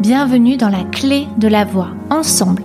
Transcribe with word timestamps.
Bienvenue 0.00 0.56
dans 0.56 0.70
la 0.70 0.84
clé 0.84 1.28
de 1.36 1.46
la 1.46 1.64
voix. 1.64 1.90
Ensemble, 2.10 2.64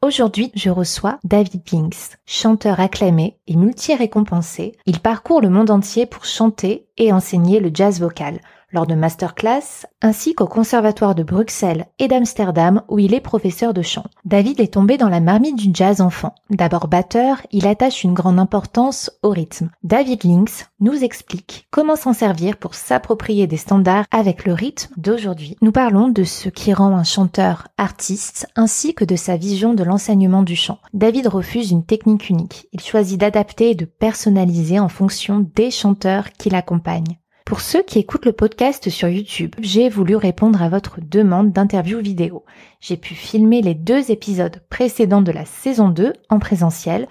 Aujourd'hui, 0.00 0.52
je 0.54 0.70
reçois 0.70 1.18
David 1.24 1.62
Links, 1.72 2.18
chanteur 2.24 2.78
acclamé 2.78 3.36
et 3.48 3.56
multi-récompensé. 3.56 4.76
Il 4.86 5.00
parcourt 5.00 5.40
le 5.40 5.50
monde 5.50 5.70
entier 5.70 6.06
pour 6.06 6.24
chanter 6.24 6.86
et 6.98 7.12
enseigner 7.12 7.58
le 7.58 7.72
jazz 7.74 7.98
vocal 7.98 8.38
lors 8.72 8.86
de 8.86 8.94
masterclass, 8.94 9.86
ainsi 10.02 10.34
qu'au 10.34 10.46
Conservatoire 10.46 11.14
de 11.14 11.22
Bruxelles 11.22 11.86
et 11.98 12.08
d'Amsterdam 12.08 12.82
où 12.88 12.98
il 12.98 13.14
est 13.14 13.20
professeur 13.20 13.74
de 13.74 13.82
chant. 13.82 14.04
David 14.24 14.60
est 14.60 14.74
tombé 14.74 14.96
dans 14.96 15.08
la 15.08 15.20
marmite 15.20 15.56
du 15.56 15.70
jazz 15.72 16.00
enfant. 16.00 16.34
D'abord 16.50 16.88
batteur, 16.88 17.40
il 17.50 17.66
attache 17.66 18.04
une 18.04 18.14
grande 18.14 18.38
importance 18.38 19.10
au 19.22 19.30
rythme. 19.30 19.70
David 19.82 20.24
Links 20.24 20.66
nous 20.80 21.04
explique 21.04 21.66
comment 21.70 21.96
s'en 21.96 22.12
servir 22.12 22.56
pour 22.56 22.74
s'approprier 22.74 23.46
des 23.46 23.56
standards 23.56 24.04
avec 24.10 24.44
le 24.44 24.52
rythme 24.52 24.92
d'aujourd'hui. 24.96 25.56
Nous 25.62 25.72
parlons 25.72 26.08
de 26.08 26.24
ce 26.24 26.48
qui 26.48 26.72
rend 26.72 26.96
un 26.96 27.04
chanteur 27.04 27.68
artiste 27.78 28.48
ainsi 28.56 28.94
que 28.94 29.04
de 29.04 29.16
sa 29.16 29.36
vision 29.36 29.74
de 29.74 29.84
l'enseignement 29.84 30.42
du 30.42 30.56
chant. 30.56 30.78
David 30.92 31.26
refuse 31.28 31.70
une 31.70 31.84
technique 31.84 32.28
unique. 32.28 32.68
Il 32.72 32.80
choisit 32.80 33.18
d'adapter 33.18 33.70
et 33.70 33.74
de 33.74 33.84
personnaliser 33.84 34.78
en 34.78 34.88
fonction 34.88 35.46
des 35.54 35.70
chanteurs 35.70 36.30
qui 36.32 36.50
l'accompagnent. 36.50 37.18
Pour 37.48 37.62
ceux 37.62 37.82
qui 37.82 37.98
écoutent 37.98 38.26
le 38.26 38.34
podcast 38.34 38.90
sur 38.90 39.08
YouTube, 39.08 39.54
j'ai 39.58 39.88
voulu 39.88 40.16
répondre 40.16 40.60
à 40.62 40.68
votre 40.68 41.00
demande 41.00 41.50
d'interview 41.50 41.98
vidéo. 41.98 42.44
J'ai 42.78 42.98
pu 42.98 43.14
filmer 43.14 43.62
les 43.62 43.72
deux 43.72 44.10
épisodes 44.10 44.60
précédents 44.68 45.22
de 45.22 45.32
la 45.32 45.46
saison 45.46 45.88
2 45.88 46.12
en 46.28 46.38
présentiel. 46.40 47.08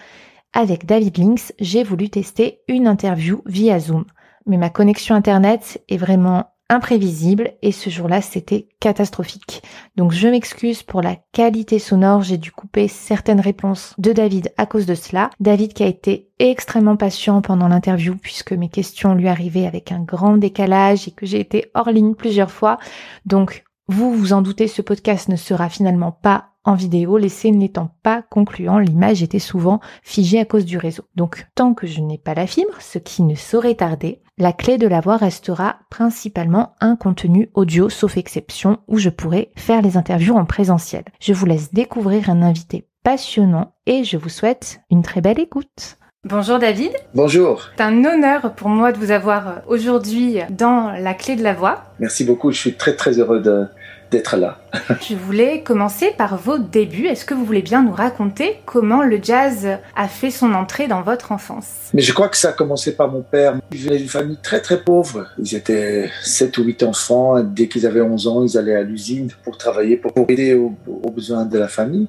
Avec 0.53 0.85
David 0.85 1.17
Links, 1.17 1.53
j'ai 1.59 1.83
voulu 1.83 2.11
tester 2.11 2.59
une 2.67 2.85
interview 2.85 3.41
via 3.47 3.79
Zoom. 3.79 4.05
Mais 4.45 4.57
ma 4.57 4.69
connexion 4.69 5.15
internet 5.15 5.83
est 5.89 5.97
vraiment 5.97 6.51
imprévisible 6.69 7.53
et 7.61 7.71
ce 7.71 7.89
jour-là 7.89 8.21
c'était 8.21 8.67
catastrophique. 8.79 9.63
Donc 9.95 10.11
je 10.11 10.27
m'excuse 10.27 10.83
pour 10.83 11.01
la 11.01 11.15
qualité 11.31 11.79
sonore, 11.79 12.23
j'ai 12.23 12.37
dû 12.37 12.51
couper 12.51 12.87
certaines 12.87 13.39
réponses 13.39 13.93
de 13.97 14.11
David 14.11 14.53
à 14.57 14.65
cause 14.65 14.85
de 14.85 14.95
cela. 14.95 15.29
David 15.39 15.73
qui 15.73 15.83
a 15.83 15.87
été 15.87 16.29
extrêmement 16.39 16.97
patient 16.97 17.41
pendant 17.41 17.67
l'interview 17.67 18.15
puisque 18.15 18.51
mes 18.51 18.69
questions 18.69 19.15
lui 19.15 19.27
arrivaient 19.27 19.67
avec 19.67 19.91
un 19.91 19.99
grand 19.99 20.37
décalage 20.37 21.07
et 21.07 21.11
que 21.11 21.25
j'ai 21.25 21.39
été 21.39 21.71
hors 21.73 21.89
ligne 21.89 22.15
plusieurs 22.15 22.51
fois. 22.51 22.77
Donc 23.25 23.63
vous 23.87 24.13
vous 24.13 24.33
en 24.33 24.41
doutez, 24.41 24.67
ce 24.67 24.81
podcast 24.81 25.29
ne 25.29 25.35
sera 25.35 25.69
finalement 25.69 26.11
pas 26.11 26.49
en 26.65 26.75
vidéo, 26.75 27.17
l'essai 27.17 27.51
n'étant 27.51 27.95
pas 28.03 28.21
concluant, 28.21 28.77
l'image 28.77 29.23
était 29.23 29.39
souvent 29.39 29.79
figée 30.03 30.39
à 30.39 30.45
cause 30.45 30.65
du 30.65 30.77
réseau. 30.77 31.03
Donc 31.15 31.47
tant 31.55 31.73
que 31.73 31.87
je 31.87 32.01
n'ai 32.01 32.17
pas 32.17 32.33
la 32.33 32.45
fibre, 32.45 32.81
ce 32.81 32.99
qui 32.99 33.23
ne 33.23 33.35
saurait 33.35 33.75
tarder, 33.75 34.21
la 34.37 34.51
clé 34.51 34.77
de 34.77 34.87
la 34.87 34.99
voix 34.99 35.15
restera 35.15 35.77
principalement 35.89 36.75
un 36.81 36.97
contenu 36.97 37.49
audio 37.53 37.87
sauf 37.87 38.17
exception 38.17 38.79
où 38.89 38.97
je 38.97 39.09
pourrai 39.09 39.51
faire 39.55 39.81
les 39.81 39.95
interviews 39.95 40.35
en 40.35 40.43
présentiel. 40.43 41.05
Je 41.21 41.31
vous 41.31 41.45
laisse 41.45 41.73
découvrir 41.73 42.29
un 42.29 42.41
invité 42.41 42.89
passionnant 43.03 43.73
et 43.85 44.03
je 44.03 44.17
vous 44.17 44.27
souhaite 44.27 44.81
une 44.91 45.03
très 45.03 45.21
belle 45.21 45.39
écoute. 45.39 45.97
Bonjour 46.29 46.59
David. 46.59 46.91
Bonjour. 47.13 47.69
C'est 47.77 47.83
un 47.83 48.03
honneur 48.03 48.53
pour 48.53 48.67
moi 48.67 48.91
de 48.91 48.97
vous 48.97 49.11
avoir 49.11 49.61
aujourd'hui 49.67 50.39
dans 50.49 50.91
la 50.91 51.13
clé 51.13 51.37
de 51.37 51.43
la 51.43 51.53
voix. 51.53 51.85
Merci 51.99 52.25
beaucoup, 52.25 52.51
je 52.51 52.57
suis 52.57 52.73
très 52.73 52.97
très 52.97 53.17
heureux 53.17 53.39
de, 53.39 53.65
d'être 54.11 54.35
là. 54.35 54.57
Je 55.07 55.15
voulais 55.15 55.61
commencer 55.61 56.11
par 56.17 56.37
vos 56.37 56.57
débuts. 56.57 57.05
Est-ce 57.05 57.23
que 57.23 57.33
vous 57.33 57.45
voulez 57.45 57.61
bien 57.61 57.81
nous 57.81 57.93
raconter 57.93 58.59
comment 58.65 59.03
le 59.03 59.19
jazz 59.23 59.69
a 59.95 60.07
fait 60.09 60.29
son 60.29 60.53
entrée 60.53 60.89
dans 60.89 61.01
votre 61.01 61.31
enfance? 61.31 61.91
Mais 61.93 62.01
je 62.01 62.11
crois 62.11 62.27
que 62.27 62.35
ça 62.35 62.49
a 62.49 62.53
commencé 62.53 62.95
par 62.95 63.09
mon 63.09 63.21
père. 63.21 63.55
Il 63.71 63.77
venait 63.77 63.97
d'une 63.97 64.09
famille 64.09 64.39
très 64.43 64.59
très 64.59 64.81
pauvre. 64.81 65.27
Ils 65.39 65.55
étaient 65.55 66.09
7 66.23 66.57
ou 66.57 66.63
8 66.63 66.83
enfants. 66.83 67.41
Dès 67.41 67.69
qu'ils 67.69 67.85
avaient 67.85 68.01
11 68.01 68.27
ans, 68.27 68.43
ils 68.43 68.57
allaient 68.57 68.75
à 68.75 68.83
l'usine 68.83 69.29
pour 69.45 69.57
travailler, 69.57 69.95
pour 69.95 70.11
aider 70.27 70.55
aux, 70.55 70.75
besoins 71.09 71.45
de 71.45 71.57
la 71.57 71.69
famille. 71.69 72.07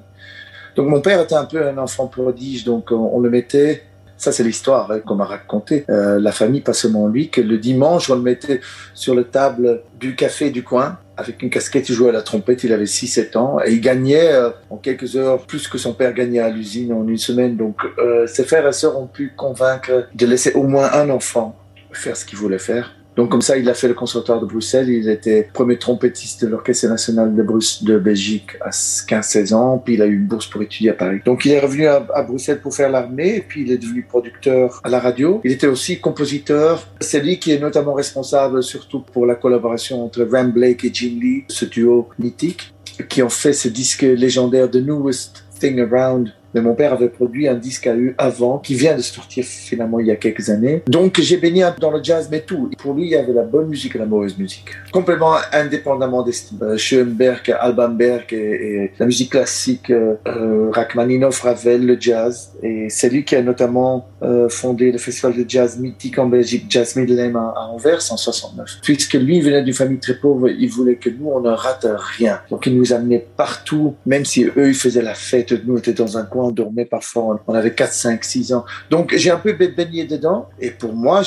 Donc 0.75 0.89
mon 0.89 0.99
père 0.99 1.21
était 1.21 1.35
un 1.35 1.45
peu 1.45 1.65
un 1.65 1.77
enfant 1.77 2.07
prodige, 2.07 2.63
donc 2.63 2.91
on, 2.91 3.19
le 3.19 3.29
mettait 3.29 3.83
ça, 4.19 4.31
c'est 4.31 4.43
l'histoire 4.43 4.91
hein, 4.91 4.99
qu'on 4.99 5.15
m'a 5.15 5.25
raconté. 5.25 5.85
Euh, 5.89 6.19
la 6.19 6.31
famille, 6.31 6.61
pas 6.61 6.73
seulement 6.73 7.07
lui, 7.07 7.29
que 7.29 7.41
le 7.41 7.57
dimanche, 7.57 8.09
on 8.09 8.15
le 8.15 8.21
mettait 8.21 8.59
sur 8.93 9.15
la 9.15 9.23
table 9.23 9.81
du 9.99 10.15
café 10.15 10.51
du 10.51 10.61
coin 10.61 10.99
avec 11.19 11.41
une 11.41 11.49
casquette, 11.49 11.89
il 11.89 11.95
jouait 11.95 12.09
à 12.09 12.13
la 12.13 12.21
trompette, 12.21 12.63
il 12.63 12.71
avait 12.71 12.85
6-7 12.85 13.37
ans 13.37 13.59
et 13.65 13.73
il 13.73 13.81
gagnait 13.81 14.31
euh, 14.31 14.51
en 14.69 14.77
quelques 14.77 15.17
heures 15.17 15.45
plus 15.45 15.67
que 15.67 15.77
son 15.77 15.93
père 15.93 16.13
gagnait 16.13 16.39
à 16.39 16.49
l'usine 16.49 16.93
en 16.93 17.05
une 17.07 17.17
semaine. 17.17 17.57
Donc 17.57 17.77
euh, 17.97 18.25
ses 18.25 18.45
frères 18.45 18.65
et 18.67 18.71
sœurs 18.71 18.97
ont 18.97 19.07
pu 19.07 19.33
convaincre 19.35 20.07
de 20.13 20.25
laisser 20.25 20.53
au 20.53 20.63
moins 20.63 20.89
un 20.93 21.09
enfant 21.09 21.57
faire 21.91 22.15
ce 22.15 22.25
qu'il 22.25 22.37
voulait 22.37 22.59
faire. 22.59 22.95
Donc 23.19 23.31
comme 23.31 23.41
ça, 23.41 23.57
il 23.57 23.67
a 23.67 23.73
fait 23.73 23.89
le 23.89 23.95
conservatoire 23.95 24.39
de 24.39 24.45
Bruxelles. 24.45 24.87
Il 24.87 25.09
était 25.09 25.49
premier 25.51 25.77
trompettiste 25.77 26.45
de 26.45 26.47
l'Orchestre 26.47 26.87
national 26.87 27.35
de, 27.35 27.43
de 27.43 27.99
Belgique 27.99 28.51
à 28.61 28.69
15-16 28.69 29.53
ans. 29.53 29.77
Puis 29.77 29.95
il 29.95 30.01
a 30.01 30.05
eu 30.05 30.15
une 30.15 30.25
bourse 30.25 30.47
pour 30.47 30.61
étudier 30.61 30.91
à 30.91 30.93
Paris. 30.93 31.19
Donc 31.25 31.43
il 31.43 31.51
est 31.51 31.59
revenu 31.59 31.85
à, 31.85 31.99
Bruxelles 31.99 32.61
pour 32.61 32.73
faire 32.73 32.89
l'armée. 32.89 33.43
Puis 33.45 33.63
il 33.63 33.73
est 33.73 33.77
devenu 33.77 34.03
producteur 34.03 34.79
à 34.85 34.89
la 34.89 35.01
radio. 35.01 35.41
Il 35.43 35.51
était 35.51 35.67
aussi 35.67 35.99
compositeur. 35.99 36.87
C'est 37.01 37.19
lui 37.19 37.39
qui 37.39 37.51
est 37.51 37.59
notamment 37.59 37.93
responsable 37.93 38.63
surtout 38.63 39.01
pour 39.01 39.25
la 39.25 39.35
collaboration 39.35 40.05
entre 40.05 40.23
Ram 40.23 40.53
Blake 40.53 40.85
et 40.85 40.91
Jim 40.93 41.19
Lee, 41.19 41.43
ce 41.49 41.65
duo 41.65 42.07
mythique, 42.19 42.73
qui 43.09 43.21
ont 43.21 43.27
fait 43.27 43.51
ce 43.51 43.67
disque 43.67 44.03
légendaire 44.03 44.71
The 44.71 44.77
Newest 44.77 45.43
Thing 45.59 45.81
Around 45.81 46.31
mais 46.53 46.61
mon 46.61 46.73
père 46.73 46.93
avait 46.93 47.09
produit 47.09 47.47
un 47.47 47.55
disque 47.55 47.87
à 47.87 47.95
eux 47.95 48.13
avant, 48.17 48.59
qui 48.59 48.75
vient 48.75 48.95
de 48.95 49.01
sortir 49.01 49.43
finalement 49.45 49.99
il 49.99 50.07
y 50.07 50.11
a 50.11 50.15
quelques 50.15 50.49
années. 50.49 50.83
Donc 50.87 51.19
j'ai 51.19 51.37
baigné 51.37 51.67
dans 51.79 51.91
le 51.91 52.03
jazz, 52.03 52.27
mais 52.31 52.41
tout. 52.41 52.69
Pour 52.77 52.93
lui, 52.93 53.03
il 53.03 53.09
y 53.09 53.15
avait 53.15 53.33
la 53.33 53.43
bonne 53.43 53.67
musique 53.67 53.95
et 53.95 53.99
la 53.99 54.05
mauvaise 54.05 54.37
musique. 54.37 54.69
Complètement 54.91 55.35
indépendamment 55.51 56.23
des 56.23 56.31
styles. 56.31 56.57
Euh, 56.61 56.77
Schoenberg, 56.77 57.55
Alban 57.59 57.89
Berg 57.89 58.33
et, 58.33 58.91
la 58.97 59.05
musique 59.05 59.31
classique, 59.31 59.89
euh, 59.89 60.15
euh, 60.27 60.69
Rachmaninoff, 60.71 61.41
Ravel, 61.41 61.85
le 61.85 61.97
jazz. 61.99 62.51
Et 62.63 62.87
c'est 62.89 63.09
lui 63.09 63.23
qui 63.23 63.35
a 63.35 63.41
notamment 63.41 64.07
euh, 64.21 64.49
fondé 64.49 64.91
le 64.91 64.97
festival 64.97 65.35
de 65.35 65.45
jazz 65.47 65.79
mythique 65.79 66.17
en 66.19 66.25
Belgique, 66.27 66.65
Jazz 66.69 66.95
Midlem 66.95 67.35
à, 67.35 67.53
Anvers 67.71 68.01
en 68.11 68.17
69. 68.17 68.79
Puisque 68.83 69.13
lui 69.13 69.41
venait 69.41 69.63
d'une 69.63 69.73
famille 69.73 69.99
très 69.99 70.15
pauvre, 70.15 70.49
il 70.49 70.69
voulait 70.69 70.95
que 70.95 71.09
nous, 71.09 71.29
on 71.29 71.39
ne 71.41 71.49
rate 71.49 71.87
rien. 72.17 72.39
Donc 72.49 72.65
il 72.65 72.77
nous 72.77 72.93
amenait 72.93 73.25
partout, 73.37 73.95
même 74.05 74.25
si 74.25 74.45
eux, 74.45 74.69
ils 74.69 74.73
faisaient 74.73 75.01
la 75.01 75.13
fête, 75.13 75.53
nous, 75.65 75.75
on 75.75 75.77
était 75.77 75.93
dans 75.93 76.17
un 76.17 76.23
coin 76.23 76.38
on 76.45 76.51
dormait 76.51 76.85
parfois, 76.85 77.41
on 77.47 77.53
avait 77.53 77.73
4, 77.73 77.91
5, 77.91 78.23
6 78.23 78.53
ans. 78.53 78.65
Donc 78.89 79.13
j'ai 79.15 79.31
un 79.31 79.37
peu 79.37 79.53
baigné 79.53 80.05
dedans. 80.05 80.49
Et 80.59 80.71
pour 80.71 80.93
moi, 80.93 81.21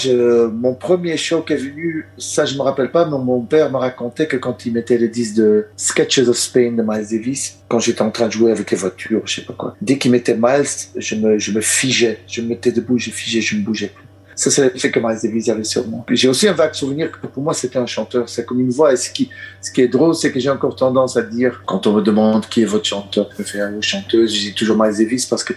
mon 0.52 0.74
premier 0.74 1.16
show 1.16 1.42
qui 1.42 1.52
est 1.54 1.56
venu, 1.56 2.06
ça 2.18 2.44
je 2.44 2.56
me 2.56 2.62
rappelle 2.62 2.90
pas, 2.90 3.04
mais 3.04 3.18
mon 3.18 3.40
père 3.42 3.70
m'a 3.70 3.78
raconté 3.78 4.26
que 4.26 4.36
quand 4.36 4.66
il 4.66 4.72
mettait 4.72 4.98
les 4.98 5.08
disques 5.08 5.36
de 5.36 5.66
Sketches 5.76 6.28
of 6.28 6.36
Spain 6.36 6.72
de 6.72 6.82
Miles 6.82 7.06
Davis, 7.10 7.58
quand 7.68 7.78
j'étais 7.78 8.02
en 8.02 8.10
train 8.10 8.26
de 8.26 8.32
jouer 8.32 8.52
avec 8.52 8.70
les 8.70 8.76
voitures, 8.76 9.22
je 9.24 9.36
sais 9.36 9.46
pas 9.46 9.54
quoi, 9.54 9.76
dès 9.80 9.98
qu'il 9.98 10.10
mettait 10.10 10.36
Miles, 10.38 10.66
je 10.96 11.14
me, 11.14 11.38
je 11.38 11.52
me 11.52 11.60
figeais. 11.60 12.18
Je 12.26 12.40
me 12.40 12.48
mettais 12.48 12.72
debout, 12.72 12.98
je 12.98 13.10
figeais, 13.10 13.40
je 13.40 13.56
ne 13.56 13.62
bougeais 13.62 13.88
plus. 13.88 14.04
Ça, 14.34 14.50
c'est 14.50 14.90
que 14.90 15.00
Miles 15.00 15.18
Davis 15.22 15.48
avait 15.48 15.64
sur 15.64 15.86
moi. 15.86 16.04
J'ai 16.10 16.28
aussi 16.28 16.48
un 16.48 16.52
vague 16.52 16.74
souvenir 16.74 17.12
que 17.12 17.26
pour 17.26 17.42
moi, 17.42 17.52
c'était 17.52 17.78
un 17.78 17.86
chanteur. 17.86 18.28
C'est 18.28 18.46
comme 18.46 18.60
une 18.60 18.70
voix. 18.70 18.92
Et 18.92 18.96
ce 18.96 19.10
qui, 19.10 19.28
ce 19.60 19.70
qui 19.70 19.82
est 19.82 19.88
drôle, 19.88 20.14
c'est 20.14 20.32
que 20.32 20.40
j'ai 20.40 20.50
encore 20.50 20.74
tendance 20.74 21.16
à 21.16 21.22
dire, 21.22 21.62
quand 21.66 21.86
on 21.86 21.92
me 21.94 22.02
demande 22.02 22.46
qui 22.46 22.62
est 22.62 22.66
votre 22.66 22.86
chanteur 22.86 23.28
préféré 23.28 23.74
ou 23.74 23.82
chanteuse, 23.82 24.34
je 24.34 24.40
dis 24.40 24.54
toujours 24.54 24.76
Miles 24.78 24.96
Davis 24.96 25.26
parce 25.26 25.44
que 25.44 25.52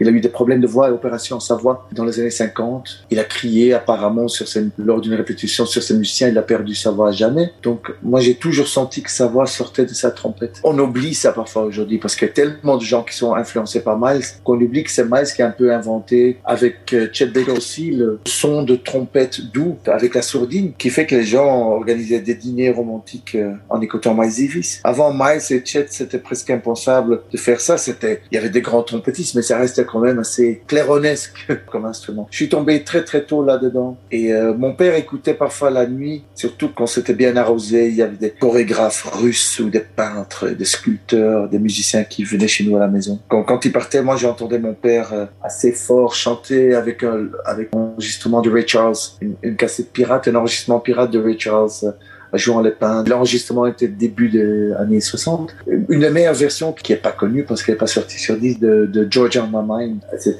il 0.00 0.08
a 0.08 0.10
eu 0.10 0.20
des 0.20 0.28
problèmes 0.28 0.60
de 0.60 0.66
voix 0.66 0.88
et 0.88 0.92
opération 0.92 1.36
à 1.36 1.40
sa 1.40 1.54
voix 1.54 1.88
dans 1.92 2.04
les 2.04 2.18
années 2.20 2.30
50. 2.30 3.06
Il 3.10 3.18
a 3.18 3.24
crié 3.24 3.74
apparemment 3.74 4.28
sur 4.28 4.46
lors 4.78 5.00
d'une 5.00 5.14
répétition 5.14 5.66
sur 5.66 5.82
ses 5.82 5.94
musiciens. 5.94 6.28
Il 6.28 6.38
a 6.38 6.42
perdu 6.42 6.74
sa 6.74 6.90
voix 6.90 7.08
à 7.08 7.12
jamais. 7.12 7.52
Donc, 7.62 7.92
moi, 8.02 8.20
j'ai 8.20 8.34
toujours 8.34 8.66
senti 8.66 9.02
que 9.02 9.10
sa 9.10 9.26
voix 9.26 9.46
sortait 9.46 9.84
de 9.84 9.94
sa 9.94 10.10
trompette. 10.10 10.60
On 10.64 10.78
oublie 10.78 11.14
ça 11.14 11.32
parfois 11.32 11.64
aujourd'hui 11.64 11.98
parce 11.98 12.16
qu'il 12.16 12.28
y 12.28 12.30
a 12.30 12.34
tellement 12.34 12.76
de 12.76 12.82
gens 12.82 13.02
qui 13.02 13.14
sont 13.14 13.34
influencés 13.34 13.80
par 13.80 13.98
Miles 13.98 14.24
qu'on 14.44 14.60
oublie 14.60 14.84
que 14.84 14.90
c'est 14.90 15.04
Miles 15.04 15.32
qui 15.34 15.42
a 15.42 15.46
un 15.46 15.50
peu 15.50 15.72
inventé 15.72 16.38
avec 16.44 16.92
euh, 16.92 17.08
Chet 17.12 17.26
Baker 17.26 17.52
aussi 17.52 17.90
le 17.90 18.20
son 18.26 18.62
de 18.62 18.76
trompette 18.76 19.40
doux 19.52 19.76
avec 19.86 20.14
la 20.14 20.22
sourdine 20.22 20.72
qui 20.78 20.90
fait 20.90 21.06
que 21.06 21.14
les 21.14 21.24
gens 21.24 21.70
organisaient 21.70 22.20
des 22.20 22.34
dîners 22.34 22.70
romantiques 22.70 23.34
euh, 23.34 23.52
en 23.68 23.80
écoutant 23.80 24.14
Miles 24.14 24.34
Davis. 24.36 24.80
Avant 24.84 25.12
Miles 25.12 25.42
et 25.50 25.62
Chet, 25.64 25.86
c'était 25.90 26.18
presque 26.18 26.50
impensable 26.50 27.22
de 27.30 27.36
faire 27.36 27.60
ça. 27.60 27.76
C'était, 27.76 28.22
il 28.30 28.34
y 28.34 28.38
avait 28.38 28.50
des 28.50 28.60
grands 28.60 28.82
trompettistes, 28.82 29.34
mais 29.34 29.42
ça 29.42 29.58
restait 29.58 29.84
quand 29.90 30.00
même 30.00 30.18
assez 30.18 30.62
claironesque 30.66 31.46
comme 31.70 31.84
instrument. 31.84 32.28
Je 32.30 32.36
suis 32.36 32.48
tombé 32.48 32.84
très 32.84 33.04
très 33.04 33.24
tôt 33.24 33.44
là-dedans 33.44 33.98
et 34.10 34.32
euh, 34.32 34.54
mon 34.54 34.74
père 34.74 34.94
écoutait 34.94 35.34
parfois 35.34 35.70
la 35.70 35.86
nuit, 35.86 36.24
surtout 36.34 36.70
quand 36.74 36.86
c'était 36.86 37.14
bien 37.14 37.36
arrosé. 37.36 37.88
Il 37.88 37.96
y 37.96 38.02
avait 38.02 38.16
des 38.16 38.30
chorégraphes 38.30 39.08
russes 39.12 39.58
ou 39.60 39.70
des 39.70 39.80
peintres, 39.80 40.48
des 40.48 40.64
sculpteurs, 40.64 41.48
des 41.48 41.58
musiciens 41.58 42.04
qui 42.04 42.24
venaient 42.24 42.48
chez 42.48 42.64
nous 42.64 42.76
à 42.76 42.80
la 42.80 42.88
maison. 42.88 43.18
Quand, 43.28 43.42
quand 43.42 43.64
il 43.64 43.72
partait, 43.72 44.02
moi 44.02 44.16
j'entendais 44.16 44.58
mon 44.58 44.74
père 44.74 45.12
euh, 45.12 45.26
assez 45.42 45.72
fort 45.72 46.14
chanter 46.14 46.74
avec 46.74 47.02
un, 47.02 47.28
avec 47.44 47.74
enregistrement 47.74 48.40
de 48.40 48.50
Ray 48.50 48.66
Charles, 48.66 48.96
une, 49.20 49.56
cassette 49.56 49.92
pirate, 49.92 50.28
un 50.28 50.34
enregistrement 50.34 50.80
pirate 50.80 51.10
de 51.10 51.18
Ray 51.18 51.38
Charles 51.38 51.94
jouant 52.38 52.60
les 52.60 52.70
pins. 52.70 53.04
L'enregistrement 53.04 53.66
était 53.66 53.88
début 53.88 54.28
des 54.28 54.72
années 54.72 55.00
60. 55.00 55.54
Une 55.88 56.00
des 56.00 56.10
meilleures 56.10 56.34
versions 56.34 56.72
qui 56.72 56.92
est 56.92 56.96
pas 56.96 57.12
connue 57.12 57.44
parce 57.44 57.62
qu'elle 57.62 57.74
est 57.74 57.78
pas 57.78 57.86
sortie 57.86 58.18
sur 58.18 58.36
10 58.36 58.58
de, 58.58 58.86
de 58.86 59.06
Georgia 59.10 59.44
on 59.44 59.62
My 59.62 59.86
Mind, 59.86 60.00
c'est. 60.18 60.38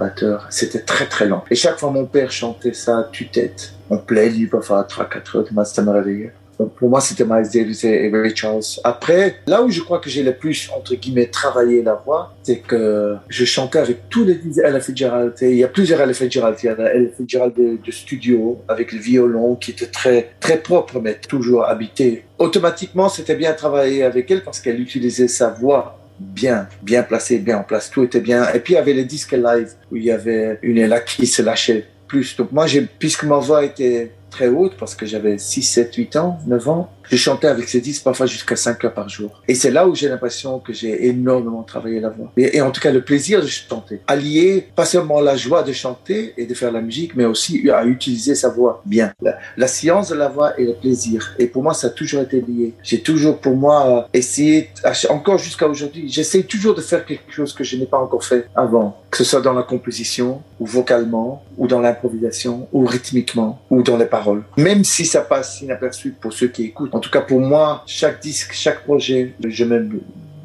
C'était 0.51 0.81
très 0.81 1.07
très 1.07 1.27
lent. 1.27 1.45
Et 1.51 1.55
chaque 1.55 1.79
fois 1.79 1.91
mon 1.91 2.07
père 2.07 2.31
chantait 2.31 2.73
ça 2.73 3.09
tue-tête. 3.13 3.75
On 3.91 3.99
plaît, 3.99 4.33
il 4.33 4.49
va 4.49 4.61
faire 4.61 4.87
3-4 4.87 5.37
heures, 5.37 5.45
du 5.45 5.51
ça 5.65 5.83
me. 5.83 6.31
Pour 6.77 6.89
moi, 6.89 7.01
c'était 7.01 7.25
Miles 7.25 7.49
Davis 7.53 7.85
et 7.85 8.11
Ray 8.13 8.35
Charles. 8.35 8.63
Après, 8.85 9.37
là 9.47 9.63
où 9.63 9.71
je 9.71 9.81
crois 9.81 9.99
que 9.99 10.11
j'ai 10.11 10.23
le 10.23 10.35
plus, 10.35 10.71
entre 10.77 10.95
guillemets, 10.95 11.27
travaillé 11.27 11.83
la 11.83 11.95
voix, 11.95 12.35
c'est 12.43 12.59
que 12.59 13.17
je 13.29 13.45
chantais 13.45 13.79
avec 13.79 14.09
tous 14.09 14.25
les 14.25 14.41
Ella 14.61 14.81
Fitzgerald. 14.81 15.35
Il 15.41 15.57
y 15.57 15.65
a 15.65 15.69
plusieurs 15.69 16.01
Ella 16.01 16.13
Fitzgerald. 16.13 16.57
Il 16.63 16.67
y 16.67 16.69
a 16.69 16.95
Ella 16.95 17.09
Fitzgerald 17.17 17.55
de, 17.57 17.91
studio, 17.91 18.59
avec 18.69 18.93
le 18.93 18.99
violon, 18.99 19.57
qui 19.57 19.73
était 19.73 19.87
très, 19.87 20.33
très 20.41 20.59
propre, 20.59 21.01
mais 21.01 21.15
toujours 21.15 21.65
habité. 21.65 22.25
Automatiquement, 22.39 23.09
c'était 23.09 23.35
bien 23.35 23.53
travailler 23.53 24.03
avec 24.03 24.31
elle 24.31 24.43
parce 24.43 24.61
qu'elle 24.61 24.81
utilisait 24.81 25.29
sa 25.29 25.49
voix 25.49 25.99
bien, 26.19 26.69
bien 26.83 27.03
placée, 27.03 27.39
bien 27.39 27.59
en 27.59 27.63
place. 27.65 27.91
Tout 27.91 28.05
était 28.05 28.21
bien. 28.21 28.53
Et 28.53 28.61
puis, 28.61 28.75
il 28.75 28.77
y 28.77 28.81
avait 28.81 28.93
les 28.93 29.05
disques 29.05 29.33
live 29.33 29.73
où 29.91 29.97
il 29.97 30.05
y 30.05 30.11
avait 30.11 30.59
une 30.63 30.79
Ella 30.79 31.01
qui 31.01 31.27
se 31.27 31.43
lâchait 31.43 31.87
plus. 32.11 32.37
Donc 32.37 32.53
moi, 32.53 32.67
puisque 32.99 33.25
ma 33.25 33.39
voix 33.39 33.65
était 33.65 34.11
très 34.31 34.49
haute 34.49 34.77
parce 34.79 34.95
que 34.95 35.07
j'avais 35.07 35.39
6, 35.39 35.63
7, 35.63 35.95
8 35.95 36.17
ans, 36.17 36.39
9 36.47 36.69
ans. 36.69 36.91
Je 37.11 37.17
chantais 37.17 37.49
avec 37.49 37.69
ces 37.69 37.81
disques 37.81 38.05
parfois 38.05 38.27
jusqu'à 38.27 38.55
5 38.55 38.85
heures 38.85 38.95
par 38.95 39.09
jour. 39.09 39.43
Et 39.49 39.57
c'est 39.57 39.73
là 39.73 39.89
où 39.89 39.97
j'ai 39.97 40.09
l'impression 40.09 40.61
que 40.61 40.73
j'ai 40.73 41.09
énormément 41.09 41.65
travaillé 41.65 41.99
la 41.99 42.09
voix. 42.09 42.31
Et, 42.37 42.61
en 42.61 42.71
tout 42.71 42.81
cas, 42.81 42.93
le 42.93 43.03
plaisir 43.03 43.43
de 43.43 43.49
chanter. 43.49 44.01
Allier 44.07 44.69
pas 44.77 44.85
seulement 44.85 45.21
la 45.21 45.37
joie 45.37 45.65
de 45.65 45.73
chanter 45.73 46.35
et 46.37 46.47
de 46.47 46.55
faire 46.55 46.71
la 46.71 46.81
musique, 46.81 47.17
mais 47.17 47.25
aussi 47.25 47.69
à 47.69 47.85
utiliser 47.85 48.37
sa 48.37 48.49
voix 48.49 48.81
bien. 48.87 49.13
La, 49.21 49.39
la 49.57 49.67
science 49.67 50.11
de 50.11 50.15
la 50.15 50.29
voix 50.29 50.59
et 50.59 50.65
le 50.65 50.75
plaisir. 50.75 51.35
Et 51.41 51.49
pour 51.49 51.65
moi, 51.65 51.75
ça 51.75 51.89
a 51.89 51.91
toujours 51.91 52.23
été 52.23 52.41
lié. 52.41 52.75
J'ai 52.85 53.01
toujours, 53.01 53.39
pour 53.39 53.57
moi, 53.57 54.09
essayé, 54.15 54.71
encore 55.09 55.39
jusqu'à 55.39 55.67
aujourd'hui, 55.67 56.09
j'essaie 56.09 56.45
toujours 56.45 56.77
de 56.77 56.81
faire 56.81 57.05
quelque 57.05 57.33
chose 57.33 57.53
que 57.53 57.65
je 57.65 57.77
n'ai 57.77 57.87
pas 57.87 57.99
encore 57.99 58.23
fait 58.23 58.47
avant. 58.55 58.97
Que 59.11 59.17
ce 59.17 59.25
soit 59.25 59.41
dans 59.41 59.53
la 59.53 59.65
composition, 59.65 60.43
ou 60.61 60.67
vocalement, 60.67 61.43
ou 61.59 61.67
dans 61.67 61.81
l'improvisation, 61.81 62.69
ou 62.73 62.87
rythmiquement, 62.87 63.61
ou 63.69 63.83
dans 63.83 63.97
les 63.97 64.07
paroles. 64.07 64.45
Même 64.57 64.85
si 64.85 65.05
ça 65.05 65.23
passe 65.23 65.61
inaperçu 65.61 66.15
pour 66.21 66.33
ceux 66.33 66.47
qui 66.47 66.67
écoutent. 66.67 67.00
En 67.01 67.03
tout 67.03 67.09
cas, 67.09 67.23
pour 67.23 67.41
moi, 67.41 67.83
chaque 67.87 68.21
disque, 68.21 68.53
chaque 68.53 68.85
projet, 68.85 69.33
je 69.43 69.65
me, 69.65 69.89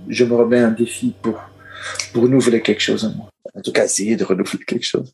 je 0.07 0.23
me 0.23 0.35
remets 0.35 0.59
un 0.59 0.71
défi 0.71 1.13
pour, 1.21 1.37
pour 2.13 2.23
renouveler 2.23 2.61
quelque 2.61 2.79
chose 2.79 3.03
en 3.03 3.09
moi. 3.09 3.27
En 3.53 3.59
tout 3.59 3.73
cas, 3.73 3.83
essayer 3.83 4.15
de 4.15 4.23
renouveler 4.23 4.63
quelque 4.63 4.85
chose. 4.85 5.13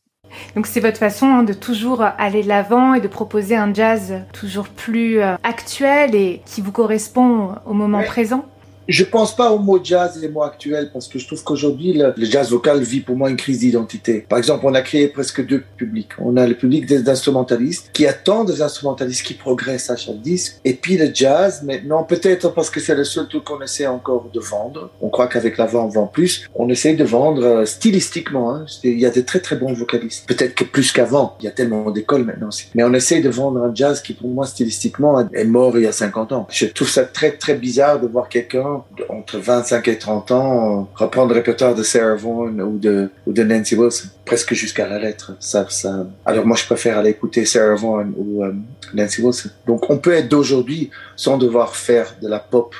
Donc 0.56 0.68
c'est 0.68 0.82
votre 0.82 1.00
façon 1.00 1.26
hein, 1.26 1.42
de 1.42 1.54
toujours 1.54 2.04
aller 2.04 2.44
de 2.44 2.48
l'avant 2.48 2.94
et 2.94 3.02
de 3.02 3.08
proposer 3.08 3.56
un 3.56 3.74
jazz 3.74 4.22
toujours 4.34 4.68
plus 4.68 5.20
euh, 5.20 5.34
actuel 5.42 6.14
et 6.14 6.44
qui 6.46 6.62
vous 6.62 6.72
correspond 6.72 7.56
au 7.66 7.74
moment 7.74 8.02
ouais. 8.02 8.06
présent? 8.06 8.46
Je 8.92 9.04
pense 9.04 9.36
pas 9.36 9.52
au 9.52 9.60
mot 9.60 9.80
jazz 9.84 10.18
et 10.18 10.22
les 10.22 10.28
mots 10.28 10.44
actuels 10.44 10.90
parce 10.92 11.08
que 11.08 11.20
je 11.20 11.28
trouve 11.28 11.44
qu'aujourd'hui, 11.44 11.94
le, 11.94 12.14
jazz 12.18 12.50
vocal 12.50 12.82
vit 12.82 13.02
pour 13.02 13.16
moi 13.16 13.30
une 13.30 13.38
crise 13.38 13.60
d'identité. 13.60 14.26
Par 14.28 14.38
exemple, 14.38 14.66
on 14.66 14.74
a 14.74 14.82
créé 14.82 15.08
presque 15.08 15.46
deux 15.46 15.64
publics. 15.78 16.10
On 16.20 16.38
a 16.38 16.48
le 16.48 16.56
public 16.56 16.86
des 16.86 17.08
instrumentalistes 17.08 17.90
qui 17.94 18.06
attendent 18.06 18.48
des 18.48 18.62
instrumentalistes 18.62 19.26
qui 19.26 19.34
progressent 19.34 19.90
à 19.90 19.96
chaque 19.96 20.22
disque. 20.22 20.60
Et 20.66 20.74
puis 20.74 20.98
le 20.98 21.12
jazz, 21.14 21.64
maintenant, 21.64 22.04
peut-être 22.04 22.54
parce 22.54 22.70
que 22.70 22.80
c'est 22.80 22.96
le 22.96 23.04
seul 23.04 23.28
truc 23.28 23.44
qu'on 23.44 23.62
essaie 23.62 23.88
encore 23.88 24.30
de 24.34 24.40
vendre. 24.40 24.92
On 25.02 25.10
croit 25.10 25.28
qu'avec 25.28 25.58
la 25.58 25.66
voix, 25.66 25.84
on 25.84 25.90
vend 25.90 26.08
plus. 26.08 26.50
On 26.56 26.70
essaie 26.70 26.94
de 26.94 27.04
vendre 27.04 27.44
euh, 27.44 27.66
stylistiquement. 27.66 28.54
Hein. 28.54 28.66
Il 28.84 29.00
y 29.00 29.06
a 29.06 29.10
des 29.10 29.24
très 29.24 29.40
très 29.40 29.56
bons 29.56 29.74
vocalistes. 29.74 30.28
Peut-être 30.28 30.56
que 30.56 30.64
plus 30.64 30.92
qu'avant. 30.92 31.36
Il 31.40 31.46
y 31.46 31.48
a 31.48 31.52
tellement 31.52 31.92
d'écoles 31.92 32.26
maintenant 32.26 32.50
aussi. 32.50 32.68
Mais 32.76 32.84
on 32.84 32.94
essaie 32.94 33.22
de 33.22 33.30
vendre 33.30 33.62
un 33.62 33.74
jazz 33.74 34.02
qui, 34.02 34.14
pour 34.14 34.30
moi, 34.30 34.46
stylistiquement, 34.46 35.28
est 35.34 35.46
mort 35.46 35.78
il 35.78 35.84
y 35.84 35.88
a 35.88 35.92
50 35.92 36.32
ans. 36.34 36.48
Je 36.50 36.66
trouve 36.66 36.90
ça 36.90 37.04
très 37.04 37.32
très 37.32 37.56
bizarre 37.56 38.00
de 38.00 38.08
voir 38.08 38.28
quelqu'un 38.30 38.81
entre 39.10 39.38
25 39.38 39.88
et 39.88 39.98
30 39.98 40.32
ans 40.32 40.90
reprendre 40.96 41.30
le 41.30 41.36
répertoire 41.36 41.76
de 41.76 41.84
Sarah 41.84 42.16
Vaughan 42.16 42.60
ou 42.60 42.78
de, 42.78 43.10
ou 43.26 43.34
de 43.34 43.44
Nancy 43.44 43.76
Wilson, 43.76 44.10
presque 44.26 44.54
jusqu'à 44.54 44.88
la 44.88 45.00
lettre. 45.00 45.34
Ça, 45.40 45.66
ça... 45.70 46.08
Alors 46.26 46.46
moi, 46.46 46.58
je 46.58 46.66
préfère 46.66 46.98
aller 46.98 47.12
écouter 47.12 47.46
Sarah 47.46 47.76
Vaughan 47.76 48.12
ou 48.18 48.44
um, 48.44 48.64
Nancy 48.94 49.22
Wilson. 49.22 49.50
Donc 49.66 49.90
on 49.90 49.98
peut 49.98 50.14
être 50.14 50.30
d'aujourd'hui 50.30 50.90
sans 51.16 51.38
devoir 51.38 51.76
faire 51.76 52.16
de 52.22 52.28
la 52.28 52.40
pop 52.40 52.76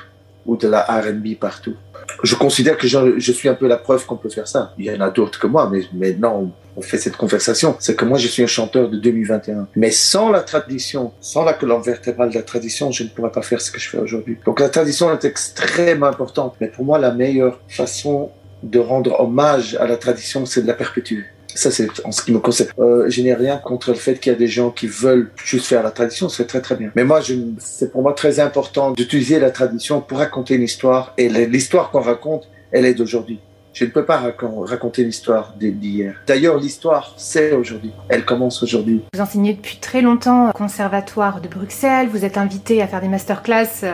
ou 0.46 0.58
de 0.58 0.68
la 0.68 0.82
R&B 0.82 1.36
partout. 1.40 1.76
Je 2.24 2.36
considère 2.36 2.78
que 2.78 2.88
je, 2.88 3.20
je, 3.20 3.32
suis 3.32 3.48
un 3.48 3.54
peu 3.54 3.68
la 3.68 3.78
preuve 3.78 4.06
qu'on 4.06 4.18
peut 4.18 4.30
faire 4.30 4.48
ça. 4.48 4.74
Il 4.78 4.86
y 4.86 4.92
en 4.92 5.02
a 5.02 5.10
d'autres 5.10 5.40
que 5.40 5.48
moi, 5.48 5.70
mais 5.72 5.82
maintenant 5.94 6.52
on 6.76 6.82
fait 6.82 6.98
cette 6.98 7.18
conversation. 7.18 7.76
C'est 7.80 7.96
que 7.96 8.06
moi 8.06 8.18
je 8.18 8.28
suis 8.28 8.44
un 8.44 8.48
chanteur 8.48 8.90
de 8.90 8.98
2021. 8.98 9.68
Mais 9.76 9.92
sans 9.92 10.30
la 10.30 10.42
tradition, 10.42 11.12
sans 11.22 11.44
la 11.44 11.54
colonne 11.54 11.82
vertébrale 11.82 12.30
de 12.30 12.36
la 12.36 12.44
tradition, 12.44 12.92
je 12.92 13.04
ne 13.04 13.10
pourrais 13.10 13.32
pas 13.32 13.42
faire 13.42 13.62
ce 13.62 13.72
que 13.72 13.80
je 13.80 13.90
fais 13.90 13.98
aujourd'hui. 13.98 14.38
Donc 14.46 14.60
la 14.60 14.70
tradition 14.70 15.12
est 15.14 15.26
extrêmement 15.26 16.08
importante. 16.08 16.56
Mais 16.62 16.68
pour 16.68 16.86
moi, 16.86 17.00
la 17.00 17.12
meilleure 17.12 17.60
façon 17.68 18.32
de 18.64 18.80
rendre 18.80 19.20
hommage 19.20 19.76
à 19.76 19.88
la 19.88 19.98
tradition, 19.98 20.46
c'est 20.46 20.62
de 20.62 20.68
la 20.68 20.74
perpétuer. 20.74 21.24
Ça, 21.54 21.70
c'est 21.70 21.90
en 22.06 22.12
ce 22.12 22.22
qui 22.22 22.32
me 22.32 22.40
concerne. 22.40 22.70
Euh, 22.80 23.10
je 23.10 23.22
n'ai 23.22 23.34
rien 23.34 23.58
contre 23.58 23.90
le 23.90 23.98
fait 23.98 24.16
qu'il 24.16 24.32
y 24.32 24.36
a 24.36 24.38
des 24.38 24.48
gens 24.48 24.72
qui 24.72 24.88
veulent 24.88 25.32
juste 25.44 25.66
faire 25.66 25.84
la 25.84 25.92
tradition, 25.92 26.30
c'est 26.30 26.46
très 26.46 26.62
très 26.62 26.76
bien. 26.76 26.92
Mais 26.96 27.04
moi, 27.04 27.22
c'est 27.58 27.92
pour 27.92 28.02
moi 28.02 28.14
très 28.14 28.40
important 28.40 28.92
d'utiliser 28.92 29.40
la 29.40 29.52
tradition 29.52 30.00
pour 30.00 30.20
raconter 30.20 30.56
une 30.56 30.64
histoire. 30.64 31.14
Et 31.18 31.28
l'histoire 31.28 31.92
qu'on 31.92 32.02
raconte, 32.02 32.48
elle 32.72 32.86
est 32.86 32.94
d'aujourd'hui. 32.94 33.40
Je 33.74 33.86
ne 33.86 33.90
peux 33.90 34.06
pas 34.06 34.22
raconter 34.66 35.04
l'histoire 35.04 35.54
d'hier. 35.58 36.16
D'ailleurs, 36.28 36.58
l'histoire, 36.58 37.14
c'est 37.18 37.54
aujourd'hui. 37.54 37.92
Elle 38.10 38.26
commence 38.26 38.62
aujourd'hui. 38.64 39.02
Vous 39.14 39.22
enseignez 39.22 39.54
depuis 39.54 39.78
très 39.78 40.02
longtemps 40.02 40.50
au 40.50 40.52
Conservatoire 40.52 41.40
de 41.40 41.48
Bruxelles. 41.48 42.10
Vous 42.12 42.26
êtes 42.26 42.38
invité 42.38 42.82
à 42.82 42.88
faire 42.88 43.02
des 43.02 43.08
masterclass 43.08 43.86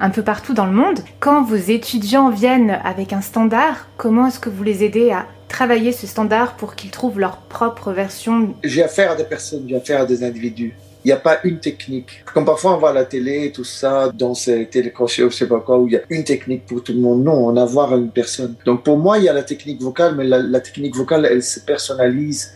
un 0.00 0.10
peu 0.10 0.22
partout 0.22 0.54
dans 0.54 0.66
le 0.66 0.72
monde. 0.72 1.00
Quand 1.20 1.42
vos 1.42 1.56
étudiants 1.56 2.30
viennent 2.30 2.78
avec 2.82 3.12
un 3.12 3.20
standard, 3.20 3.88
comment 3.98 4.28
est-ce 4.28 4.40
que 4.40 4.48
vous 4.48 4.62
les 4.62 4.84
aidez 4.84 5.10
à 5.10 5.26
travailler 5.48 5.92
ce 5.92 6.06
standard 6.06 6.54
pour 6.54 6.74
qu'ils 6.74 6.90
trouvent 6.90 7.20
leur 7.20 7.36
propre 7.36 7.92
version? 7.92 8.54
J'ai 8.64 8.82
affaire 8.82 9.12
à 9.12 9.16
des 9.16 9.24
personnes, 9.24 9.66
j'ai 9.68 9.76
affaire 9.76 10.00
à 10.00 10.06
des 10.06 10.24
individus. 10.24 10.74
Il 11.06 11.10
n'y 11.10 11.12
a 11.12 11.18
pas 11.18 11.38
une 11.44 11.60
technique. 11.60 12.24
Comme 12.34 12.44
parfois 12.44 12.74
on 12.74 12.78
voit 12.78 12.92
la 12.92 13.04
télé, 13.04 13.52
tout 13.52 13.62
ça, 13.62 14.10
dans 14.12 14.34
ces 14.34 14.66
télécrochets 14.66 15.22
ou 15.22 15.30
je 15.30 15.36
sais 15.36 15.46
pas 15.46 15.60
quoi, 15.60 15.78
où 15.78 15.86
il 15.86 15.92
y 15.92 15.96
a 15.96 16.00
une 16.10 16.24
technique 16.24 16.66
pour 16.66 16.82
tout 16.82 16.92
le 16.92 16.98
monde. 16.98 17.22
Non, 17.22 17.46
on 17.46 17.56
a 17.56 17.64
voir 17.64 17.96
une 17.96 18.10
personne. 18.10 18.56
Donc 18.64 18.82
pour 18.82 18.98
moi, 18.98 19.16
il 19.18 19.22
y 19.22 19.28
a 19.28 19.32
la 19.32 19.44
technique 19.44 19.80
vocale, 19.80 20.16
mais 20.16 20.24
la, 20.24 20.38
la 20.38 20.58
technique 20.58 20.96
vocale, 20.96 21.28
elle 21.30 21.44
se 21.44 21.60
personnalise 21.60 22.54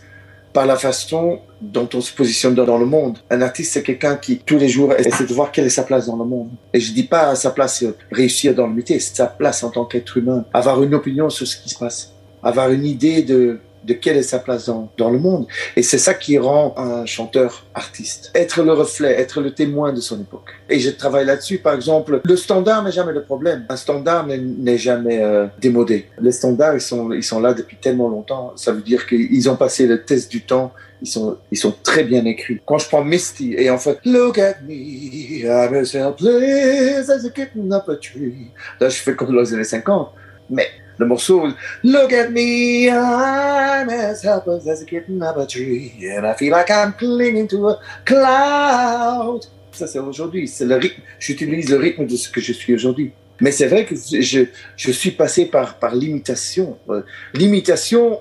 par 0.51 0.65
la 0.65 0.75
façon 0.75 1.39
dont 1.61 1.87
on 1.93 2.01
se 2.01 2.13
positionne 2.13 2.53
dans 2.53 2.77
le 2.77 2.85
monde. 2.85 3.19
Un 3.29 3.41
artiste, 3.41 3.71
c'est 3.71 3.83
quelqu'un 3.83 4.17
qui, 4.17 4.39
tous 4.39 4.57
les 4.57 4.67
jours, 4.67 4.91
essaie 4.95 5.25
de 5.25 5.33
voir 5.33 5.53
quelle 5.53 5.67
est 5.67 5.69
sa 5.69 5.83
place 5.83 6.07
dans 6.07 6.17
le 6.17 6.25
monde. 6.25 6.49
Et 6.73 6.81
je 6.81 6.91
dis 6.91 7.03
pas 7.03 7.33
sa 7.35 7.51
place 7.51 7.85
réussir 8.11 8.53
dans 8.53 8.67
le 8.67 8.73
métier, 8.73 8.99
c'est 8.99 9.15
sa 9.15 9.27
place 9.27 9.63
en 9.63 9.69
tant 9.69 9.85
qu'être 9.85 10.17
humain. 10.17 10.43
Avoir 10.53 10.83
une 10.83 10.93
opinion 10.93 11.29
sur 11.29 11.47
ce 11.47 11.55
qui 11.55 11.69
se 11.69 11.79
passe. 11.79 12.11
Avoir 12.43 12.69
une 12.69 12.85
idée 12.85 13.21
de 13.23 13.59
de 13.83 13.93
quelle 13.93 14.17
est 14.17 14.23
sa 14.23 14.39
place 14.39 14.65
dans, 14.67 14.91
dans 14.97 15.09
le 15.09 15.19
monde. 15.19 15.47
Et 15.75 15.83
c'est 15.83 15.97
ça 15.97 16.13
qui 16.13 16.37
rend 16.37 16.73
un 16.77 17.05
chanteur 17.05 17.65
artiste. 17.73 18.31
Être 18.35 18.63
le 18.63 18.73
reflet, 18.73 19.19
être 19.19 19.41
le 19.41 19.51
témoin 19.51 19.93
de 19.93 20.01
son 20.01 20.19
époque. 20.19 20.51
Et 20.69 20.79
je 20.79 20.89
travaille 20.89 21.25
là-dessus. 21.25 21.57
Par 21.57 21.73
exemple, 21.73 22.21
le 22.23 22.35
standard 22.35 22.83
n'est 22.83 22.91
jamais 22.91 23.13
le 23.13 23.23
problème. 23.23 23.65
Un 23.69 23.75
standard 23.75 24.27
n'est 24.27 24.77
jamais 24.77 25.21
euh, 25.21 25.47
démodé. 25.59 26.07
Les 26.19 26.31
standards, 26.31 26.75
ils 26.75 26.81
sont, 26.81 27.11
ils 27.11 27.23
sont 27.23 27.39
là 27.39 27.53
depuis 27.53 27.77
tellement 27.77 28.09
longtemps. 28.09 28.53
Ça 28.55 28.71
veut 28.71 28.81
dire 28.81 29.07
qu'ils 29.07 29.49
ont 29.49 29.55
passé 29.55 29.87
le 29.87 30.03
test 30.03 30.31
du 30.31 30.41
temps. 30.41 30.71
Ils 31.01 31.07
sont, 31.07 31.37
ils 31.51 31.57
sont 31.57 31.73
très 31.83 32.03
bien 32.03 32.23
écrits. 32.25 32.59
Quand 32.65 32.77
je 32.77 32.87
prends 32.87 33.03
Misty 33.03 33.55
et 33.57 33.71
en 33.71 33.79
fait, 33.79 33.97
Look 34.05 34.37
at 34.37 34.57
me, 34.67 35.43
I'm 35.43 35.73
as 35.73 35.95
helpless 35.95 37.09
as 37.09 37.25
a 37.25 37.29
kitten 37.31 37.73
up 37.73 37.89
a 37.89 37.95
tree. 37.95 38.51
Là, 38.79 38.89
je 38.89 38.97
fais 38.97 39.15
comme 39.15 39.33
dans 39.33 39.41
les 39.41 39.53
années 39.53 39.63
50. 39.63 40.13
Mais 40.51 40.67
le 41.01 41.07
morceau 41.07 41.47
Look 41.83 42.13
at 42.13 42.29
me, 42.29 42.87
I'm 42.87 43.89
as 43.89 44.23
helpless 44.23 44.67
as 44.67 44.81
a 44.83 44.85
kitten 44.85 45.21
up 45.21 45.37
a 45.37 45.45
tree, 45.45 45.93
and 46.15 46.25
I 46.25 46.33
feel 46.35 46.51
like 46.51 46.69
I'm 46.69 46.93
clinging 46.93 47.47
to 47.49 47.69
a 47.69 47.79
cloud. 48.05 49.45
Ça, 49.71 49.87
c'est 49.87 49.99
aujourd'hui. 49.99 50.47
C'est 50.47 50.65
le 50.65 50.75
rythme. 50.75 51.01
J'utilise 51.19 51.69
le 51.69 51.77
rythme 51.77 52.05
de 52.05 52.15
ce 52.15 52.29
que 52.29 52.41
je 52.41 52.53
suis 52.53 52.73
aujourd'hui. 52.75 53.11
Mais 53.39 53.51
c'est 53.51 53.67
vrai 53.67 53.85
que 53.85 53.95
je, 53.95 54.45
je 54.75 54.91
suis 54.91 55.11
passé 55.11 55.45
par, 55.45 55.79
par 55.79 55.95
l'imitation. 55.95 56.77
Euh, 56.89 57.01
l'imitation 57.33 58.19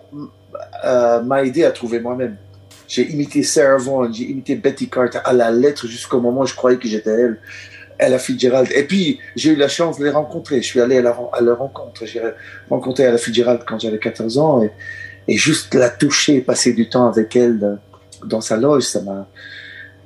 euh, 0.84 1.20
m'a 1.22 1.44
aidé 1.44 1.64
à 1.64 1.72
trouver 1.72 2.00
moi-même. 2.00 2.36
J'ai 2.88 3.10
imité 3.10 3.42
Sarah 3.42 3.76
Vaughan, 3.76 4.12
j'ai 4.12 4.24
imité 4.24 4.54
Betty 4.54 4.88
Carter 4.88 5.20
à 5.24 5.32
la 5.32 5.50
lettre 5.50 5.86
jusqu'au 5.86 6.20
moment 6.20 6.42
où 6.42 6.46
je 6.46 6.54
croyais 6.54 6.78
que 6.78 6.88
j'étais 6.88 7.10
elle. 7.10 7.38
Ella 8.00 8.18
Fitzgerald. 8.18 8.68
Et 8.74 8.84
puis, 8.84 9.20
j'ai 9.36 9.50
eu 9.50 9.56
la 9.56 9.68
chance 9.68 9.98
de 9.98 10.04
les 10.04 10.10
rencontrer. 10.10 10.62
Je 10.62 10.66
suis 10.66 10.80
allé 10.80 10.98
à, 10.98 11.16
à 11.32 11.40
leur 11.40 11.58
rencontre. 11.58 12.06
J'ai 12.06 12.20
rencontré 12.68 13.04
Ella 13.04 13.18
Fitzgerald 13.18 13.62
quand 13.66 13.78
j'avais 13.78 13.98
14 13.98 14.38
ans. 14.38 14.62
Et, 14.62 15.36
juste 15.36 15.74
la 15.74 15.90
toucher, 15.90 16.40
passer 16.40 16.72
du 16.72 16.88
temps 16.88 17.06
avec 17.06 17.36
elle 17.36 17.78
dans 18.24 18.40
sa 18.40 18.56
loge, 18.56 18.82
ça 18.82 19.00
m'a. 19.02 19.28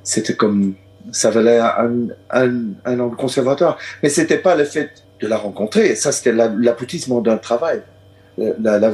C'était 0.03 0.35
comme. 0.35 0.75
Ça 1.11 1.29
valait 1.29 1.59
un, 1.59 2.07
un, 2.31 2.51
un 2.83 2.99
an 2.99 3.09
conservatoire. 3.09 3.77
Mais 4.03 4.09
c'était 4.09 4.39
pas 4.39 4.55
le 4.55 4.65
fait 4.65 4.91
de 5.21 5.27
la 5.27 5.37
rencontrer. 5.37 5.95
Ça, 5.95 6.11
c'était 6.11 6.31
l'aboutissement 6.31 7.21
d'un 7.21 7.37
travail. 7.37 7.81
La, 8.37 8.79
la, 8.79 8.91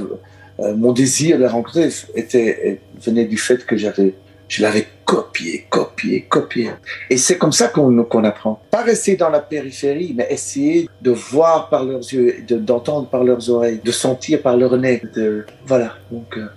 euh, 0.62 0.76
mon 0.76 0.92
désir 0.92 1.38
de 1.38 1.44
la 1.44 1.50
rencontrer 1.50 1.90
était, 2.16 2.80
venait 3.02 3.26
du 3.26 3.38
fait 3.38 3.66
que 3.66 3.78
j'avais 3.78 4.14
je 4.52 4.62
l'avais 4.62 4.86
copié, 5.06 5.66
copié, 5.70 6.26
copié. 6.28 6.72
Et 7.10 7.16
c'est 7.16 7.38
comme 7.38 7.54
ça 7.54 7.70
qu'on 7.70 8.24
apprend. 8.26 8.62
Pas 8.70 8.84
rester 8.84 9.16
dans 9.16 9.30
la 9.30 9.40
périphérie, 9.40 10.14
mais 10.14 10.28
essayer 10.30 10.90
de 11.02 11.12
voir 11.12 11.70
par 11.70 11.86
leurs 11.86 12.02
yeux, 12.02 12.44
d'entendre 12.50 13.08
par 13.08 13.24
leurs 13.24 13.50
oreilles, 13.50 13.80
de 13.82 13.92
sentir 13.94 14.42
par 14.42 14.58
leur 14.58 14.76
nez. 14.76 15.02
De, 15.16 15.46
voilà. 15.66 15.96
Donc, 16.12 16.38
euh, 16.38 16.48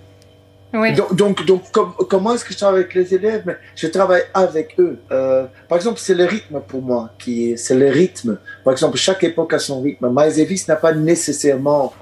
oui. 0.73 0.93
donc, 0.93 1.15
donc, 1.15 1.45
donc 1.45 1.61
comment 2.09 2.33
est-ce 2.35 2.43
que 2.43 2.51
je 2.51 2.57
travaille 2.57 2.81
avec 2.81 2.95
les 2.95 3.15
élèves? 3.15 3.43
Mais 3.45 3.55
Je 3.77 3.87
travaille 3.87 4.23
avec 4.33 4.75
eux. 4.77 4.99
Euh, 5.11 5.45
par 5.69 5.77
exemple, 5.77 5.99
c'est 6.01 6.15
le 6.15 6.25
rythme 6.25 6.59
pour 6.67 6.81
moi 6.81 7.11
qui 7.17 7.57
c'est 7.57 7.75
le 7.75 7.89
rythme. 7.89 8.39
Par 8.65 8.73
exemple, 8.73 8.97
chaque 8.97 9.23
époque 9.23 9.53
a 9.53 9.59
son 9.59 9.79
rythme. 9.79 10.09
Miles 10.13 10.35
Davis 10.35 10.67
n'a 10.67 10.75
pas 10.75 10.91
nécessairement 10.91 11.93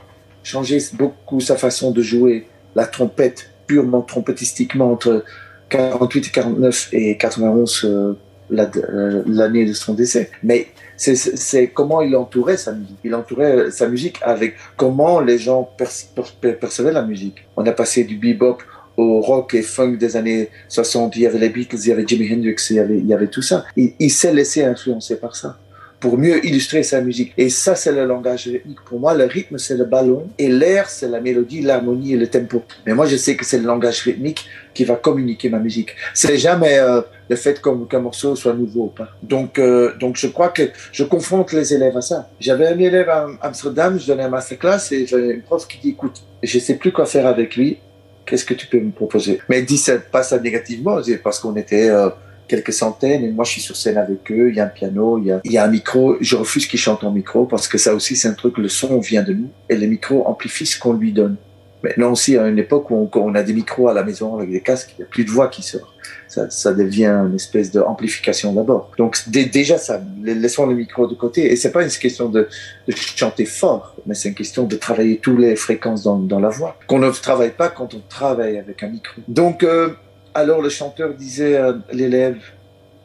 changé 0.41 0.79
beaucoup 0.93 1.39
sa 1.39 1.55
façon 1.55 1.91
de 1.91 2.01
jouer 2.01 2.47
la 2.73 2.87
trompette 2.87 3.51
purement 3.67 4.01
trompettistiquement 4.01 4.91
entre 4.91 5.23
48 5.69 6.27
et 6.27 6.31
49 6.31 6.89
et 6.91 7.17
91 7.17 7.85
euh, 7.85 8.13
euh, 8.51 9.23
l'année 9.25 9.65
de 9.65 9.73
son 9.73 9.93
décès. 9.93 10.29
Mais 10.43 10.67
c'est 10.97 11.67
comment 11.73 12.01
il 12.01 12.15
entourait 12.15 12.57
sa 12.57 12.71
musique. 12.73 12.97
Il 13.03 13.15
entourait 13.15 13.71
sa 13.71 13.87
musique 13.87 14.19
avec 14.21 14.55
comment 14.77 15.19
les 15.19 15.37
gens 15.37 15.69
percevaient 15.77 16.91
la 16.91 17.03
musique. 17.03 17.47
On 17.57 17.65
a 17.65 17.71
passé 17.71 18.03
du 18.03 18.17
bebop 18.17 18.59
au 18.95 19.21
rock 19.21 19.55
et 19.55 19.63
funk 19.63 19.93
des 19.93 20.15
années 20.15 20.49
60. 20.69 21.15
Il 21.15 21.23
y 21.23 21.27
avait 21.27 21.39
les 21.39 21.49
Beatles, 21.49 21.77
il 21.77 21.87
y 21.87 21.91
avait 21.91 22.05
Jimi 22.07 22.31
Hendrix, 22.31 22.55
il 22.69 23.07
y 23.07 23.13
avait 23.13 23.27
tout 23.27 23.41
ça. 23.41 23.65
il 23.75 24.11
s'est 24.11 24.33
laissé 24.33 24.63
influencer 24.63 25.17
par 25.17 25.35
ça 25.35 25.57
pour 26.03 26.17
mieux 26.17 26.45
illustrer 26.45 26.83
sa 26.83 26.99
musique. 26.99 27.31
Et 27.37 27.49
ça, 27.49 27.75
c'est 27.75 27.93
le 27.93 28.03
langage 28.03 28.43
rythmique. 28.49 28.81
Pour 28.83 28.99
moi, 28.99 29.13
le 29.13 29.23
rythme, 29.23 29.57
c'est 29.57 29.77
le 29.77 29.85
ballon 29.85 30.27
et 30.37 30.49
l'air, 30.49 30.89
c'est 30.89 31.07
la 31.07 31.21
mélodie, 31.21 31.61
l'harmonie 31.61 32.15
et 32.15 32.17
le 32.17 32.27
tempo. 32.27 32.61
Mais 32.85 32.93
moi, 32.93 33.05
je 33.05 33.15
sais 33.15 33.37
que 33.37 33.45
c'est 33.45 33.57
le 33.57 33.63
langage 33.63 34.01
rythmique 34.01 34.45
qui 34.73 34.83
va 34.83 34.95
communiquer 34.95 35.47
ma 35.47 35.59
musique. 35.59 35.91
C'est 36.13 36.37
jamais 36.37 36.77
euh, 36.77 36.99
le 37.29 37.37
fait 37.37 37.61
qu'un 37.61 37.99
morceau 38.01 38.35
soit 38.35 38.53
nouveau 38.53 38.83
ou 38.83 38.87
pas. 38.87 39.11
Donc, 39.23 39.57
euh, 39.57 39.93
donc, 39.97 40.17
je 40.17 40.27
crois 40.27 40.49
que 40.49 40.63
je 40.91 41.05
confronte 41.05 41.53
les 41.53 41.73
élèves 41.73 41.95
à 41.95 42.01
ça. 42.01 42.29
J'avais 42.37 42.67
un 42.67 42.79
élève 42.79 43.07
à 43.07 43.29
Amsterdam, 43.41 43.97
je 43.97 44.05
donnais 44.05 44.23
un 44.23 44.29
masterclass 44.29 44.91
et 44.91 45.07
j'avais 45.07 45.35
une 45.35 45.41
prof 45.41 45.65
qui 45.69 45.77
dit, 45.77 45.91
écoute, 45.91 46.21
je 46.43 46.59
sais 46.59 46.75
plus 46.75 46.91
quoi 46.91 47.05
faire 47.05 47.27
avec 47.27 47.55
lui. 47.55 47.77
Qu'est-ce 48.25 48.43
que 48.43 48.53
tu 48.53 48.67
peux 48.67 48.81
me 48.81 48.91
proposer? 48.91 49.39
Mais 49.47 49.59
elle 49.59 49.65
dit 49.65 49.77
ça, 49.77 49.93
pas 49.99 50.23
ça 50.23 50.37
négativement, 50.37 50.99
parce 51.23 51.39
qu'on 51.39 51.55
était, 51.55 51.89
euh, 51.89 52.09
quelques 52.53 52.73
centaines 52.73 53.23
et 53.23 53.31
moi 53.31 53.45
je 53.45 53.51
suis 53.53 53.61
sur 53.61 53.75
scène 53.75 53.97
avec 53.97 54.31
eux, 54.31 54.49
il 54.49 54.55
y 54.55 54.59
a 54.59 54.65
un 54.65 54.67
piano, 54.67 55.17
il 55.17 55.51
y 55.51 55.57
a, 55.57 55.63
un 55.63 55.67
micro, 55.67 56.17
je 56.21 56.35
refuse 56.35 56.67
qu'ils 56.67 56.79
chantent 56.79 57.03
en 57.03 57.11
micro 57.11 57.45
parce 57.45 57.67
que 57.67 57.79
ça 57.79 57.95
aussi 57.95 58.15
c'est 58.15 58.27
un 58.27 58.33
truc, 58.33 58.59
le 58.59 58.69
son 58.69 58.99
vient 58.99 59.23
de 59.23 59.33
nous 59.33 59.49
et 59.69 59.75
le 59.75 59.87
micro 59.87 60.27
amplifie 60.27 60.67
ce 60.67 60.77
qu'on 60.79 60.93
lui 60.93 61.11
donne. 61.11 61.37
Maintenant 61.83 62.13
aussi, 62.13 62.37
à 62.37 62.47
une 62.47 62.59
époque 62.59 62.89
où 62.91 63.09
on, 63.13 63.35
a 63.35 63.43
des 63.43 63.51
micros 63.51 63.89
à 63.89 63.93
la 63.93 64.03
maison 64.03 64.37
avec 64.37 64.49
des 64.49 64.61
casques, 64.61 64.93
il 64.97 65.01
n'y 65.01 65.03
a 65.03 65.07
plus 65.07 65.25
de 65.25 65.29
voix 65.29 65.49
qui 65.49 65.61
sort. 65.63 65.93
Ça, 66.29 66.73
devient 66.73 67.07
une 67.27 67.35
espèce 67.35 67.71
d'amplification 67.71 68.53
d'abord. 68.53 68.91
Donc 68.97 69.17
déjà, 69.27 69.77
ça, 69.77 70.01
laissons 70.23 70.65
le 70.65 70.75
micro 70.75 71.07
de 71.07 71.13
côté. 71.13 71.51
Et 71.51 71.57
c'est 71.57 71.73
pas 71.73 71.83
une 71.83 71.89
question 71.89 72.29
de, 72.29 72.47
chanter 72.95 73.45
fort, 73.45 73.97
mais 74.05 74.15
c'est 74.15 74.29
une 74.29 74.35
question 74.35 74.63
de 74.63 74.75
travailler 74.77 75.17
toutes 75.17 75.39
les 75.39 75.57
fréquences 75.57 76.03
dans, 76.03 76.17
dans 76.17 76.39
la 76.39 76.49
voix, 76.49 76.77
qu'on 76.87 76.99
ne 76.99 77.11
travaille 77.11 77.51
pas 77.51 77.67
quand 77.67 77.93
on 77.93 78.01
travaille 78.07 78.57
avec 78.57 78.81
un 78.81 78.87
micro. 78.87 79.21
Donc, 79.27 79.63
euh, 79.63 79.89
alors 80.33 80.61
le 80.61 80.69
chanteur 80.69 81.13
disait 81.13 81.57
à 81.57 81.75
l'élève, 81.91 82.37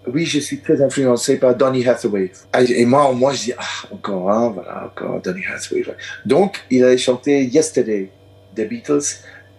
oui, 0.06 0.24
je 0.24 0.38
suis 0.38 0.60
très 0.60 0.80
influencé 0.82 1.38
par 1.38 1.54
Donny 1.54 1.86
Hathaway. 1.86 2.32
Et 2.68 2.86
moi, 2.86 3.12
moi, 3.12 3.32
je 3.32 3.44
dis, 3.44 3.52
ah, 3.58 3.88
encore 3.92 4.30
un, 4.30 4.50
voilà, 4.50 4.86
encore 4.86 5.20
Donny 5.20 5.42
Hathaway. 5.46 5.84
Donc, 6.24 6.64
il 6.70 6.84
a 6.84 6.96
chanté 6.96 7.44
Yesterday 7.44 8.10
des 8.54 8.64
Beatles, 8.64 9.02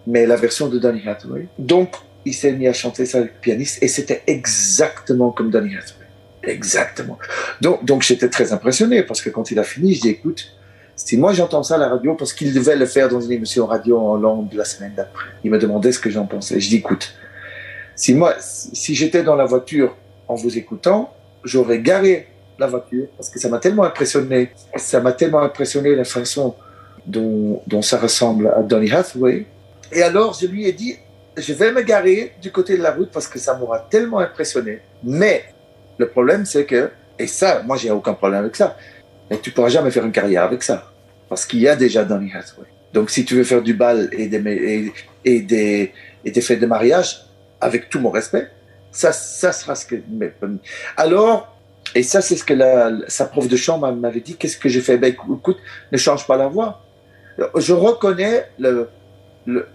mais 0.06 0.26
la 0.26 0.36
version 0.36 0.68
de 0.68 0.78
Donny 0.78 1.06
Hathaway. 1.06 1.46
Donc, 1.58 1.94
il 2.24 2.34
s'est 2.34 2.52
mis 2.52 2.66
à 2.66 2.72
chanter 2.72 3.06
ça 3.06 3.18
avec 3.18 3.34
le 3.34 3.40
pianiste 3.40 3.82
et 3.82 3.88
c'était 3.88 4.22
exactement 4.26 5.30
comme 5.30 5.50
Donny 5.50 5.74
Hathaway. 5.76 6.06
Exactement. 6.42 7.18
Donc, 7.60 7.84
donc 7.84 8.02
j'étais 8.02 8.28
très 8.28 8.52
impressionné 8.52 9.02
parce 9.02 9.20
que 9.20 9.30
quand 9.30 9.50
il 9.50 9.58
a 9.58 9.64
fini, 9.64 9.94
je 9.94 10.00
dis, 10.00 10.08
écoute, 10.08 10.52
si 10.96 11.16
moi 11.16 11.32
j'entends 11.32 11.62
ça 11.62 11.76
à 11.76 11.78
la 11.78 11.88
radio, 11.88 12.14
parce 12.14 12.32
qu'il 12.32 12.52
devait 12.52 12.76
le 12.76 12.86
faire 12.86 13.08
dans 13.08 13.20
une 13.20 13.32
émission 13.32 13.66
radio 13.66 13.98
en 13.98 14.16
langue 14.16 14.52
la 14.52 14.64
semaine 14.64 14.92
d'après, 14.96 15.28
il 15.44 15.50
me 15.50 15.58
demandait 15.58 15.92
ce 15.92 15.98
que 15.98 16.10
j'en 16.10 16.26
pensais. 16.26 16.60
Je 16.60 16.68
dis, 16.68 16.76
écoute, 16.76 17.14
si 18.00 18.14
moi, 18.14 18.34
si 18.40 18.94
j'étais 18.94 19.22
dans 19.22 19.36
la 19.36 19.44
voiture 19.44 19.94
en 20.26 20.34
vous 20.34 20.56
écoutant, 20.56 21.12
j'aurais 21.44 21.80
garé 21.80 22.28
la 22.58 22.66
voiture 22.66 23.08
parce 23.14 23.28
que 23.28 23.38
ça 23.38 23.50
m'a 23.50 23.58
tellement 23.58 23.84
impressionné. 23.84 24.52
Ça 24.76 25.00
m'a 25.00 25.12
tellement 25.12 25.40
impressionné 25.42 25.94
la 25.94 26.04
façon 26.04 26.54
dont, 27.06 27.60
ça 27.82 27.98
ressemble 27.98 28.48
à 28.56 28.62
Donny 28.62 28.90
Hathaway. 28.90 29.44
Et 29.92 30.02
alors, 30.02 30.32
je 30.40 30.46
lui 30.46 30.64
ai 30.64 30.72
dit, 30.72 30.96
je 31.36 31.52
vais 31.52 31.72
me 31.72 31.82
garer 31.82 32.32
du 32.40 32.50
côté 32.50 32.78
de 32.78 32.82
la 32.82 32.92
route 32.92 33.10
parce 33.12 33.28
que 33.28 33.38
ça 33.38 33.54
m'aura 33.58 33.80
tellement 33.90 34.20
impressionné. 34.20 34.80
Mais 35.04 35.44
le 35.98 36.08
problème, 36.08 36.46
c'est 36.46 36.64
que, 36.64 36.90
et 37.18 37.26
ça, 37.26 37.62
moi, 37.66 37.76
j'ai 37.76 37.90
aucun 37.90 38.14
problème 38.14 38.40
avec 38.40 38.56
ça, 38.56 38.78
mais 39.28 39.38
tu 39.38 39.50
pourras 39.50 39.68
jamais 39.68 39.90
faire 39.90 40.06
une 40.06 40.12
carrière 40.12 40.44
avec 40.44 40.62
ça 40.62 40.90
parce 41.28 41.44
qu'il 41.44 41.60
y 41.60 41.68
a 41.68 41.76
déjà 41.76 42.02
Donny 42.02 42.32
Hathaway. 42.32 42.68
Donc, 42.94 43.10
si 43.10 43.26
tu 43.26 43.34
veux 43.34 43.44
faire 43.44 43.60
du 43.60 43.74
bal 43.74 44.08
et 44.12 44.26
des, 44.26 44.92
et, 45.26 45.92
et 46.24 46.30
des 46.30 46.40
fêtes 46.40 46.60
de 46.60 46.66
mariage, 46.66 47.26
avec 47.60 47.88
tout 47.88 48.00
mon 48.00 48.10
respect, 48.10 48.48
ça, 48.92 49.12
ça 49.12 49.52
sera 49.52 49.74
ce 49.74 49.86
que. 49.86 49.96
Alors, 50.96 51.56
et 51.94 52.02
ça, 52.02 52.20
c'est 52.20 52.36
ce 52.36 52.44
que 52.44 52.54
la, 52.54 52.90
sa 53.08 53.24
prof 53.26 53.48
de 53.48 53.56
chant 53.56 53.78
m'avait 53.78 54.20
dit. 54.20 54.36
Qu'est-ce 54.36 54.56
que 54.56 54.68
j'ai 54.68 54.80
fait? 54.80 54.96
Ben 54.96 55.12
écoute, 55.12 55.58
ne 55.90 55.96
change 55.96 56.26
pas 56.26 56.36
la 56.36 56.48
voix. 56.48 56.82
Je 57.56 57.72
reconnais 57.72 58.48
le, 58.58 58.88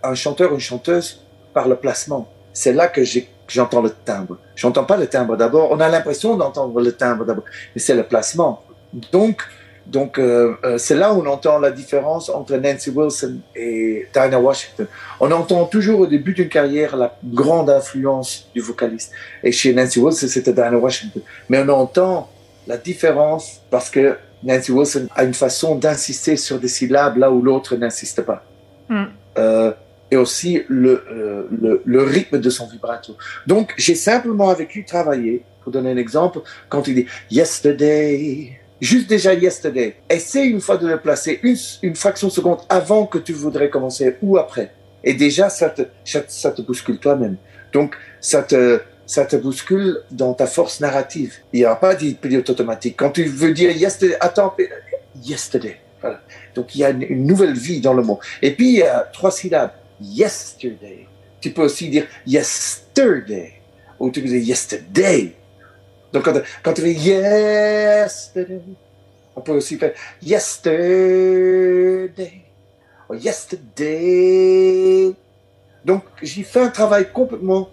un 0.04 0.16
chanteur, 0.16 0.54
une 0.54 0.60
chanteuse 0.60 1.26
par 1.54 1.68
le 1.68 1.76
placement. 1.76 2.32
C'est 2.54 2.74
là 2.74 2.88
que 2.88 3.02
j'entends 3.48 3.82
le 3.82 3.90
timbre. 3.90 4.38
J'entends 4.56 4.86
pas 4.86 4.98
le 4.98 5.08
timbre 5.08 5.36
d'abord. 5.36 5.72
On 5.72 5.80
a 5.80 5.90
l'impression 5.90 6.36
d'entendre 6.36 6.80
le 6.80 6.92
timbre 6.92 7.26
d'abord, 7.26 7.46
mais 7.74 7.82
c'est 7.82 7.96
le 7.96 8.04
placement. 8.04 8.64
Donc, 9.12 9.42
donc, 9.88 10.18
euh, 10.18 10.56
euh, 10.64 10.78
c'est 10.78 10.96
là 10.96 11.14
où 11.14 11.22
on 11.22 11.26
entend 11.28 11.60
la 11.60 11.72
différence 11.72 12.30
entre 12.30 12.56
Nancy 12.58 12.90
Wilson 12.90 13.38
et 13.56 14.08
Diana 14.12 14.40
Washington. 14.40 14.88
On 15.20 15.32
entend 15.32 15.66
toujours 15.66 16.00
au 16.02 16.08
début 16.08 16.34
d'une 16.34 16.50
carrière 16.50 16.98
la 16.98 17.18
grande 17.24 17.70
influence 17.70 18.50
du 18.54 18.62
vocaliste. 18.62 19.12
Et 19.44 19.52
chez 19.52 19.74
Nancy 19.74 20.00
Wilson, 20.00 20.28
c'était 20.28 20.54
Diana 20.54 20.78
Washington. 20.78 21.22
Mais 21.50 21.60
on 21.60 21.70
entend 21.70 22.30
la 22.66 22.78
différence 22.78 23.62
parce 23.70 23.92
que 23.92 24.18
Nancy 24.44 24.72
Wilson 24.72 25.08
a 25.16 25.24
une 25.24 25.34
façon 25.36 25.76
d'insister 25.76 26.36
sur 26.36 26.60
des 26.60 26.68
syllabes 26.68 27.18
là 27.18 27.32
où 27.32 27.42
l'autre 27.42 27.76
n'insiste 27.76 28.24
pas. 28.24 28.44
Mm. 28.90 29.04
Euh, 29.38 29.72
et 30.12 30.18
aussi 30.18 30.64
le, 30.68 31.04
euh, 31.12 31.48
le, 31.52 31.82
le, 31.84 32.04
rythme 32.04 32.40
de 32.40 32.50
son 32.50 32.68
vibrato. 32.68 33.18
Donc, 33.48 33.74
j'ai 33.78 33.96
simplement 33.96 34.50
avec 34.50 34.74
lui 34.74 34.86
travaillé, 34.86 35.44
pour 35.64 35.72
donner 35.72 35.92
un 35.92 35.98
exemple, 35.98 36.42
quand 36.70 36.88
il 36.88 36.96
dit 36.96 37.06
Yesterday, 37.32 38.60
juste 38.86 39.10
déjà 39.10 39.34
yesterday. 39.34 39.96
Essaye 40.10 40.50
une 40.50 40.62
fois 40.62 40.78
de 40.78 40.88
le 40.88 41.00
placer 41.00 41.40
une, 41.44 41.96
fraction 41.96 42.28
de 42.28 42.32
seconde 42.32 42.60
avant 42.70 43.06
que 43.06 43.18
tu 43.18 43.34
voudrais 43.34 43.70
commencer 43.70 44.16
ou 44.22 44.38
après. 44.38 44.72
Et 45.04 45.14
déjà, 45.14 45.50
ça 45.50 45.70
te, 45.70 45.84
ça 46.04 46.52
te 46.52 46.62
bouscule 46.62 46.98
toi-même. 46.98 47.38
Donc, 47.74 47.96
ça 48.22 48.42
te, 48.42 48.82
ça 49.06 49.26
te 49.26 49.36
bouscule 49.36 50.02
dans 50.12 50.34
ta 50.34 50.48
force 50.48 50.80
narrative. 50.80 51.34
Il 51.54 51.60
n'y 51.60 51.66
a 51.66 51.76
pas 51.76 51.96
de 51.96 52.12
pilote 52.14 52.50
automatique. 52.50 52.96
Quand 52.98 53.12
tu 53.12 53.26
veux 53.26 53.54
dire 53.54 53.72
yesterday, 53.72 54.18
attends, 54.20 54.56
yesterday. 55.24 55.78
Donc 56.54 56.76
il 56.76 56.80
y 56.80 56.84
a 56.84 56.90
une, 56.90 57.26
nouvelle 57.26 57.54
vie 57.54 57.82
dans 57.82 57.94
le 57.94 58.04
mot. 58.04 58.20
Et 58.42 58.52
puis 58.52 58.68
il 58.70 58.76
y 58.78 58.84
a 58.84 59.00
trois 59.12 59.32
syllabes. 59.32 59.72
Yesterday. 60.02 61.08
Tu 61.42 61.52
peux 61.52 61.64
aussi 61.64 61.90
dire 61.90 62.06
yesterday. 62.26 63.54
Ou 64.00 64.10
tu 64.10 64.22
peux 64.22 64.28
dire 64.28 64.44
yesterday. 64.44 65.36
Donc 66.16 66.24
quand, 66.24 66.42
quand 66.64 66.74
tu 66.74 66.82
dis 66.82 66.94
yesterday, 67.10 68.62
on 69.36 69.42
peut 69.42 69.52
aussi 69.52 69.78
faire 69.78 69.92
yesterday. 70.22 70.82
Ou 73.10 73.16
yesterday. 73.16 75.14
Donc 75.84 76.04
j'ai 76.24 76.44
fait 76.44 76.62
un 76.62 76.70
travail 76.70 77.12
complètement 77.12 77.70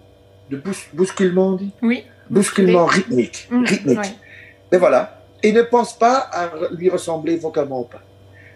de 0.49 0.61
bousculement, 0.93 1.51
on 1.51 1.55
dit? 1.55 1.71
Oui. 1.81 2.03
Bousculement 2.29 2.85
rythmique. 2.85 3.47
Mmh, 3.49 3.65
rythmique. 3.65 4.19
Et 4.73 4.77
voilà. 4.77 5.21
Et 5.41 5.53
ne 5.53 5.61
pense 5.61 5.97
pas 5.97 6.17
à 6.17 6.51
lui 6.71 6.89
ressembler 6.89 7.37
vocalement 7.37 7.79
ou 7.79 7.85
pas. 7.85 8.01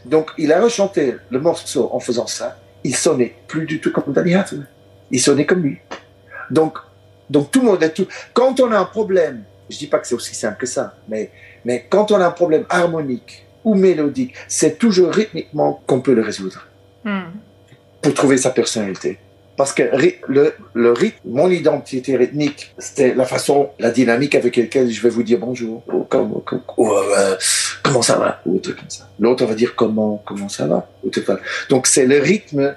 Donc, 0.06 0.32
il 0.38 0.51
a 0.51 0.62
rechanté 0.62 1.15
le 1.29 1.39
morceau 1.39 1.89
en 1.94 2.00
faisant 2.00 2.27
ça. 2.27 2.58
Il 2.84 2.96
sonnait 2.96 3.36
plus 3.48 3.65
du 3.65 3.79
tout 3.79 3.91
comme 3.91 4.13
Danny 4.13 4.36
Hathaway. 4.36 4.63
Il 5.12 5.22
sonnait 5.22 5.46
comme 5.46 5.63
lui. 5.63 5.79
Donc, 6.50 6.77
donc 7.29 7.51
tout 7.51 7.62
le 7.62 7.67
monde 7.67 7.84
est 7.84 7.94
tout. 7.94 8.08
Quand 8.34 8.60
on 8.60 8.72
a 8.72 8.77
un 8.77 8.86
problème, 8.86 9.44
je 9.70 9.78
dis 9.78 9.88
pas 9.88 10.00
que 10.00 10.08
c'est 10.08 10.16
aussi 10.16 10.36
simple 10.36 10.58
que 10.60 10.66
ça, 10.66 10.96
mais, 11.08 11.32
mais 11.66 11.86
quand 11.90 12.12
on 12.12 12.16
a 12.16 12.28
un 12.28 12.32
problème 12.32 12.66
harmonique 12.70 13.46
ou 13.64 13.76
mélodique, 13.76 14.34
c'est 14.48 14.78
toujours 14.78 15.12
rythmiquement 15.12 15.82
qu'on 15.86 16.00
peut 16.00 16.14
le 16.14 16.22
résoudre. 16.22 16.68
Hmm. 17.04 17.32
Pour 18.02 18.14
trouver 18.14 18.38
sa 18.38 18.52
personnalité. 18.52 19.20
Parce 19.58 19.74
que 19.74 19.84
le, 20.28 20.54
le 20.74 20.92
rythme, 20.92 21.18
mon 21.26 21.50
identité 21.50 22.16
rythmique, 22.16 22.74
c'était 22.78 23.16
la 23.16 23.26
façon, 23.26 23.72
la 23.80 23.90
dynamique 23.90 24.36
avec 24.36 24.56
laquelle 24.56 24.90
je 24.90 25.02
vais 25.02 25.10
vous 25.10 25.24
dire 25.24 25.40
bonjour, 25.40 25.84
ou, 25.92 26.04
comme, 26.04 26.42
euh, 26.78 27.36
comment 27.84 28.04
ça 28.04 28.18
va, 28.18 28.40
ou 28.46 28.60
truc 28.60 28.78
comme 28.78 28.90
ça. 28.90 29.10
L'autre 29.20 29.46
va 29.46 29.56
dire 29.56 29.76
comment, 29.76 30.22
comment 30.26 30.48
ça 30.48 30.68
va, 30.68 30.88
ou 31.04 31.10
Donc 31.70 31.88
c'est 31.88 32.06
le 32.06 32.20
rythme 32.20 32.76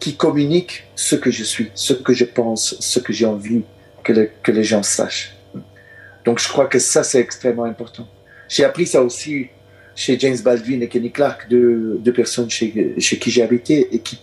qui 0.00 0.16
communique 0.16 0.84
ce 0.96 1.14
que 1.14 1.30
je 1.30 1.44
suis, 1.44 1.70
ce 1.74 1.92
que 1.92 2.14
je 2.14 2.24
pense, 2.24 2.76
ce 2.80 2.98
que 3.00 3.12
j'ai 3.12 3.26
envie 3.26 3.62
que, 4.02 4.28
que 4.42 4.50
les 4.50 4.64
gens 4.64 4.82
sachent. 4.82 5.36
Donc 6.24 6.38
je 6.38 6.48
crois 6.48 6.66
que 6.66 6.78
ça 6.78 7.02
c'est 7.02 7.20
extrêmement 7.20 7.64
important. 7.64 8.06
J'ai 8.48 8.64
appris 8.64 8.86
ça 8.86 9.02
aussi 9.02 9.48
chez 9.94 10.18
James 10.18 10.38
Baldwin 10.42 10.82
et 10.82 10.88
Kenny 10.88 11.10
Clark, 11.10 11.48
deux, 11.48 11.98
deux 12.00 12.12
personnes 12.12 12.50
chez, 12.50 12.94
chez 12.98 13.18
qui 13.18 13.30
j'ai 13.30 13.42
habité 13.42 13.94
et 13.94 14.00
qui 14.00 14.18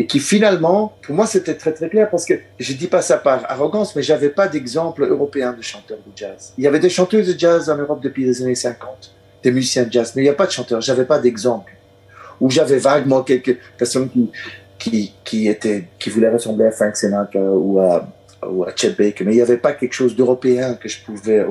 et 0.00 0.06
qui 0.06 0.20
finalement, 0.20 0.94
pour 1.02 1.16
moi, 1.16 1.26
c'était 1.26 1.54
très 1.54 1.72
très 1.72 1.88
clair 1.88 2.08
parce 2.08 2.24
que 2.24 2.34
je 2.60 2.72
dis 2.72 2.86
pas 2.86 3.02
ça 3.02 3.18
par 3.18 3.50
arrogance, 3.50 3.96
mais 3.96 4.02
j'avais 4.02 4.28
pas 4.28 4.46
d'exemple 4.46 5.02
européen 5.02 5.52
de 5.52 5.60
chanteurs 5.60 5.98
de 5.98 6.12
jazz. 6.14 6.52
Il 6.56 6.62
y 6.62 6.68
avait 6.68 6.78
des 6.78 6.88
chanteuses 6.88 7.34
de 7.34 7.36
jazz 7.36 7.68
en 7.68 7.76
Europe 7.76 8.00
depuis 8.00 8.24
les 8.24 8.40
années 8.40 8.54
50, 8.54 9.12
des 9.42 9.50
musiciens 9.50 9.82
de 9.82 9.92
jazz, 9.92 10.12
mais 10.14 10.22
il 10.22 10.26
n'y 10.26 10.30
a 10.30 10.34
pas 10.34 10.46
de 10.46 10.52
chanteurs. 10.52 10.80
J'avais 10.80 11.04
pas 11.04 11.18
d'exemple. 11.18 11.72
Ou 12.40 12.48
j'avais 12.48 12.78
vaguement 12.78 13.24
quelques 13.24 13.58
personnes 13.76 14.08
qui, 14.08 14.30
qui, 14.78 15.12
qui 15.24 15.48
étaient, 15.48 15.88
qui 15.98 16.10
voulaient 16.10 16.30
ressembler 16.30 16.66
à 16.66 16.70
Frank 16.70 16.96
Sinatra 16.96 17.40
ou 17.40 17.80
à, 17.80 18.08
ou 18.46 18.64
à 18.64 18.68
Baker, 18.68 19.24
mais 19.24 19.32
il 19.32 19.36
n'y 19.36 19.42
avait 19.42 19.56
pas 19.56 19.72
quelque 19.72 19.92
chose 19.92 20.14
d'européen 20.14 20.74
que 20.74 20.88
je 20.88 21.00
pouvais. 21.00 21.44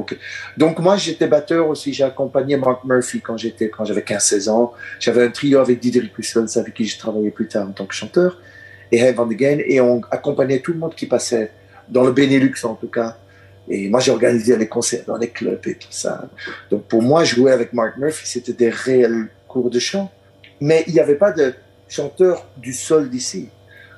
Donc 0.55 0.79
moi, 0.79 0.95
j'étais 0.95 1.27
batteur 1.27 1.67
aussi. 1.67 1.93
J'ai 1.93 2.03
accompagné 2.03 2.55
Mark 2.55 2.83
Murphy 2.85 3.19
quand 3.19 3.37
j'étais, 3.37 3.69
quand 3.69 3.83
j'avais 3.83 4.01
15-16 4.01 4.49
ans. 4.49 4.73
J'avais 4.99 5.25
un 5.25 5.29
trio 5.29 5.59
avec 5.59 5.79
Didier 5.79 6.09
Russell, 6.15 6.45
avec 6.55 6.73
qui 6.73 6.85
je 6.85 6.97
travaillais 6.97 7.31
plus 7.31 7.47
tard 7.47 7.67
en 7.67 7.71
tant 7.71 7.85
que 7.85 7.93
chanteur, 7.93 8.39
et 8.91 8.99
Head 8.99 9.15
Van 9.15 9.25
de 9.25 9.35
et 9.39 9.81
on 9.81 10.01
accompagnait 10.11 10.59
tout 10.59 10.71
le 10.71 10.79
monde 10.79 10.95
qui 10.95 11.07
passait 11.07 11.51
dans 11.89 12.03
le 12.03 12.11
Benelux 12.11 12.55
en 12.63 12.75
tout 12.75 12.87
cas. 12.87 13.17
Et 13.69 13.89
moi, 13.89 13.99
j'ai 13.99 14.11
organisé 14.11 14.55
les 14.55 14.67
concerts 14.67 15.03
dans 15.05 15.17
les 15.17 15.29
clubs 15.29 15.59
et 15.67 15.75
tout 15.75 15.87
ça. 15.91 16.29
Donc 16.71 16.85
pour 16.85 17.01
moi, 17.01 17.25
jouer 17.25 17.51
avec 17.51 17.73
Mark 17.73 17.97
Murphy, 17.97 18.25
c'était 18.25 18.53
des 18.53 18.69
réels 18.69 19.27
cours 19.49 19.69
de 19.69 19.79
chant, 19.79 20.09
mais 20.61 20.85
il 20.87 20.93
n'y 20.93 21.01
avait 21.01 21.15
pas 21.15 21.33
de 21.33 21.53
chanteur 21.89 22.47
du 22.55 22.71
sol 22.71 23.09
d'ici. 23.09 23.49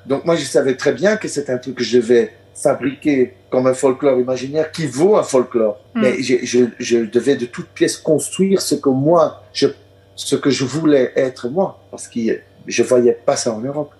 Donc 0.06 0.24
moi, 0.24 0.34
je 0.34 0.44
savais 0.44 0.76
très 0.76 0.92
bien 0.92 1.16
que 1.16 1.28
c'était 1.28 1.52
un 1.52 1.58
truc 1.58 1.76
que 1.76 1.84
je 1.84 1.98
devais 1.98 2.32
fabriqué 2.54 3.34
comme 3.50 3.66
un 3.66 3.74
folklore 3.74 4.18
imaginaire 4.18 4.70
qui 4.70 4.86
vaut 4.86 5.16
un 5.16 5.22
folklore. 5.22 5.80
Hmm. 5.94 6.02
Mais 6.02 6.22
je, 6.22 6.66
je, 6.78 6.96
devais 6.96 7.36
de 7.36 7.46
toutes 7.46 7.68
pièces 7.68 7.96
construire 7.96 8.60
ce 8.60 8.74
que 8.74 8.88
moi, 8.88 9.42
je, 9.52 9.68
ce 10.14 10.36
que 10.36 10.50
je 10.50 10.64
voulais 10.64 11.12
être 11.16 11.48
moi, 11.48 11.80
parce 11.90 12.06
que 12.08 12.20
je 12.66 12.82
voyais 12.82 13.12
pas 13.12 13.36
ça 13.36 13.52
en 13.52 13.60
Europe. 13.60 13.92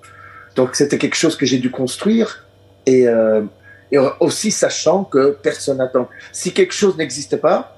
Donc 0.57 0.75
c'était 0.75 0.99
quelque 0.99 1.17
chose 1.17 1.37
que 1.37 1.47
j'ai 1.47 1.59
dû 1.59 1.71
construire 1.71 2.47
et, 2.87 3.07
euh, 3.07 3.43
et 3.91 3.99
aussi 4.21 4.51
sachant 4.51 5.05
que 5.05 5.31
personne 5.43 5.79
n'attend. 5.79 6.09
Si 6.33 6.53
quelque 6.53 6.75
chose 6.75 6.97
n'existe 6.97 7.37
pas, 7.37 7.77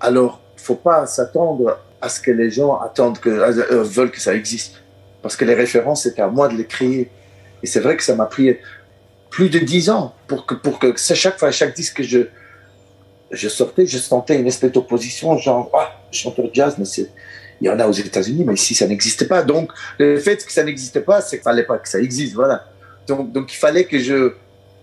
alors 0.00 0.40
faut 0.56 0.74
pas 0.74 1.06
s'attendre 1.06 1.78
à 2.00 2.08
ce 2.08 2.20
que 2.20 2.30
les 2.30 2.50
gens 2.50 2.78
attendent 2.80 3.18
que 3.18 3.28
euh, 3.28 3.82
veulent 3.82 4.10
que 4.10 4.20
ça 4.20 4.34
existe, 4.34 4.82
parce 5.22 5.36
que 5.36 5.44
les 5.44 5.54
références 5.54 6.02
c'est 6.02 6.18
à 6.18 6.28
moi 6.28 6.48
de 6.48 6.54
les 6.54 6.66
créer. 6.66 7.10
Et 7.62 7.66
c'est 7.66 7.80
vrai 7.80 7.96
que 7.96 8.02
ça 8.02 8.14
m'a 8.14 8.26
pris 8.26 8.56
plus 9.34 9.50
de 9.50 9.58
dix 9.58 9.90
ans 9.90 10.14
pour 10.28 10.46
que, 10.46 10.54
pour 10.54 10.78
que 10.78 10.94
chaque 10.96 11.40
fois, 11.40 11.50
chaque 11.50 11.74
disque 11.74 11.96
que 11.96 12.02
je, 12.04 12.20
je 13.32 13.48
sortais, 13.48 13.84
je 13.84 13.98
sentais 13.98 14.38
une 14.38 14.46
espèce 14.46 14.70
d'opposition, 14.70 15.36
genre, 15.38 15.72
ah, 15.74 16.00
chanteur 16.12 16.44
de 16.44 16.54
jazz, 16.54 16.76
mais 16.78 16.84
c'est, 16.84 17.10
il 17.60 17.66
y 17.66 17.68
en 17.68 17.80
a 17.80 17.88
aux 17.88 17.92
États-Unis, 17.92 18.44
mais 18.46 18.54
ici, 18.54 18.76
ça 18.76 18.86
n'existe 18.86 19.26
pas. 19.26 19.42
Donc, 19.42 19.72
le 19.98 20.20
fait 20.20 20.36
que 20.46 20.52
ça 20.52 20.62
n'existe 20.62 21.00
pas, 21.00 21.20
c'est 21.20 21.38
qu'il 21.38 21.42
fallait 21.42 21.64
pas 21.64 21.78
que 21.78 21.88
ça 21.88 21.98
existe, 21.98 22.34
voilà. 22.34 22.64
Donc, 23.08 23.32
donc 23.32 23.52
il 23.52 23.56
fallait 23.56 23.86
que 23.86 23.98
je, 23.98 24.34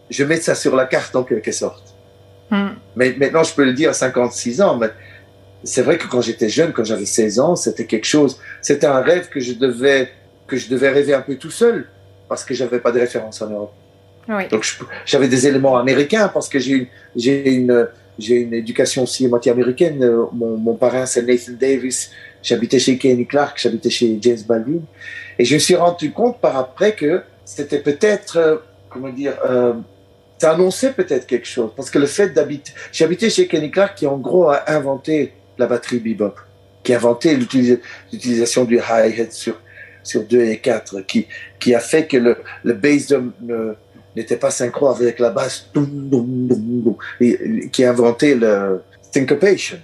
je 0.09 0.23
mette 0.25 0.43
ça 0.43 0.53
sur 0.53 0.75
la 0.75 0.85
carte 0.85 1.15
en 1.15 1.23
quelque 1.23 1.53
sorte. 1.53 1.95
Hmm. 2.49 2.71
Mais 2.97 3.15
maintenant, 3.17 3.43
je 3.43 3.53
peux 3.53 3.63
le 3.63 3.73
dire 3.73 3.91
à 3.91 3.93
56 3.93 4.61
ans, 4.61 4.75
mais 4.75 4.89
c'est 5.63 5.81
vrai 5.81 5.97
que 5.97 6.07
quand 6.07 6.19
j'étais 6.19 6.49
jeune, 6.49 6.73
quand 6.73 6.83
j'avais 6.83 7.05
16 7.05 7.39
ans, 7.39 7.55
c'était 7.55 7.85
quelque 7.85 8.07
chose, 8.07 8.37
c'était 8.61 8.87
un 8.87 8.99
rêve 8.99 9.29
que 9.29 9.39
je 9.39 9.53
devais, 9.53 10.11
que 10.45 10.57
je 10.57 10.67
devais 10.67 10.89
rêver 10.89 11.13
un 11.13 11.21
peu 11.21 11.35
tout 11.35 11.51
seul, 11.51 11.87
parce 12.27 12.43
que 12.43 12.53
j'avais 12.53 12.79
pas 12.79 12.91
de 12.91 12.99
référence 12.99 13.41
en 13.41 13.49
Europe. 13.49 13.73
Donc 14.27 14.65
j'avais 15.05 15.27
des 15.27 15.47
éléments 15.47 15.77
américains 15.77 16.29
parce 16.29 16.47
que 16.47 16.59
j'ai 16.59 16.89
une, 17.15 17.87
j'ai 18.17 18.35
une, 18.35 18.53
éducation 18.53 19.03
aussi 19.03 19.27
moitié 19.27 19.51
américaine. 19.51 20.03
Euh, 20.03 20.25
mon, 20.33 20.57
mon 20.57 20.75
parrain 20.75 21.05
c'est 21.05 21.23
Nathan 21.23 21.53
Davis. 21.59 22.11
J'habitais 22.43 22.79
chez 22.79 22.97
Kenny 22.97 23.25
Clark, 23.25 23.59
j'habitais 23.59 23.89
chez 23.89 24.17
James 24.21 24.39
Baldwin. 24.47 24.81
Et 25.37 25.45
je 25.45 25.53
me 25.53 25.59
suis 25.59 25.75
rendu 25.75 26.11
compte 26.11 26.39
par 26.39 26.57
après 26.57 26.93
que 26.93 27.21
c'était 27.45 27.79
peut-être, 27.79 28.37
euh, 28.37 28.57
comment 28.89 29.09
dire, 29.09 29.33
euh, 29.47 29.73
ça 30.39 30.53
annonçait 30.53 30.93
peut-être 30.93 31.27
quelque 31.27 31.47
chose. 31.47 31.71
Parce 31.75 31.89
que 31.89 31.99
le 31.99 32.07
fait 32.07 32.29
d'habiter, 32.29 32.71
j'habitais 32.91 33.29
chez 33.29 33.47
Kenny 33.47 33.69
Clark 33.69 33.95
qui 33.95 34.07
en 34.07 34.17
gros 34.17 34.49
a 34.49 34.71
inventé 34.71 35.33
la 35.57 35.67
batterie 35.67 35.99
bebop, 35.99 36.35
qui 36.83 36.93
a 36.93 36.97
inventé 36.97 37.35
l'utilisation 37.35 38.65
du 38.65 38.77
hi-hat 38.77 39.31
sur, 39.31 39.59
sur 40.03 40.23
2 40.23 40.41
et 40.41 40.57
4, 40.57 41.01
qui, 41.01 41.27
qui 41.59 41.75
a 41.75 41.79
fait 41.79 42.07
que 42.07 42.17
le, 42.17 42.37
le 42.63 42.73
bass 42.73 43.07
drum, 43.07 43.33
n'était 44.15 44.37
pas 44.37 44.51
synchro 44.51 44.87
avec 44.87 45.19
la 45.19 45.29
basse 45.29 45.69
qui 47.71 47.85
a 47.85 47.89
inventé 47.89 48.35
le 48.35 48.81
syncopation. 49.11 49.77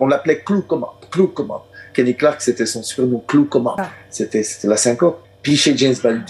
On 0.00 0.06
l'appelait 0.06 0.40
clou 0.40 0.62
comment, 0.66 0.94
clou 1.10 1.28
comment. 1.28 1.64
Kenny 1.92 2.14
Clark, 2.14 2.40
c'était 2.40 2.66
son 2.66 2.82
surnom, 2.82 3.22
clou 3.26 3.46
comment. 3.46 3.74
Ah. 3.78 3.90
C'était, 4.10 4.42
la 4.64 4.76
syncope. 4.76 5.22
Puis 5.42 5.56
chez 5.56 5.76
James 5.76 5.96
Baldwin, 6.02 6.24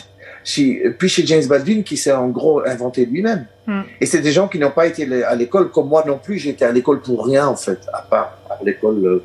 puis 0.98 1.08
chez 1.08 1.26
James 1.26 1.46
Baldwin, 1.46 1.84
qui 1.84 1.96
s'est 1.96 2.12
en 2.12 2.28
gros 2.28 2.66
inventé 2.66 3.04
lui-même. 3.06 3.46
Hmm. 3.66 3.82
Et 4.00 4.06
c'est 4.06 4.20
des 4.20 4.32
gens 4.32 4.48
qui 4.48 4.58
n'ont 4.58 4.70
pas 4.70 4.86
été 4.86 5.22
à 5.24 5.34
l'école, 5.34 5.70
comme 5.70 5.88
moi 5.88 6.04
non 6.06 6.18
plus. 6.18 6.38
J'étais 6.38 6.64
à 6.64 6.72
l'école 6.72 7.00
pour 7.00 7.26
rien, 7.26 7.46
en 7.46 7.56
fait, 7.56 7.78
à 7.92 8.02
part 8.02 8.38
à 8.48 8.62
l'école, 8.64 9.04
euh, 9.04 9.24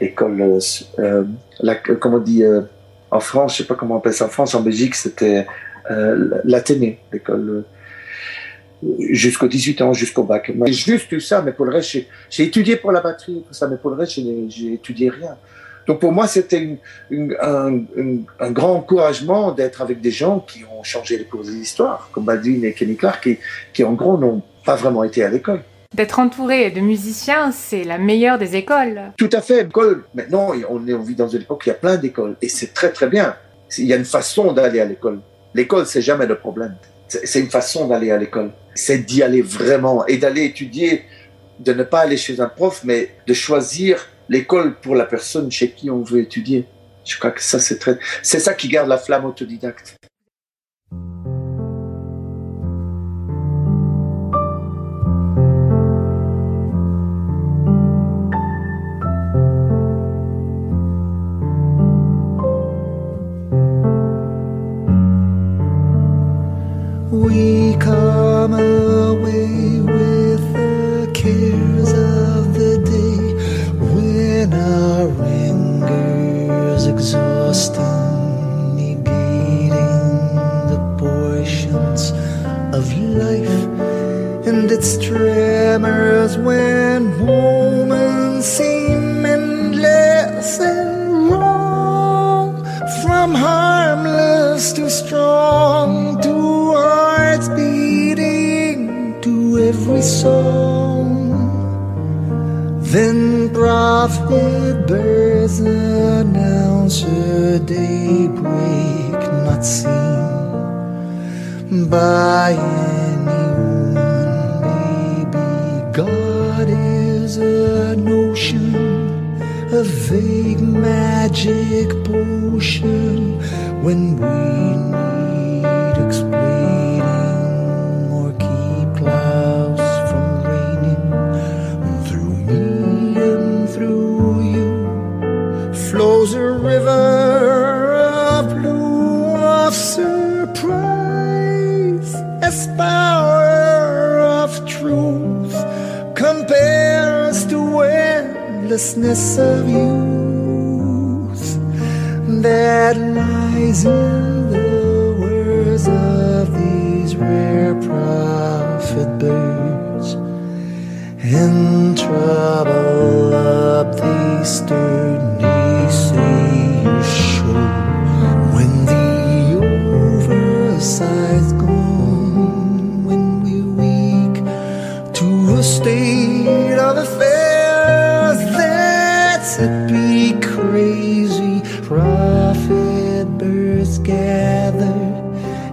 l'école, 0.00 0.40
euh, 0.40 1.24
euh, 1.68 1.96
comment 2.00 2.16
on 2.16 2.20
dit, 2.20 2.42
en 3.14 3.20
France, 3.20 3.52
je 3.52 3.58
sais 3.58 3.64
pas 3.64 3.76
comment 3.76 3.94
on 3.94 3.98
appelle 3.98 4.12
ça 4.12 4.26
en 4.26 4.28
France, 4.28 4.54
en 4.54 4.60
Belgique, 4.60 4.96
c'était 4.96 5.46
euh, 5.90 6.40
l'Athénée, 6.44 6.98
l'école 7.12 7.64
euh, 8.82 8.94
jusqu'aux 9.10 9.46
18 9.46 9.82
ans, 9.82 9.92
jusqu'au 9.92 10.24
bac. 10.24 10.50
Mais 10.54 10.72
juste 10.72 11.08
tout 11.08 11.20
ça, 11.20 11.40
mais 11.40 11.52
pour 11.52 11.64
le 11.64 11.72
reste, 11.72 11.96
j'ai 12.28 12.42
étudié 12.42 12.76
pour 12.76 12.90
la 12.90 13.00
batterie, 13.00 13.44
tout 13.46 13.54
ça, 13.54 13.68
mais 13.68 13.76
pour 13.76 13.90
le 13.90 13.96
reste, 13.96 14.18
j'ai 14.48 14.72
étudié 14.72 15.10
rien. 15.10 15.36
Donc 15.86 16.00
pour 16.00 16.12
moi, 16.12 16.26
c'était 16.26 16.78
un, 17.12 17.84
un, 18.40 18.50
grand 18.50 18.74
encouragement 18.74 19.52
d'être 19.52 19.80
avec 19.80 20.00
des 20.00 20.10
gens 20.10 20.40
qui 20.40 20.64
ont 20.64 20.82
changé 20.82 21.16
les 21.16 21.24
cours 21.24 21.44
de 21.44 21.50
l'histoire, 21.50 22.08
comme 22.10 22.24
Baldwin 22.24 22.64
et 22.64 22.72
Kenny 22.72 22.96
Clark, 22.96 23.22
qui, 23.22 23.38
qui 23.72 23.84
en 23.84 23.92
gros 23.92 24.18
n'ont 24.18 24.42
pas 24.64 24.74
vraiment 24.76 25.04
été 25.04 25.22
à 25.22 25.28
l'école. 25.28 25.62
D'être 25.94 26.18
entouré 26.18 26.72
de 26.72 26.80
musiciens, 26.80 27.52
c'est 27.52 27.84
la 27.84 27.98
meilleure 27.98 28.36
des 28.36 28.56
écoles. 28.56 29.12
Tout 29.16 29.30
à 29.32 29.40
fait. 29.40 29.60
École. 29.60 30.04
Maintenant, 30.12 30.50
on, 30.68 30.88
est, 30.88 30.92
on 30.92 31.02
vit 31.02 31.14
dans 31.14 31.28
une 31.28 31.42
époque 31.42 31.60
où 31.60 31.64
il 31.66 31.68
y 31.68 31.72
a 31.72 31.76
plein 31.76 31.96
d'écoles. 31.96 32.36
Et 32.42 32.48
c'est 32.48 32.74
très, 32.74 32.90
très 32.90 33.06
bien. 33.06 33.36
Il 33.78 33.84
y 33.84 33.92
a 33.92 33.96
une 33.96 34.04
façon 34.04 34.52
d'aller 34.52 34.80
à 34.80 34.86
l'école. 34.86 35.20
L'école, 35.54 35.86
c'est 35.86 36.02
jamais 36.02 36.26
le 36.26 36.36
problème. 36.36 36.74
C'est 37.06 37.38
une 37.38 37.50
façon 37.50 37.86
d'aller 37.86 38.10
à 38.10 38.18
l'école. 38.18 38.50
C'est 38.74 38.98
d'y 38.98 39.22
aller 39.22 39.40
vraiment 39.40 40.04
et 40.06 40.16
d'aller 40.16 40.44
étudier, 40.44 41.04
de 41.60 41.72
ne 41.72 41.84
pas 41.84 42.00
aller 42.00 42.16
chez 42.16 42.40
un 42.40 42.48
prof, 42.48 42.80
mais 42.82 43.10
de 43.28 43.34
choisir 43.34 44.04
l'école 44.28 44.74
pour 44.80 44.96
la 44.96 45.04
personne 45.04 45.48
chez 45.52 45.70
qui 45.70 45.90
on 45.90 46.02
veut 46.02 46.20
étudier. 46.20 46.66
Je 47.04 47.16
crois 47.18 47.30
que 47.30 47.42
ça, 47.42 47.60
c'est 47.60 47.78
très, 47.78 47.98
c'est 48.22 48.40
ça 48.40 48.54
qui 48.54 48.66
garde 48.66 48.88
la 48.88 48.98
flamme 48.98 49.26
autodidacte. 49.26 49.94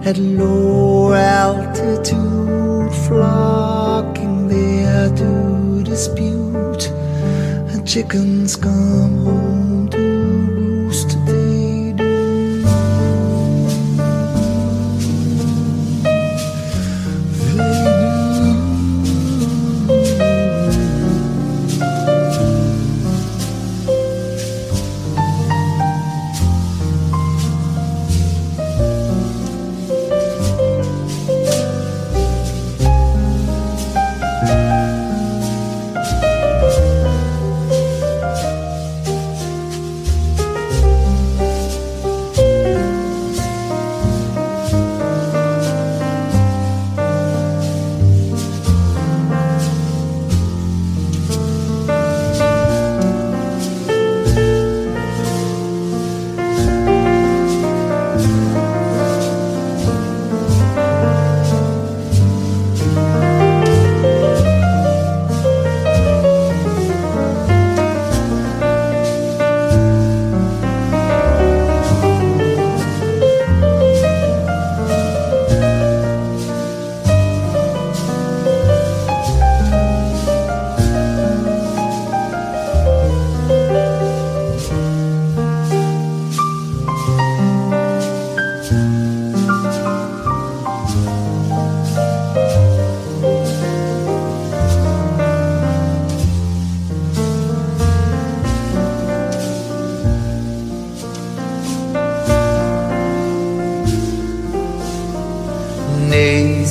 at 0.04 0.18
low 0.18 1.12
altitude, 1.12 2.92
flocking 3.06 4.48
there 4.48 5.08
to 5.16 5.82
dispute. 5.84 6.90
And 7.70 7.86
chickens 7.86 8.56
come 8.56 9.24
home. 9.24 9.41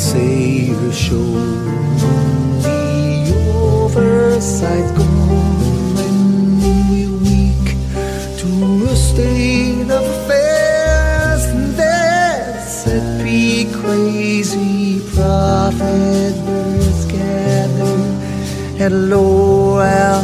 Say 0.01 0.73
shows 0.73 0.97
show 0.97 1.31
the 2.65 2.79
oversight. 3.53 4.87
Gone 4.97 5.97
and 6.05 6.57
we're 6.63 7.15
weak 7.25 7.67
to 8.39 8.49
a 8.89 8.95
state 8.95 9.89
of 9.97 10.03
affairs. 10.15 11.43
And 11.53 11.65
that's 11.75 12.85
be 13.23 13.71
crazy 13.71 15.01
prophet 15.13 16.33
birds 16.45 17.05
gather 17.05 17.97
at 18.83 18.91
a 18.91 18.95
low 18.95 19.79
hour 19.79 20.20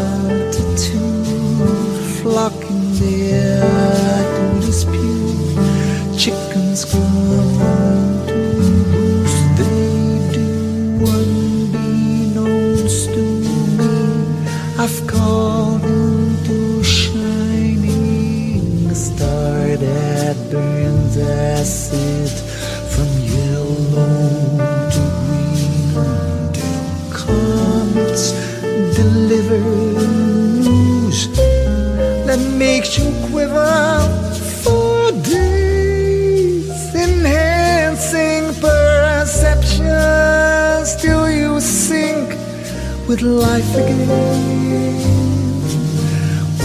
with 43.17 43.25
life 43.25 43.75
again. 43.75 44.95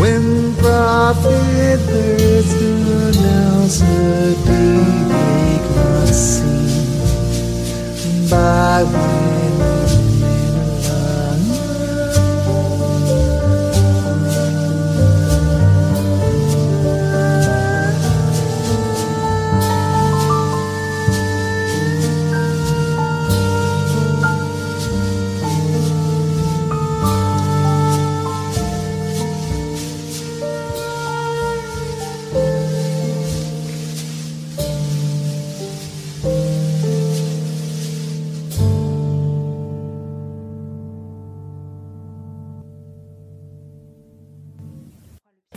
When 0.01 0.55
prophet 0.57 1.79
birds 1.87 2.53
announce 2.53 3.81
the 3.81 4.37
day 4.47 4.85
they 5.11 5.59
must 5.77 6.21
see 6.39 6.91
by 8.31 8.83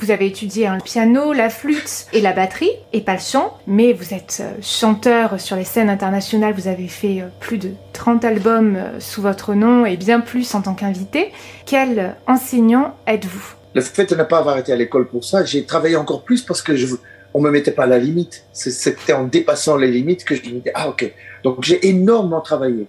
Vous 0.06 0.12
avez 0.12 0.28
étudié 0.28 0.70
le 0.70 0.84
piano, 0.84 1.34
la 1.34 1.50
flûte 1.50 2.06
et 2.13 2.22
la 2.22 2.32
batterie, 2.32 2.70
et 2.94 3.02
pas 3.02 3.13
le 3.13 3.20
chant, 3.20 3.58
mais 3.65 3.91
vous 3.91 4.13
êtes 4.13 4.38
euh, 4.39 4.52
chanteur 4.62 5.41
sur 5.41 5.56
les 5.56 5.63
scènes 5.63 5.89
internationales, 5.89 6.54
vous 6.56 6.68
avez 6.68 6.88
fait 6.88 7.22
euh, 7.22 7.28
plus 7.39 7.58
de 7.58 7.72
30 7.94 8.24
albums 8.24 8.76
euh, 8.76 9.00
sous 9.00 9.24
votre 9.24 9.56
nom 9.56 9.84
et 9.84 9.98
bien 9.98 10.20
plus 10.20 10.54
en 10.54 10.62
tant 10.62 10.76
qu'invité. 10.76 11.32
Quel 11.65 12.13
enseignant 12.28 12.96
êtes-vous? 13.08 13.56
Le 13.74 13.82
fait 13.82 14.08
de 14.08 14.13
ne 14.13 14.22
pas 14.22 14.38
avoir 14.38 14.60
été 14.60 14.72
à 14.72 14.76
l'école 14.76 15.08
pour 15.08 15.24
ça, 15.26 15.44
j'ai 15.44 15.65
travaillé 15.65 15.96
encore 15.96 16.22
plus 16.22 16.44
parce 16.44 16.62
que 16.62 16.76
je, 16.76 16.86
on 17.34 17.41
me 17.41 17.50
mettait 17.50 17.72
pas 17.72 17.86
à 17.86 17.88
la 17.88 17.98
limite. 17.98 18.44
C'était 18.54 19.13
en 19.13 19.24
dépassant 19.24 19.76
les 19.76 19.89
limites 19.89 20.24
que 20.24 20.36
je 20.36 20.41
me 20.41 20.60
disais, 20.60 20.72
ah 20.76 20.88
ok. 20.88 21.12
Donc 21.44 21.63
j'ai 21.63 21.88
énormément 21.88 22.41
travaillé. 22.41 22.86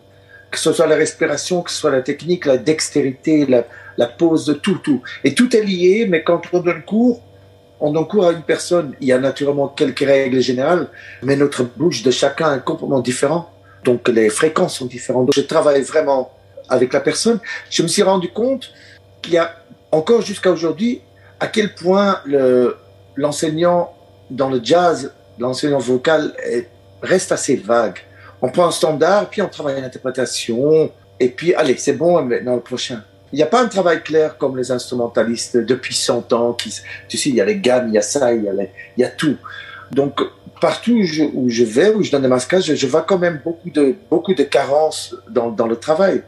Que 0.50 0.58
ce 0.58 0.72
soit 0.72 0.86
la 0.86 0.96
respiration, 0.96 1.62
que 1.62 1.70
ce 1.70 1.78
soit 1.78 1.90
la 1.90 2.02
technique, 2.02 2.46
la 2.46 2.56
dextérité, 2.56 3.46
la, 3.46 3.64
la 3.98 4.06
pose, 4.06 4.58
tout, 4.62 4.78
tout. 4.78 5.02
Et 5.24 5.34
tout 5.34 5.54
est 5.56 5.62
lié, 5.62 6.06
mais 6.08 6.22
quand 6.22 6.42
on 6.52 6.60
donne 6.60 6.82
cours, 6.82 7.20
on 7.80 7.92
donne 7.92 8.06
cours 8.06 8.26
à 8.26 8.32
une 8.32 8.42
personne. 8.42 8.94
Il 9.00 9.08
y 9.08 9.12
a 9.12 9.18
naturellement 9.18 9.68
quelques 9.68 10.00
règles 10.06 10.40
générales, 10.40 10.88
mais 11.22 11.36
notre 11.36 11.62
bouche 11.64 12.02
de 12.02 12.10
chacun 12.10 12.56
est 12.56 12.64
complètement 12.64 13.00
différent. 13.00 13.50
Donc 13.84 14.08
les 14.08 14.30
fréquences 14.30 14.76
sont 14.78 14.86
différentes. 14.86 15.26
Donc, 15.26 15.34
je 15.34 15.42
travaille 15.42 15.82
vraiment 15.82 16.32
avec 16.68 16.92
la 16.92 17.00
personne. 17.00 17.38
Je 17.70 17.82
me 17.82 17.88
suis 17.88 18.02
rendu 18.02 18.28
compte 18.30 18.72
qu'il 19.22 19.34
y 19.34 19.38
a 19.38 19.54
encore 19.92 20.22
jusqu'à 20.22 20.50
aujourd'hui 20.50 21.00
à 21.38 21.48
quel 21.48 21.74
point 21.74 22.20
le- 22.24 22.76
l'enseignant 23.16 23.92
dans 24.30 24.48
le 24.48 24.60
jazz, 24.62 25.12
l'enseignant 25.38 25.78
vocal 25.78 26.32
est- 26.44 26.68
reste 27.02 27.30
assez 27.32 27.56
vague. 27.56 27.98
On 28.46 28.48
prend 28.48 28.68
un 28.68 28.70
standard, 28.70 29.28
puis 29.28 29.42
on 29.42 29.48
travaille 29.48 29.80
l'interprétation, 29.80 30.88
et 31.18 31.30
puis 31.30 31.52
allez, 31.54 31.76
c'est 31.78 31.94
bon, 31.94 32.22
maintenant 32.22 32.54
le 32.54 32.60
prochain. 32.60 33.02
Il 33.32 33.36
n'y 33.36 33.42
a 33.42 33.46
pas 33.46 33.60
un 33.60 33.66
travail 33.66 34.04
clair 34.04 34.38
comme 34.38 34.56
les 34.56 34.70
instrumentalistes 34.70 35.56
depuis 35.56 35.96
100 35.96 36.32
ans. 36.32 36.52
Tu 36.52 36.70
sais, 36.70 37.28
il 37.28 37.34
y 37.34 37.40
a 37.40 37.44
les 37.44 37.56
gammes, 37.56 37.88
il 37.88 37.94
y 37.94 37.98
a 37.98 38.02
ça, 38.02 38.32
il 38.32 38.44
y 38.44 38.48
a, 38.48 38.52
il 38.52 39.00
y 39.00 39.02
a 39.02 39.08
tout. 39.08 39.36
Donc, 39.90 40.20
partout 40.60 40.92
où 40.92 41.48
je, 41.48 41.64
vais, 41.64 41.92
où 41.92 42.04
je 42.04 42.12
donne 42.12 42.22
des 42.22 42.28
masquages, 42.28 42.72
je, 42.72 42.86
vois 42.86 43.02
quand 43.02 43.18
même 43.18 43.40
beaucoup 43.44 43.68
de, 43.68 43.96
beaucoup 44.08 44.32
de 44.32 44.44
carences 44.44 45.16
dans, 45.28 45.50
dans 45.50 45.66
le 45.66 45.74
travail. 45.74 46.22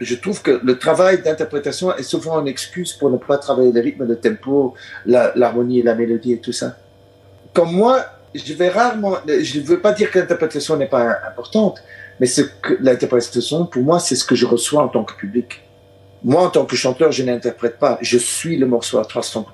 Je 0.00 0.16
trouve 0.16 0.42
que 0.42 0.60
le 0.62 0.78
travail 0.78 1.22
d'interprétation 1.22 1.96
est 1.96 2.02
souvent 2.02 2.42
une 2.42 2.48
excuse 2.48 2.92
pour 2.92 3.08
ne 3.08 3.16
pas 3.16 3.38
travailler 3.38 3.72
le 3.72 3.80
rythme, 3.80 4.04
le 4.04 4.16
tempo, 4.16 4.74
la- 5.06 5.32
l'harmonie 5.34 5.78
et 5.78 5.82
la 5.82 5.94
mélodie 5.94 6.34
et 6.34 6.40
tout 6.40 6.52
ça. 6.52 6.76
Comme 7.54 7.72
moi, 7.72 8.04
je 8.34 8.52
vais 8.54 8.68
rarement, 8.68 9.16
je 9.26 9.60
ne 9.60 9.64
veux 9.64 9.80
pas 9.80 9.92
dire 9.92 10.10
que 10.10 10.18
l'interprétation 10.18 10.76
n'est 10.76 10.88
pas 10.88 11.18
importante, 11.26 11.82
mais 12.20 12.26
l'interprétation, 12.80 13.66
pour 13.66 13.82
moi, 13.82 14.00
c'est 14.00 14.16
ce 14.16 14.24
que 14.24 14.34
je 14.34 14.46
reçois 14.46 14.82
en 14.82 14.88
tant 14.88 15.04
que 15.04 15.14
public. 15.14 15.62
Moi, 16.22 16.42
en 16.42 16.50
tant 16.50 16.64
que 16.64 16.74
chanteur, 16.74 17.12
je 17.12 17.22
n'interprète 17.22 17.78
pas, 17.78 17.98
je 18.00 18.18
suis 18.18 18.56
le 18.56 18.66
morceau 18.66 18.98
à 18.98 19.02
300%. 19.02 19.44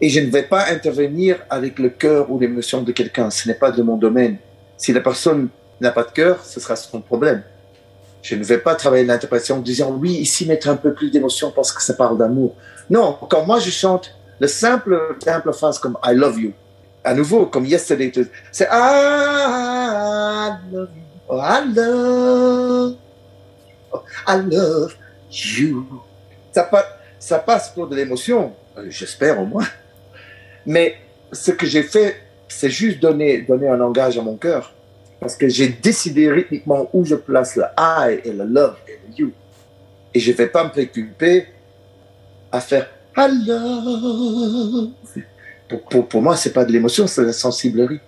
Et 0.00 0.08
je 0.08 0.20
ne 0.20 0.30
vais 0.30 0.42
pas 0.42 0.68
intervenir 0.68 1.38
avec 1.48 1.78
le 1.78 1.88
cœur 1.88 2.30
ou 2.30 2.38
l'émotion 2.38 2.82
de 2.82 2.92
quelqu'un, 2.92 3.30
ce 3.30 3.48
n'est 3.48 3.54
pas 3.54 3.70
de 3.70 3.82
mon 3.82 3.96
domaine. 3.96 4.36
Si 4.76 4.92
la 4.92 5.00
personne 5.00 5.48
n'a 5.80 5.90
pas 5.90 6.02
de 6.02 6.10
cœur, 6.10 6.44
ce 6.44 6.60
sera 6.60 6.76
son 6.76 7.00
problème. 7.00 7.42
Je 8.20 8.36
ne 8.36 8.44
vais 8.44 8.58
pas 8.58 8.74
travailler 8.74 9.04
l'interprétation 9.04 9.56
en 9.56 9.60
disant 9.60 9.90
oui, 9.92 10.12
ici 10.12 10.46
mettre 10.46 10.68
un 10.68 10.76
peu 10.76 10.92
plus 10.92 11.10
d'émotion 11.10 11.50
parce 11.50 11.72
que 11.72 11.82
ça 11.82 11.94
parle 11.94 12.18
d'amour. 12.18 12.54
Non, 12.88 13.16
quand 13.28 13.44
moi 13.46 13.58
je 13.58 13.70
chante 13.70 14.14
le 14.38 14.46
simple, 14.48 15.16
simple 15.24 15.52
phrase 15.52 15.78
comme 15.78 15.96
I 16.04 16.14
love 16.14 16.38
you, 16.38 16.52
à 17.04 17.14
nouveau, 17.14 17.46
comme 17.46 17.66
yesterday, 17.66 18.12
c'est 18.50 18.68
I 18.70 20.56
love 20.72 20.88
you, 20.94 21.02
oh, 21.28 21.40
I 21.40 21.64
love, 21.74 22.96
oh, 23.92 24.02
I 24.26 24.40
love 24.50 24.94
you. 25.30 25.86
Ça, 26.52 26.70
ça 27.18 27.38
passe 27.38 27.70
pour 27.70 27.88
de 27.88 27.96
l'émotion, 27.96 28.52
euh, 28.78 28.86
j'espère 28.88 29.40
au 29.40 29.46
moins. 29.46 29.66
Mais 30.66 30.96
ce 31.32 31.50
que 31.50 31.66
j'ai 31.66 31.82
fait, 31.82 32.16
c'est 32.48 32.70
juste 32.70 33.00
donner, 33.00 33.42
donner 33.42 33.68
un 33.68 33.76
langage 33.76 34.18
à 34.18 34.22
mon 34.22 34.36
cœur. 34.36 34.72
Parce 35.18 35.36
que 35.36 35.48
j'ai 35.48 35.68
décidé 35.68 36.30
rythmiquement 36.30 36.88
où 36.92 37.04
je 37.04 37.14
place 37.14 37.56
le 37.56 37.64
I 37.78 38.20
et 38.24 38.32
le 38.32 38.44
love 38.44 38.76
et 38.88 38.98
le 39.06 39.14
you. 39.16 39.32
Et 40.14 40.20
je 40.20 40.32
ne 40.32 40.36
vais 40.36 40.48
pas 40.48 40.64
me 40.64 40.70
préoccuper 40.70 41.46
à 42.50 42.60
faire 42.60 42.88
I 43.16 43.28
love. 43.46 44.90
Pour, 45.72 45.82
pour, 45.82 46.08
pour 46.08 46.22
moi, 46.22 46.36
c'est 46.36 46.52
pas 46.52 46.66
de 46.66 46.72
l'émotion, 46.72 47.06
c'est 47.06 47.22
de 47.22 47.26
la 47.28 47.32
sensiblerie. 47.32 48.00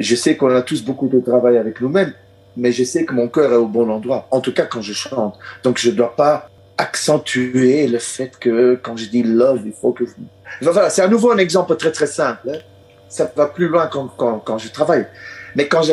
Je 0.00 0.14
sais 0.14 0.36
qu'on 0.36 0.54
a 0.54 0.62
tous 0.62 0.82
beaucoup 0.82 1.08
de 1.08 1.20
travail 1.20 1.58
avec 1.58 1.80
nous-mêmes, 1.82 2.14
mais 2.56 2.72
je 2.72 2.84
sais 2.84 3.04
que 3.04 3.12
mon 3.12 3.28
cœur 3.28 3.52
est 3.52 3.56
au 3.56 3.66
bon 3.66 3.90
endroit. 3.90 4.26
En 4.30 4.40
tout 4.40 4.54
cas, 4.54 4.64
quand 4.64 4.80
je 4.80 4.94
chante. 4.94 5.38
Donc, 5.62 5.76
je 5.78 5.90
ne 5.90 5.96
dois 5.96 6.16
pas 6.16 6.48
accentuer 6.78 7.86
le 7.86 7.98
fait 7.98 8.32
que 8.38 8.78
quand 8.82 8.96
je 8.96 9.06
dis 9.06 9.22
love, 9.22 9.60
il 9.66 9.72
faut 9.72 9.92
que 9.92 10.06
je... 10.06 10.12
Voilà, 10.62 10.88
c'est 10.88 11.02
à 11.02 11.08
nouveau 11.08 11.32
un 11.32 11.38
exemple 11.38 11.76
très 11.76 11.92
très 11.92 12.06
simple. 12.06 12.50
hein. 12.50 12.58
Ça 13.08 13.30
va 13.36 13.46
plus 13.46 13.68
loin 13.68 13.86
quand, 13.86 14.08
quand, 14.08 14.38
quand 14.38 14.58
je 14.58 14.68
travaille. 14.68 15.06
Mais 15.54 15.68
quand 15.68 15.82
je, 15.82 15.92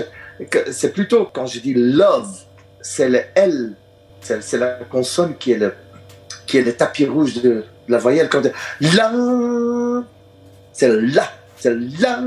c'est 0.72 0.94
plutôt 0.94 1.30
quand 1.32 1.46
je 1.46 1.60
dis 1.60 1.74
love, 1.74 2.32
c'est 2.82 3.10
le 3.10 3.20
L, 3.36 3.74
c'est 4.22 4.58
la 4.58 4.80
consonne 4.90 5.36
qui 5.38 5.52
est 5.52 5.58
le, 5.58 5.74
qui 6.48 6.58
est 6.58 6.64
le 6.64 6.74
tapis 6.74 7.06
rouge 7.06 7.42
de, 7.42 7.64
la 7.88 7.98
voyelle. 7.98 8.30
Quand 8.30 8.42
le 10.82 11.00
la, 11.00 11.28
c'est 11.58 11.70
le 11.70 11.88
la. 12.00 12.20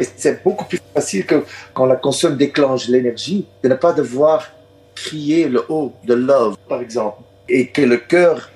Et 0.00 0.06
c'est 0.16 0.42
beaucoup 0.42 0.64
plus 0.64 0.80
facile 0.92 1.24
que 1.24 1.44
quand 1.72 1.86
la 1.86 1.96
consonne 1.96 2.36
déclenche 2.36 2.88
l'énergie, 2.88 3.46
de 3.62 3.68
ne 3.68 3.74
pas 3.74 3.92
devoir 3.92 4.50
crier 4.94 5.48
le 5.48 5.64
haut 5.68 5.92
de 6.04 6.14
love, 6.14 6.56
par 6.68 6.80
exemple, 6.80 7.22
et 7.48 7.68
que 7.68 7.82
le 7.82 7.98
cœur 7.98 8.50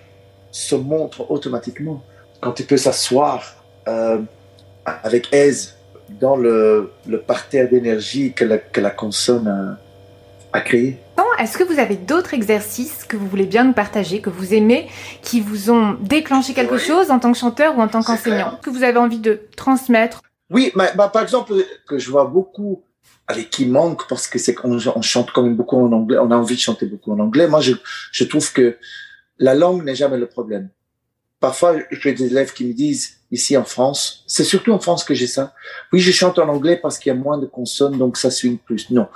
se 0.50 0.74
montre 0.74 1.30
automatiquement. 1.30 2.02
Quand 2.40 2.58
il 2.58 2.66
peut 2.66 2.76
s'asseoir 2.76 3.64
euh, 3.86 4.18
avec 4.84 5.28
aise 5.32 5.76
dans 6.08 6.36
le, 6.36 6.92
parterre 7.26 7.68
d'énergie 7.68 8.32
que 8.32 8.44
la, 8.44 8.58
que 8.58 8.80
a, 8.80 9.78
a 10.52 10.60
créé. 10.60 10.98
Est-ce 11.38 11.56
que 11.56 11.64
vous 11.64 11.78
avez 11.78 11.96
d'autres 11.96 12.34
exercices 12.34 13.04
que 13.04 13.16
vous 13.16 13.26
voulez 13.28 13.46
bien 13.46 13.64
nous 13.64 13.72
partager, 13.72 14.20
que 14.20 14.30
vous 14.30 14.54
aimez, 14.54 14.88
qui 15.22 15.40
vous 15.40 15.70
ont 15.70 15.94
déclenché 16.00 16.52
quelque 16.54 16.74
Oui. 16.74 16.80
chose 16.80 17.10
en 17.10 17.18
tant 17.18 17.32
que 17.32 17.38
chanteur 17.38 17.76
ou 17.78 17.80
en 17.80 17.88
tant 17.88 18.02
qu'enseignant, 18.02 18.58
que 18.62 18.70
vous 18.70 18.82
avez 18.82 18.98
envie 18.98 19.18
de 19.20 19.40
transmettre? 19.56 20.22
Oui, 20.50 20.72
bah, 20.74 21.08
par 21.08 21.22
exemple, 21.22 21.52
que 21.86 21.98
je 21.98 22.10
vois 22.10 22.24
beaucoup 22.24 22.82
avec 23.26 23.50
qui 23.50 23.66
manque 23.66 24.08
parce 24.08 24.26
que 24.26 24.38
c'est 24.38 24.54
qu'on 24.54 24.78
on 24.78 25.02
chante 25.02 25.30
quand 25.32 25.42
même 25.42 25.56
beaucoup 25.56 25.76
en 25.76 25.92
anglais, 25.92 26.18
on 26.18 26.30
a 26.30 26.36
envie 26.36 26.54
de 26.54 26.60
chanter 26.60 26.86
beaucoup 26.86 27.12
en 27.12 27.18
anglais. 27.18 27.46
Moi, 27.46 27.60
je, 27.60 27.74
je 28.10 28.24
trouve 28.24 28.52
que 28.52 28.76
la 29.38 29.54
langue 29.54 29.84
n'est 29.84 29.94
jamais 29.94 30.16
le 30.16 30.26
problème. 30.26 30.70
Parfois, 31.40 31.76
j'ai 31.90 32.14
des 32.14 32.26
élèves 32.26 32.52
qui 32.52 32.64
me 32.64 32.72
disent, 32.72 33.18
ici 33.30 33.56
en 33.56 33.64
France, 33.64 34.24
c'est 34.26 34.44
surtout 34.44 34.72
en 34.72 34.80
France 34.80 35.04
que 35.04 35.14
j'ai 35.14 35.26
ça. 35.28 35.54
Oui, 35.92 36.00
je 36.00 36.10
chante 36.10 36.38
en 36.38 36.48
anglais 36.48 36.76
parce 36.76 36.98
qu'il 36.98 37.12
y 37.12 37.16
a 37.16 37.18
moins 37.18 37.38
de 37.38 37.46
consonnes, 37.46 37.96
donc 37.98 38.16
ça 38.16 38.30
swing 38.30 38.58
plus. 38.58 38.90
Non. 38.90 39.06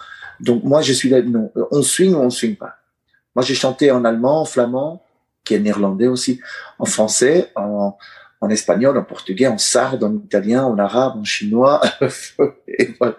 Donc 0.42 0.64
moi, 0.64 0.82
je 0.82 0.92
suis 0.92 1.08
là, 1.08 1.22
non. 1.22 1.50
On 1.70 1.82
swing 1.82 2.14
ou 2.14 2.18
on 2.18 2.30
swing 2.30 2.56
pas? 2.56 2.76
Moi, 3.34 3.44
j'ai 3.44 3.54
chanté 3.54 3.90
en 3.90 4.04
allemand, 4.04 4.42
en 4.42 4.44
flamand, 4.44 5.02
qui 5.44 5.54
est 5.54 5.60
néerlandais 5.60 6.08
aussi, 6.08 6.40
en 6.78 6.84
français, 6.84 7.50
en, 7.54 7.96
en 8.40 8.50
espagnol, 8.50 8.98
en 8.98 9.04
portugais, 9.04 9.46
en 9.46 9.58
sarde, 9.58 10.04
en 10.04 10.14
italien, 10.16 10.64
en 10.64 10.78
arabe, 10.78 11.16
en 11.16 11.24
chinois. 11.24 11.80
et, 12.68 12.90
voilà. 12.98 13.16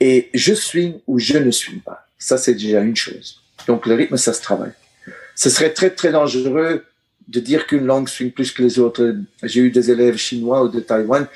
et 0.00 0.28
je 0.34 0.54
swing 0.54 1.00
ou 1.06 1.18
je 1.18 1.38
ne 1.38 1.50
swing 1.50 1.80
pas. 1.80 2.06
Ça, 2.18 2.36
c'est 2.36 2.54
déjà 2.54 2.80
une 2.80 2.96
chose. 2.96 3.40
Donc 3.66 3.86
le 3.86 3.94
rythme, 3.94 4.16
ça 4.16 4.32
se 4.32 4.42
travaille. 4.42 4.72
Ce 5.34 5.50
serait 5.50 5.72
très, 5.72 5.90
très 5.90 6.12
dangereux 6.12 6.84
de 7.28 7.40
dire 7.40 7.66
qu'une 7.66 7.86
langue 7.86 8.08
swing 8.08 8.32
plus 8.32 8.52
que 8.52 8.62
les 8.62 8.78
autres. 8.78 9.16
J'ai 9.42 9.60
eu 9.60 9.70
des 9.70 9.90
élèves 9.90 10.16
chinois 10.16 10.64
ou 10.64 10.68
de 10.68 10.80
Taïwan 10.80 11.26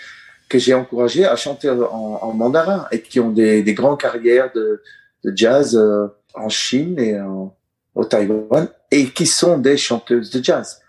que 0.48 0.58
j'ai 0.58 0.74
encouragés 0.74 1.24
à 1.24 1.36
chanter 1.36 1.70
en, 1.70 1.78
en 1.80 2.32
mandarin 2.32 2.86
et 2.90 3.00
qui 3.00 3.20
ont 3.20 3.30
des, 3.30 3.62
des 3.62 3.74
grandes 3.74 4.00
carrières 4.00 4.50
de, 4.52 4.82
de 5.24 5.32
jazz 5.34 5.76
euh, 5.76 6.08
en 6.34 6.48
Chine 6.48 6.98
et 6.98 7.20
en, 7.20 7.56
au 7.94 8.04
Taïwan 8.04 8.68
et 8.90 9.10
qui 9.10 9.26
sont 9.26 9.58
des 9.58 9.76
chanteuses 9.76 10.30
de 10.30 10.42
jazz. 10.42 10.80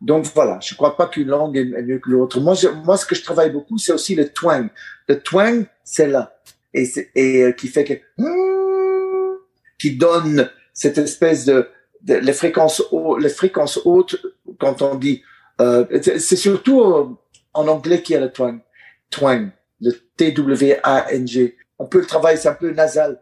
Donc 0.00 0.26
voilà, 0.34 0.58
je 0.60 0.74
crois 0.74 0.96
pas 0.96 1.06
qu'une 1.06 1.28
langue 1.28 1.56
est 1.56 1.82
mieux 1.82 1.98
que 1.98 2.10
l'autre. 2.10 2.40
Moi, 2.40 2.54
moi, 2.84 2.96
ce 2.96 3.06
que 3.06 3.14
je 3.14 3.22
travaille 3.22 3.50
beaucoup, 3.50 3.78
c'est 3.78 3.92
aussi 3.92 4.16
le 4.16 4.28
twang. 4.28 4.68
Le 5.06 5.20
twang, 5.20 5.64
c'est 5.84 6.08
là 6.08 6.32
et, 6.74 6.90
et 7.14 7.42
euh, 7.42 7.52
qui 7.52 7.68
fait 7.68 7.84
que 7.84 7.94
qui 9.78 9.96
donne 9.96 10.48
cette 10.72 10.98
espèce 10.98 11.44
de, 11.44 11.68
les 12.06 12.32
fréquences 12.32 12.82
les 13.20 13.28
fréquences 13.28 13.80
hautes 13.84 14.16
quand 14.58 14.82
on 14.82 14.94
dit 14.94 15.22
euh, 15.60 15.84
c'est 16.00 16.36
surtout 16.36 16.80
euh, 16.80 17.08
en 17.52 17.68
anglais 17.68 18.02
qu'il 18.02 18.14
y 18.14 18.16
a 18.16 18.20
le 18.20 18.30
twang 18.30 18.60
twang 19.10 19.50
le 19.80 19.92
T 20.16 20.32
W 20.32 20.78
A 20.82 21.12
N 21.12 21.26
G 21.26 21.56
on 21.78 21.86
peut 21.86 22.00
le 22.00 22.06
travailler 22.06 22.38
c'est 22.38 22.48
un 22.48 22.54
peu 22.54 22.70
nasal 22.72 23.20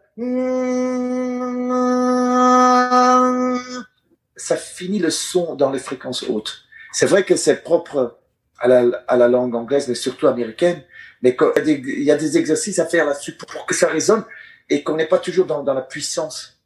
ça 4.35 4.57
finit 4.57 4.99
le 4.99 5.09
son 5.09 5.55
dans 5.55 5.71
les 5.71 5.79
fréquences 5.79 6.23
hautes 6.23 6.63
c'est 6.93 7.05
vrai 7.05 7.23
que 7.23 7.35
c'est 7.35 7.63
propre 7.63 8.19
à 8.59 8.67
la, 8.67 9.27
langue 9.27 9.55
anglaise 9.55 9.87
mais 9.87 9.95
surtout 9.95 10.27
américaine 10.27 10.83
mais 11.21 11.35
il 11.65 12.03
y 12.03 12.11
a 12.11 12.15
des 12.15 12.37
exercices 12.37 12.79
à 12.79 12.85
faire 12.85 13.05
là-dessus 13.05 13.33
pour 13.33 13.65
que 13.65 13.75
ça 13.75 13.87
résonne 13.87 14.23
et 14.71 14.83
qu'on 14.83 14.95
n'est 14.95 15.05
pas 15.05 15.19
toujours 15.19 15.45
dans, 15.45 15.63
la 15.63 15.81
puissance. 15.81 16.57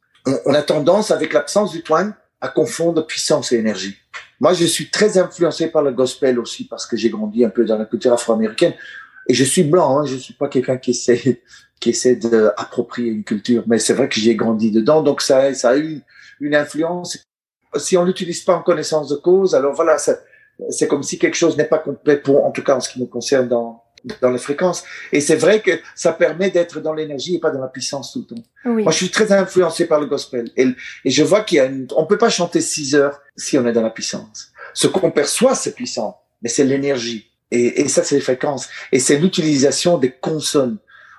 On, 0.44 0.54
a 0.54 0.62
tendance, 0.62 1.10
avec 1.10 1.32
l'absence 1.32 1.72
du 1.72 1.82
twang, 1.82 2.12
à 2.40 2.48
confondre 2.48 3.04
puissance 3.04 3.50
et 3.52 3.56
énergie. 3.56 3.96
Moi, 4.38 4.52
je 4.52 4.64
suis 4.64 4.90
très 4.90 5.18
influencé 5.18 5.68
par 5.68 5.82
le 5.82 5.90
gospel 5.90 6.38
aussi 6.38 6.68
parce 6.68 6.86
que 6.86 6.96
j'ai 6.96 7.10
grandi 7.10 7.44
un 7.44 7.50
peu 7.50 7.64
dans 7.64 7.76
la 7.76 7.84
culture 7.84 8.12
afro-américaine 8.12 8.74
et 9.28 9.34
je 9.34 9.44
suis 9.44 9.64
blanc. 9.64 9.98
Hein, 9.98 10.06
je 10.06 10.16
suis 10.16 10.34
pas 10.34 10.48
quelqu'un 10.48 10.76
qui 10.76 10.92
essaie 10.92 11.42
qui 11.80 11.90
essaie 11.90 12.16
d'approprier 12.16 13.10
une 13.10 13.24
culture, 13.24 13.64
mais 13.66 13.78
c'est 13.78 13.94
vrai 13.94 14.08
que 14.08 14.18
j'ai 14.18 14.34
grandi 14.34 14.70
dedans, 14.70 15.02
donc 15.02 15.22
ça, 15.22 15.52
ça 15.54 15.70
a 15.70 15.76
eu 15.76 16.00
une 16.40 16.54
influence. 16.54 17.18
Si 17.76 17.96
on 17.96 18.04
l'utilise 18.04 18.42
pas 18.42 18.54
en 18.56 18.62
connaissance 18.62 19.08
de 19.08 19.16
cause, 19.16 19.54
alors 19.54 19.74
voilà, 19.74 19.96
c'est 19.98 20.88
comme 20.88 21.02
si 21.02 21.18
quelque 21.18 21.36
chose 21.36 21.56
n'est 21.56 21.64
pas 21.64 21.78
complet 21.78 22.16
pour, 22.16 22.44
en 22.44 22.50
tout 22.50 22.62
cas 22.62 22.76
en 22.76 22.80
ce 22.80 22.88
qui 22.88 23.00
me 23.00 23.06
concerne 23.06 23.48
dans 23.48 23.82
dans 24.20 24.30
les 24.30 24.38
fréquences. 24.38 24.84
Et 25.12 25.20
c'est 25.20 25.36
vrai 25.36 25.60
que 25.60 25.72
ça 25.94 26.12
permet 26.12 26.50
d'être 26.50 26.80
dans 26.80 26.94
l'énergie 26.94 27.34
et 27.34 27.40
pas 27.40 27.50
dans 27.50 27.60
la 27.60 27.66
puissance 27.66 28.12
tout 28.12 28.20
le 28.28 28.36
temps. 28.36 28.42
Moi, 28.64 28.92
je 28.92 28.96
suis 28.96 29.10
très 29.10 29.32
influencé 29.32 29.86
par 29.86 29.98
le 29.98 30.06
gospel. 30.06 30.50
Et, 30.56 30.68
et 31.04 31.10
je 31.10 31.24
vois 31.24 31.40
qu'il 31.40 31.58
y 31.58 31.60
a 31.60 31.64
une, 31.64 31.88
on 31.96 32.06
peut 32.06 32.18
pas 32.18 32.28
chanter 32.28 32.60
six 32.60 32.94
heures 32.94 33.20
si 33.36 33.58
on 33.58 33.66
est 33.66 33.72
dans 33.72 33.82
la 33.82 33.90
puissance. 33.90 34.52
Ce 34.74 34.86
qu'on 34.86 35.10
perçoit, 35.10 35.54
c'est 35.56 35.74
puissant, 35.74 36.20
mais 36.42 36.48
c'est 36.48 36.64
l'énergie. 36.64 37.32
Et, 37.50 37.80
et 37.80 37.88
ça, 37.88 38.04
c'est 38.04 38.16
les 38.16 38.20
fréquences. 38.20 38.68
Et 38.92 39.00
c'est 39.00 39.18
l'utilisation 39.18 39.98
des 39.98 40.12
consonnes. 40.12 40.78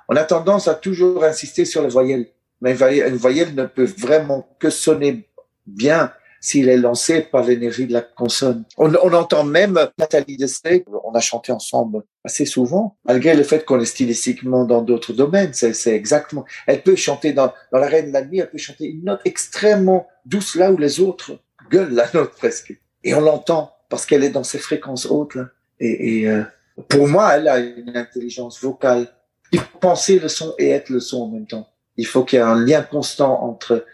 On 0.09 0.15
a 0.15 0.23
tendance 0.23 0.67
à 0.67 0.75
toujours 0.75 1.23
insister 1.23 1.65
sur 1.65 1.81
les 1.83 1.89
voyelles. 1.89 2.27
Mais 2.61 2.75
une 2.75 3.15
voyelle 3.15 3.53
ne 3.53 3.65
peut 3.65 3.85
vraiment 3.97 4.47
que 4.59 4.69
sonner 4.69 5.29
bien 5.65 6.11
s'il 6.39 6.69
est 6.69 6.77
lancé 6.77 7.21
par 7.21 7.43
l'énergie 7.43 7.87
de 7.87 7.93
la 7.93 8.01
consonne. 8.01 8.63
On, 8.77 8.93
entend 8.93 9.43
même 9.43 9.79
Nathalie 9.97 10.37
Dessay, 10.37 10.85
on 11.03 11.13
a 11.13 11.19
chanté 11.19 11.51
ensemble 11.51 12.03
assez 12.23 12.45
souvent, 12.45 12.97
malgré 13.05 13.35
le 13.35 13.43
fait 13.43 13.65
qu'on 13.65 13.79
est 13.79 13.85
stylistiquement 13.85 14.65
dans 14.65 14.81
d'autres 14.81 15.13
domaines. 15.13 15.53
C'est 15.53 15.95
exactement. 15.95 16.45
Elle 16.67 16.83
peut 16.83 16.95
chanter 16.95 17.33
dans, 17.33 17.53
dans 17.71 17.79
la 17.79 17.87
Reine 17.87 18.09
de 18.09 18.13
la 18.13 18.23
Nuit, 18.23 18.39
elle 18.39 18.49
peut 18.49 18.57
chanter 18.57 18.85
une 18.85 19.03
note 19.03 19.21
extrêmement 19.25 20.07
douce 20.25 20.55
là 20.55 20.71
où 20.71 20.77
les 20.77 20.99
autres 20.99 21.39
gueulent 21.69 21.93
la 21.93 22.07
note 22.13 22.31
presque. 22.31 22.79
Et 23.03 23.13
on 23.13 23.21
l'entend 23.21 23.73
parce 23.89 24.05
qu'elle 24.05 24.23
est 24.23 24.29
dans 24.29 24.43
ces 24.43 24.59
fréquences 24.59 25.05
hautes 25.05 25.35
là. 25.35 25.49
Et, 25.79 26.21
et 26.21 26.29
euh, 26.29 26.43
pour 26.89 27.07
moi, 27.07 27.35
elle 27.35 27.47
a 27.47 27.59
une 27.59 27.95
intelligence 27.95 28.61
vocale. 28.61 29.07
Il 29.51 29.59
faut 29.59 29.77
penser 29.79 30.19
le 30.19 30.27
son 30.27 30.53
et 30.57 30.69
être 30.69 30.89
le 30.89 30.99
son 30.99 31.23
en 31.23 31.27
même 31.27 31.47
temps. 31.47 31.69
Il 31.95 32.05
faut 32.05 32.23
qu'il 32.23 32.37
y 32.37 32.41
ait 32.41 32.45
un 32.45 32.59
lien 32.59 32.81
constant 32.81 33.43
entre 33.43 33.85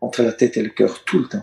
entre 0.00 0.22
la 0.22 0.32
tête 0.32 0.56
et 0.56 0.62
le 0.62 0.70
cœur 0.70 1.04
tout 1.04 1.20
le 1.20 1.28
temps. 1.28 1.42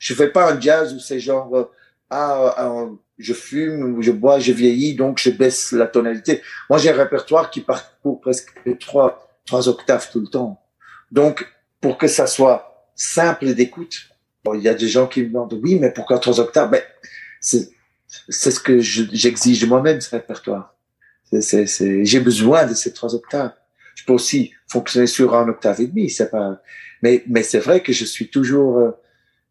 Je 0.00 0.12
fais 0.14 0.28
pas 0.28 0.52
un 0.52 0.60
jazz 0.60 0.92
où 0.92 0.98
c'est 0.98 1.20
genre 1.20 1.56
euh, 1.56 1.70
ah, 2.10 2.54
ah, 2.56 2.86
je 3.18 3.32
fume, 3.32 4.02
je 4.02 4.10
bois, 4.10 4.40
je 4.40 4.52
vieillis, 4.52 4.94
donc 4.94 5.18
je 5.18 5.30
baisse 5.30 5.70
la 5.72 5.86
tonalité. 5.86 6.42
Moi, 6.68 6.78
j'ai 6.78 6.90
un 6.90 6.96
répertoire 6.96 7.50
qui 7.50 7.60
parcourt 7.60 8.20
presque 8.20 8.52
trois 8.80 9.30
trois 9.46 9.68
octaves 9.68 10.08
tout 10.10 10.20
le 10.20 10.26
temps. 10.26 10.60
Donc, 11.10 11.46
pour 11.80 11.98
que 11.98 12.06
ça 12.06 12.26
soit 12.26 12.88
simple 12.94 13.54
d'écoute, 13.54 14.08
il 14.54 14.60
y 14.60 14.68
a 14.68 14.74
des 14.74 14.88
gens 14.88 15.06
qui 15.06 15.22
me 15.22 15.28
demandent 15.28 15.58
oui, 15.62 15.76
mais 15.76 15.92
pourquoi 15.92 16.18
trois 16.18 16.40
octaves? 16.40 16.70
Ben, 16.70 16.82
c'est 17.40 17.70
c'est 18.28 18.50
ce 18.50 18.60
que 18.60 18.80
j'exige 18.80 19.64
moi-même, 19.66 20.00
ce 20.00 20.10
répertoire. 20.10 20.74
J'ai 21.32 22.20
besoin 22.20 22.66
de 22.66 22.74
ces 22.74 22.92
trois 22.92 23.14
octaves. 23.14 23.52
Je 23.94 24.04
peux 24.04 24.12
aussi 24.12 24.52
fonctionner 24.68 25.06
sur 25.06 25.34
un 25.34 25.48
octave 25.48 25.80
et 25.80 25.86
demi, 25.86 26.10
c'est 26.10 26.30
pas. 26.30 26.62
Mais 27.02 27.22
mais 27.28 27.42
c'est 27.42 27.58
vrai 27.58 27.82
que 27.82 27.92
je 27.92 28.04
suis 28.04 28.28
toujours 28.28 28.78
euh, 28.78 28.90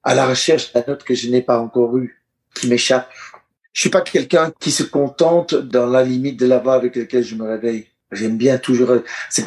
à 0.04 0.16
la 0.16 0.28
recherche 0.28 0.74
d'un 0.74 0.84
note 0.88 1.04
que 1.04 1.14
je 1.14 1.30
n'ai 1.30 1.42
pas 1.42 1.60
encore 1.60 1.98
eu, 1.98 2.22
qui 2.56 2.68
m'échappe. 2.68 3.10
Je 3.74 3.82
suis 3.82 3.90
pas 3.90 4.02
quelqu'un 4.02 4.52
qui 4.60 4.72
se 4.72 4.84
contente 4.84 5.56
dans 5.56 5.86
la 5.86 6.04
limite 6.04 6.40
de 6.40 6.48
la 6.48 6.60
voix 6.60 6.76
avec 6.76 6.96
laquelle 6.96 7.24
je 7.24 7.36
me 7.36 7.44
réveille. 7.44 7.88
J'aime 8.12 8.38
bien 8.38 8.58
toujours. 8.58 8.92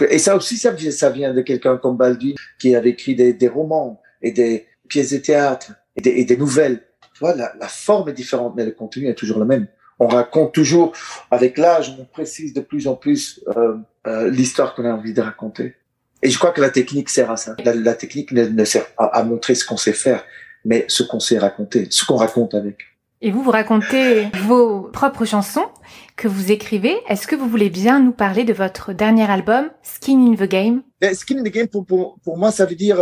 Et 0.09 0.19
ça 0.19 0.37
aussi, 0.37 0.57
ça, 0.57 0.75
ça 0.93 1.11
vient 1.11 1.35
de 1.35 1.43
quelqu'un 1.43 1.77
comme 1.77 1.97
Baldwin 1.97 2.37
qui 2.59 2.77
avait 2.77 2.91
écrit 2.91 3.17
des, 3.17 3.33
des 3.33 3.49
romans 3.49 4.01
et 4.23 4.31
des 4.31 4.67
pièces 4.89 5.11
de 5.13 5.19
théâtre 5.19 5.73
et 5.97 6.01
des, 6.01 6.11
et 6.11 6.25
des 6.25 6.37
nouvelles. 6.37 6.83
Tu 7.15 7.19
vois, 7.21 7.35
la, 7.35 7.53
la, 7.59 7.69
forme 7.69 8.09
est 8.09 8.13
différente, 8.13 8.55
mais 8.57 8.65
le 8.65 8.71
contenu 8.71 9.09
est 9.09 9.15
toujours 9.15 9.41
le 9.41 9.45
même. 9.45 9.67
On 10.03 10.09
raconte 10.09 10.53
toujours, 10.53 10.93
avec 11.31 11.57
l'âge, 11.57 11.95
on 11.97 12.05
précise 12.05 12.53
de 12.53 12.61
plus 12.61 12.89
en 12.89 12.97
plus 12.97 13.41
euh, 13.57 13.77
euh, 14.09 14.29
l'histoire 14.31 14.75
qu'on 14.75 14.85
a 14.85 14.93
envie 14.93 15.13
de 15.13 15.21
raconter. 15.21 15.77
Et 16.23 16.29
je 16.29 16.37
crois 16.39 16.51
que 16.51 16.61
la 16.61 16.71
technique 16.71 17.09
sert 17.09 17.31
à 17.31 17.37
ça. 17.37 17.55
La, 17.65 17.73
la 17.73 17.95
technique 17.95 18.33
ne, 18.33 18.45
ne, 18.47 18.65
sert 18.65 18.87
pas 18.97 19.05
à 19.05 19.23
montrer 19.23 19.55
ce 19.55 19.65
qu'on 19.65 19.77
sait 19.77 19.93
faire, 19.93 20.25
mais 20.65 20.85
ce 20.89 21.05
qu'on 21.05 21.21
sait 21.21 21.39
raconter, 21.39 21.87
ce 21.91 22.05
qu'on 22.05 22.17
raconte 22.17 22.53
avec. 22.55 22.79
Et 23.21 23.31
vous, 23.31 23.45
vous 23.45 23.53
racontez 23.53 24.27
vos 24.49 24.91
propres 24.93 25.25
chansons 25.25 25.69
que 26.17 26.27
vous 26.27 26.51
écrivez. 26.51 26.97
Est-ce 27.07 27.29
que 27.29 27.37
vous 27.37 27.49
voulez 27.49 27.71
bien 27.71 28.01
nous 28.01 28.11
parler 28.11 28.43
de 28.43 28.53
votre 28.53 28.93
dernier 28.93 29.31
album, 29.31 29.71
Skin 29.85 30.33
in 30.33 30.35
the 30.35 30.51
Game? 30.51 30.83
Ben, 31.01 31.15
Skin 31.15 31.39
in 31.39 31.45
the 31.45 31.53
Game, 31.53 31.69
pour, 31.69 31.87
pour, 31.87 32.19
pour 32.25 32.37
moi, 32.37 32.51
ça 32.51 32.67
veut 32.67 32.75
dire 32.75 32.99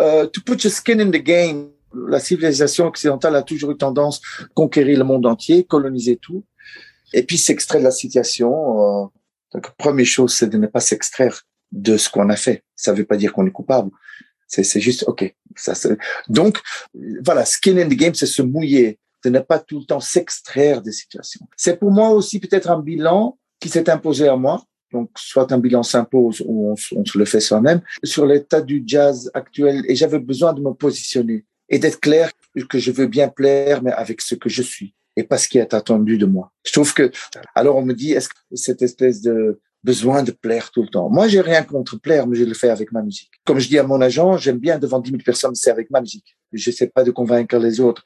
uh, 0.00 0.26
to 0.26 0.40
put 0.44 0.64
your 0.64 0.72
skin 0.72 0.98
in 0.98 1.12
the 1.12 1.22
game. 1.22 1.70
La 1.94 2.20
civilisation 2.20 2.86
occidentale 2.86 3.36
a 3.36 3.42
toujours 3.42 3.70
eu 3.72 3.76
tendance 3.76 4.20
à 4.40 4.44
conquérir 4.54 4.98
le 4.98 5.04
monde 5.04 5.26
entier, 5.26 5.64
coloniser 5.64 6.16
tout, 6.16 6.44
et 7.12 7.22
puis 7.22 7.38
s'extraire 7.38 7.80
de 7.80 7.86
la 7.86 7.90
situation. 7.90 9.04
Euh, 9.04 9.06
donc, 9.52 9.70
première 9.76 10.06
chose, 10.06 10.34
c'est 10.34 10.48
de 10.48 10.56
ne 10.56 10.66
pas 10.66 10.80
s'extraire 10.80 11.42
de 11.70 11.96
ce 11.96 12.08
qu'on 12.08 12.28
a 12.30 12.36
fait. 12.36 12.64
Ça 12.76 12.92
ne 12.92 12.98
veut 12.98 13.04
pas 13.04 13.16
dire 13.16 13.32
qu'on 13.32 13.46
est 13.46 13.52
coupable. 13.52 13.90
C'est 14.46 14.80
juste, 14.80 15.04
OK. 15.06 15.34
Ça, 15.56 15.72
donc, 16.28 16.60
voilà, 17.24 17.46
skin 17.46 17.78
in 17.78 17.88
the 17.88 17.94
game, 17.94 18.14
c'est 18.14 18.26
se 18.26 18.42
mouiller, 18.42 18.98
de 19.24 19.30
ne 19.30 19.38
pas 19.38 19.58
tout 19.58 19.80
le 19.80 19.86
temps 19.86 20.00
s'extraire 20.00 20.82
des 20.82 20.92
situations. 20.92 21.46
C'est 21.56 21.78
pour 21.78 21.90
moi 21.90 22.10
aussi 22.10 22.38
peut-être 22.38 22.70
un 22.70 22.78
bilan 22.78 23.38
qui 23.58 23.70
s'est 23.70 23.88
imposé 23.88 24.28
à 24.28 24.36
moi. 24.36 24.62
Donc, 24.92 25.10
soit 25.16 25.50
un 25.52 25.58
bilan 25.58 25.82
s'impose 25.82 26.42
ou 26.44 26.70
on, 26.70 26.74
on, 26.98 27.04
se 27.04 27.16
le 27.16 27.24
fait 27.24 27.40
soi-même 27.40 27.80
sur 28.04 28.26
l'état 28.26 28.60
du 28.60 28.82
jazz 28.84 29.30
actuel. 29.32 29.84
Et 29.88 29.94
j'avais 29.94 30.18
besoin 30.18 30.52
de 30.52 30.60
me 30.60 30.72
positionner 30.72 31.46
et 31.68 31.78
d'être 31.78 32.00
clair 32.00 32.30
que 32.68 32.78
je 32.78 32.90
veux 32.90 33.06
bien 33.06 33.28
plaire, 33.28 33.82
mais 33.82 33.92
avec 33.92 34.20
ce 34.20 34.34
que 34.34 34.48
je 34.48 34.62
suis 34.62 34.94
et 35.16 35.24
pas 35.24 35.38
ce 35.38 35.48
qui 35.48 35.58
est 35.58 35.74
attendu 35.74 36.18
de 36.18 36.26
moi. 36.26 36.52
Je 36.64 36.72
trouve 36.72 36.92
que, 36.94 37.10
alors 37.54 37.76
on 37.76 37.82
me 37.82 37.92
dit, 37.92 38.12
est-ce 38.12 38.28
que 38.28 38.34
cette 38.54 38.82
espèce 38.82 39.20
de 39.20 39.60
besoin 39.84 40.22
de 40.22 40.30
plaire 40.30 40.70
tout 40.70 40.82
le 40.82 40.88
temps? 40.88 41.10
Moi, 41.10 41.28
j'ai 41.28 41.40
rien 41.40 41.62
contre 41.62 42.00
plaire, 42.00 42.26
mais 42.26 42.36
je 42.36 42.44
le 42.44 42.54
fais 42.54 42.70
avec 42.70 42.92
ma 42.92 43.02
musique. 43.02 43.30
Comme 43.44 43.58
je 43.58 43.68
dis 43.68 43.78
à 43.78 43.82
mon 43.82 44.00
agent, 44.00 44.38
j'aime 44.38 44.58
bien 44.58 44.78
devant 44.78 45.00
10 45.00 45.10
000 45.10 45.22
personnes, 45.22 45.54
c'est 45.54 45.70
avec 45.70 45.90
ma 45.90 46.00
musique. 46.00 46.36
Je 46.52 46.70
sais 46.70 46.86
pas 46.86 47.04
de 47.04 47.10
convaincre 47.10 47.58
les 47.58 47.80
autres, 47.80 48.02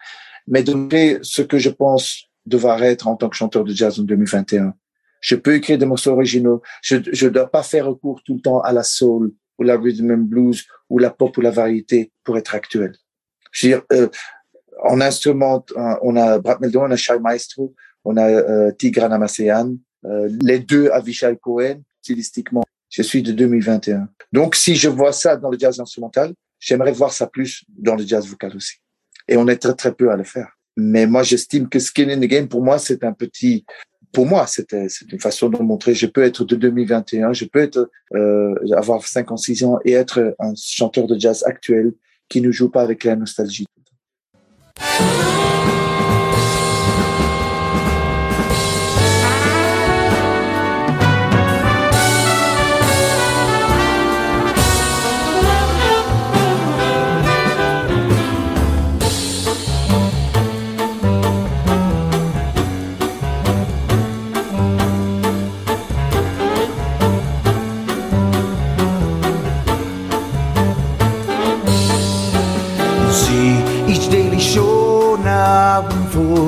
mais 0.47 0.63
faire 0.63 1.19
ce 1.23 1.43
que 1.43 1.59
je 1.59 1.71
pense 1.71 2.25
devoir 2.45 2.83
être 2.83 3.09
en 3.09 3.17
tant 3.17 3.29
que 3.29 3.37
chanteur 3.37 3.65
de 3.65 3.73
jazz 3.73 3.99
en 4.01 4.05
2021. 4.05 4.75
Je 5.21 5.35
peux 5.35 5.55
écrire 5.55 5.79
des 5.79 5.87
morceaux 5.87 6.13
originaux. 6.13 6.63
Je 6.83 6.97
ne 6.97 7.29
dois 7.29 7.51
pas 7.51 7.63
faire 7.63 7.87
recours 7.87 8.23
tout 8.25 8.35
le 8.35 8.41
temps 8.41 8.61
à 8.61 8.73
la 8.73 8.83
soul 8.83 9.33
ou 9.59 9.63
la 9.65 9.77
rhythm 9.77 10.13
and 10.13 10.19
blues 10.19 10.65
ou 10.89 10.99
la 10.99 11.11
pop 11.11 11.37
ou 11.37 11.41
la 11.41 11.51
variété 11.51 12.13
pour 12.23 12.39
être 12.39 12.55
actuel. 12.55 12.95
Je 13.57 13.69
veux 13.69 13.73
dire, 13.73 13.83
euh, 13.93 14.09
en 14.83 15.01
instrument, 15.01 15.65
on 16.03 16.17
a 16.17 16.39
Brad 16.39 16.61
Meldon, 16.61 16.83
on 16.85 16.91
a 16.91 16.97
Shai 16.97 17.19
Maestro, 17.19 17.75
on 18.05 18.19
a 18.19 18.29
euh, 18.29 18.71
Tigran 18.73 19.11
Amasean, 19.11 19.77
euh, 20.05 20.29
les 20.43 20.59
deux 20.59 20.91
Avishai 20.91 21.39
Cohen, 21.41 21.81
stylistiquement. 22.03 22.65
Je 22.91 23.03
suis 23.03 23.23
de 23.23 23.33
2021. 23.33 24.09
Donc, 24.31 24.55
si 24.57 24.77
je 24.77 24.91
vois 24.91 25.13
ça 25.13 25.37
dans 25.37 25.49
le 25.49 25.59
jazz 25.59 25.81
instrumental, 25.81 26.35
j'aimerais 26.61 26.93
voir 26.93 27.13
ça 27.13 27.27
plus 27.27 27.65
dans 27.69 27.97
le 27.97 28.07
jazz 28.07 28.27
vocal 28.29 28.55
aussi. 28.55 28.75
Et 29.27 29.39
on 29.39 29.49
est 29.49 29.57
très, 29.57 29.75
très 29.75 29.93
peu 29.95 30.11
à 30.11 30.17
le 30.17 30.25
faire. 30.25 30.51
Mais 30.77 31.07
moi, 31.07 31.23
j'estime 31.23 31.71
que 31.71 31.79
Skin 31.79 32.11
in 32.11 32.19
the 32.19 32.29
Game, 32.29 32.49
pour 32.49 32.63
moi, 32.63 32.79
c'est 32.79 33.05
un 33.05 33.15
petit, 33.15 33.65
pour 34.13 34.27
moi, 34.27 34.47
c'était, 34.47 34.91
c'est 34.91 35.11
une 35.11 35.21
façon 35.21 35.49
de 35.49 35.57
montrer, 35.63 35.95
je 35.95 36.07
peux 36.07 36.23
être 36.23 36.45
de 36.45 36.57
2021, 36.57 37.33
je 37.33 37.47
peux 37.47 37.61
être, 37.61 37.91
euh, 38.15 38.55
avoir 38.77 39.07
56 39.07 39.65
ans 39.65 39.79
et 39.87 39.93
être 39.93 40.37
un 40.39 40.53
chanteur 40.55 41.07
de 41.07 41.19
jazz 41.19 41.43
actuel 41.47 41.95
qui 42.29 42.41
ne 42.41 42.51
joue 42.51 42.71
pas 42.71 42.83
avec 42.83 43.05
la 43.05 43.17
nostalgie. 43.17 43.67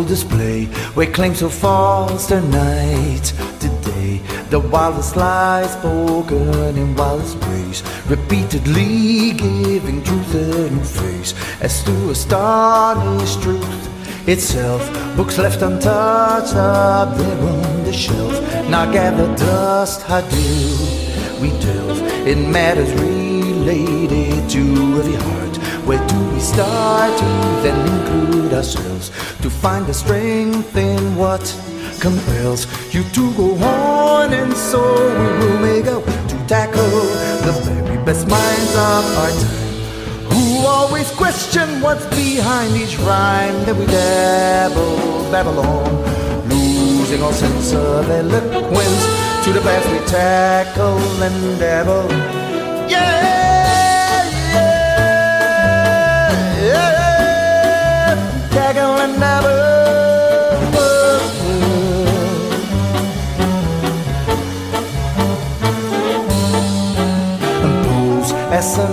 Display 0.09 0.65
where 0.97 1.11
claims 1.13 1.39
so 1.41 1.49
false 1.49 2.27
their 2.27 2.41
night 2.41 3.27
today. 3.61 4.21
The 4.49 4.59
wildest 4.59 5.17
lies 5.17 5.73
spoken 5.73 6.77
in 6.77 6.97
wildest 6.97 7.37
ways, 7.47 7.83
repeatedly 8.09 9.33
giving 9.33 10.03
truth 10.03 10.35
a 10.35 10.71
new 10.71 10.83
face 10.83 11.35
as 11.61 11.85
to 11.85 12.11
astonish 12.11 13.37
truth 13.37 14.29
itself. 14.29 14.83
Books 15.17 15.39
left 15.39 15.61
untouched 15.63 16.55
up 16.55 17.17
there 17.19 17.41
on 17.41 17.85
the 17.85 17.93
shelf. 17.93 18.35
Now 18.71 18.91
gather 18.91 19.29
dust, 19.37 20.03
how 20.03 20.23
do 20.23 20.47
we 21.41 21.51
delve 21.61 22.01
in 22.27 22.51
matters 22.51 22.91
related 22.95 24.49
to 24.51 24.61
every 24.99 25.15
heart? 25.15 25.48
Where 25.89 26.07
do 26.07 26.21
we 26.35 26.39
start 26.41 27.19
to 27.19 27.25
then 27.63 27.81
include 27.89 28.53
ourselves 28.53 29.09
to 29.41 29.49
find 29.49 29.87
the 29.87 29.95
strength 29.95 30.77
in 30.77 31.17
what 31.17 31.41
compels 31.99 32.67
you 32.93 33.05
to 33.05 33.33
go 33.33 33.55
on? 33.65 34.35
And 34.35 34.53
so 34.53 34.83
we 35.19 35.27
will 35.39 35.59
make 35.61 35.87
up 35.87 36.05
to 36.05 36.37
tackle 36.47 37.01
the 37.47 37.53
very 37.65 37.97
best 38.05 38.29
minds 38.29 38.75
of 38.75 39.05
our 39.17 39.31
time 39.31 40.29
who 40.29 40.67
always 40.67 41.11
question 41.13 41.81
what's 41.81 42.05
behind 42.15 42.77
each 42.77 42.99
rhyme 42.99 43.65
that 43.65 43.75
we 43.75 43.87
dabble, 43.87 45.31
babble 45.33 45.59
on, 45.59 46.49
losing 46.51 47.23
all 47.23 47.33
sense 47.33 47.73
of 47.73 48.11
eloquence 48.11 49.05
to 49.43 49.55
the 49.55 49.61
past 49.63 49.91
we 49.91 49.99
tackle 50.07 50.99
and 51.23 51.59
dabble. 51.59 52.58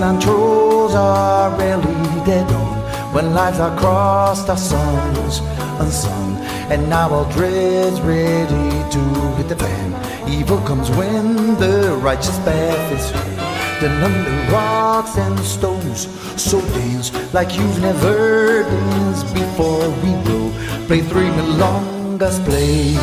And 0.06 0.22
trolls 0.22 0.94
are 0.94 1.50
rarely 1.58 1.84
dead 2.26 2.50
on 2.52 2.78
when 3.14 3.34
lives 3.34 3.60
are 3.60 3.76
crossed 3.78 4.50
our 4.50 4.58
songs 4.58 5.40
unsung 5.80 6.38
and 6.72 6.90
now 6.90 7.10
all 7.10 7.30
dread's 7.32 8.00
ready 8.02 8.70
to 8.92 9.02
hit 9.38 9.48
the 9.50 9.56
fan. 9.56 9.90
Evil 10.30 10.60
comes 10.62 10.90
when 10.92 11.56
the 11.56 11.98
righteous 12.02 12.38
path 12.40 12.92
is 12.92 13.12
free 13.12 13.35
then 13.82 14.04
under 14.04 14.52
rocks 14.52 15.18
and 15.18 15.38
stones. 15.40 16.08
So 16.42 16.62
dance 16.62 17.12
like 17.34 17.56
you've 17.58 17.82
never 17.82 18.64
danced 18.64 19.34
before. 19.34 19.90
We 20.04 20.12
will 20.26 20.52
play 20.88 21.02
three 21.02 21.30
milongas 21.38 22.44
play 22.46 22.96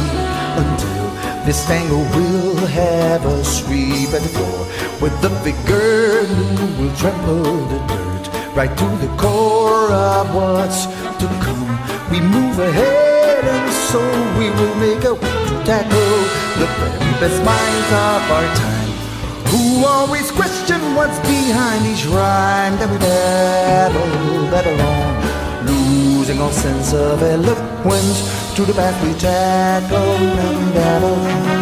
until 0.62 1.06
this 1.44 1.64
tango 1.66 1.98
will 2.16 2.66
have 2.66 3.24
a 3.26 3.44
sweep 3.44 4.10
at 4.10 4.22
the 4.22 4.32
floor. 4.36 4.60
With 5.00 5.14
the 5.20 5.30
vigor 5.44 6.26
will 6.78 6.94
trample 6.96 7.66
the 7.72 7.78
dirt 7.88 8.12
right 8.54 8.76
to 8.76 8.88
the 9.04 9.10
core 9.16 9.90
of 9.90 10.34
what's 10.34 10.86
to 11.20 11.26
come. 11.44 11.72
We 12.10 12.20
move 12.20 12.58
ahead 12.58 13.44
and 13.44 13.72
so 13.90 14.00
we 14.38 14.50
will 14.50 14.74
make 14.76 15.04
a 15.04 15.14
way 15.14 15.36
to 15.48 15.54
tackle 15.64 16.18
the 16.60 16.66
best 17.20 17.42
minds 17.44 17.88
of 17.92 18.30
our 18.30 18.54
time 18.56 18.81
who 19.52 19.84
always 19.84 20.30
question 20.30 20.80
what's 20.96 21.18
behind 21.20 21.84
each 21.84 22.06
rhyme 22.06 22.74
that 22.80 22.88
we 22.90 22.96
battle, 22.96 24.50
battle 24.50 24.80
on, 24.80 25.66
losing 25.66 26.40
all 26.40 26.50
sense 26.50 26.94
of 26.94 27.22
eloquence 27.22 28.18
to 28.56 28.64
the 28.64 28.72
path 28.72 28.96
we 29.04 29.12
tackle 29.18 29.98
and 29.98 30.74
battle. 30.74 31.61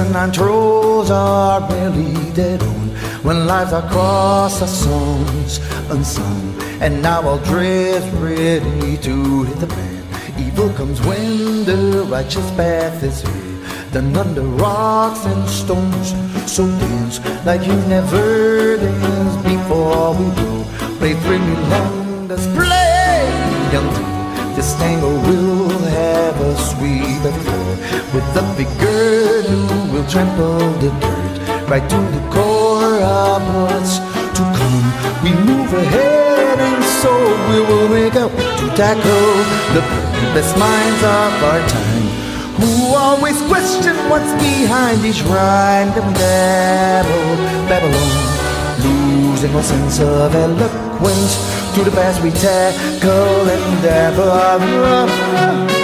and 0.00 0.32
trolls 0.32 1.10
are 1.10 1.60
barely 1.68 2.14
dead 2.32 2.62
on 2.62 2.88
when 3.22 3.46
lives 3.46 3.72
are 3.72 3.86
crossed, 3.90 4.62
our 4.62 4.68
songs 4.68 5.58
unsung. 5.90 6.54
And 6.80 7.02
now 7.02 7.20
I'll 7.20 7.38
dread's 7.44 8.08
ready 8.14 8.96
to 8.96 9.42
hit 9.44 9.58
the 9.58 9.66
fan. 9.66 10.04
Evil 10.38 10.70
comes 10.70 11.00
when 11.02 11.64
the 11.64 12.06
righteous 12.08 12.50
path 12.52 13.02
is 13.02 13.20
hid. 13.20 13.92
Then 13.92 14.16
under 14.16 14.42
rocks 14.42 15.26
and 15.26 15.46
stones, 15.48 16.14
so 16.50 16.66
dance 16.66 17.20
like 17.44 17.66
you've 17.66 17.88
never 17.88 18.78
danced 18.78 19.44
before. 19.44 20.14
We 20.14 20.24
will 20.24 20.64
play 20.98 21.14
three 21.14 21.38
long 21.68 22.26
display 22.26 23.28
until 23.76 24.54
this 24.56 24.74
tango 24.76 25.10
will 25.28 25.68
have 25.68 26.40
a 26.40 26.56
sweep 26.56 27.22
and 27.28 27.38
floor 27.44 27.70
with 28.14 28.26
the 28.34 28.42
big 28.56 28.70
girl 28.80 29.79
will 30.00 30.08
trample 30.08 30.58
the 30.80 30.90
dirt 31.00 31.68
right 31.68 31.86
to 31.90 31.96
the 32.16 32.22
core 32.32 32.96
of 33.02 33.42
what's 33.54 33.98
to 34.36 34.42
come. 34.56 34.86
We 35.22 35.30
move 35.44 35.72
ahead 35.72 36.58
and 36.58 36.84
so 37.02 37.12
we 37.50 37.60
will 37.68 37.88
make 37.88 38.14
up 38.14 38.30
to 38.30 38.66
tackle 38.76 39.32
the 39.76 39.82
best 40.34 40.56
minds 40.56 41.02
of 41.02 41.32
our 41.50 41.60
time 41.68 42.06
Who 42.60 42.94
always 42.94 43.36
question 43.42 43.94
what's 44.08 44.32
behind 44.40 45.04
each 45.04 45.22
rhyme. 45.22 45.90
Them 45.94 46.12
babble, 46.14 47.36
Babylon, 47.68 48.12
losing 48.84 49.54
all 49.54 49.62
sense 49.62 50.00
of 50.00 50.34
eloquence. 50.34 51.32
To 51.74 51.84
the 51.84 51.90
past 51.90 52.22
we 52.22 52.30
tackle 52.30 53.48
and 53.54 53.82
dabble. 53.82 55.79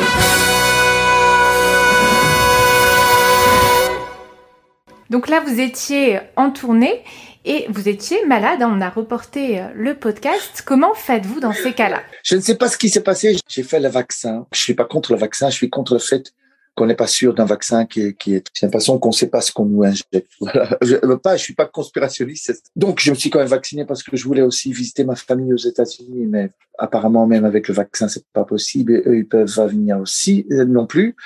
Donc 5.17 5.29
là, 5.29 5.41
vous 5.41 5.61
étiez 5.61 6.21
en 6.37 6.51
tournée 6.51 7.03
et 7.47 7.65
vous 7.71 7.89
étiez 7.89 8.27
malade. 8.27 8.59
On 8.61 8.83
a 8.83 8.91
reporté 8.91 9.59
euh, 9.59 9.69
le 9.75 9.95
podcast. 9.95 10.63
Comment 10.63 10.93
faites-vous 10.93 11.41
dans 11.41 11.55
ces 11.55 11.73
cas-là? 11.73 12.03
Je 12.23 12.37
ne 12.37 12.43
sais 12.43 12.57
pas 12.57 12.69
ce 12.69 12.77
qui 12.77 12.91
s'est 12.91 13.03
passé. 13.03 13.35
J'ai 13.49 13.63
fait 13.63 13.81
le 13.81 13.89
vaccin. 13.89 14.47
Je 14.53 14.61
suis 14.61 14.75
pas 14.75 14.85
contre 14.85 15.15
le 15.15 15.19
vaccin. 15.19 15.49
Je 15.49 15.55
suis 15.55 15.71
contre 15.71 15.95
le 15.95 16.01
fait 16.01 16.35
qu'on 16.75 16.85
n'est 16.85 16.95
pas 16.95 17.07
sûr 17.07 17.33
d'un 17.33 17.47
vaccin 17.47 17.87
qui 17.87 18.03
est, 18.03 18.13
qui 18.13 18.35
est, 18.35 18.47
j'ai 18.53 18.67
l'impression 18.67 18.99
qu'on 18.99 19.09
ne 19.09 19.15
sait 19.15 19.29
pas 19.29 19.41
ce 19.41 19.53
qu'on 19.53 19.65
nous 19.65 19.85
injecte. 19.85 20.29
Voilà. 20.41 20.77
Je 20.83 20.97
veux 21.03 21.19
pas, 21.19 21.39
je 21.39 21.45
suis 21.45 21.55
pas 21.55 21.65
conspirationniste. 21.65 22.71
Donc, 22.77 23.01
je 23.01 23.11
me 23.11 23.17
suis 23.17 23.31
quand 23.31 23.39
même 23.39 23.49
vacciné 23.49 23.87
parce 23.87 24.03
que 24.03 24.19
je 24.19 24.25
voulais 24.25 24.43
aussi 24.43 24.71
visiter 24.71 25.05
ma 25.05 25.17
famille 25.17 25.55
aux 25.55 25.57
États-Unis, 25.57 26.27
mais 26.27 26.51
apparemment, 26.77 27.27
même 27.27 27.47
avec 27.47 27.69
le 27.69 27.75
vaccin, 27.75 28.09
c'est 28.09 28.27
pas 28.35 28.45
possible. 28.45 29.03
Eux, 29.07 29.17
ils 29.17 29.27
peuvent 29.27 29.49
venir 29.49 29.99
aussi 29.99 30.47
euh, 30.51 30.67
non 30.67 30.87
plus. 30.87 31.17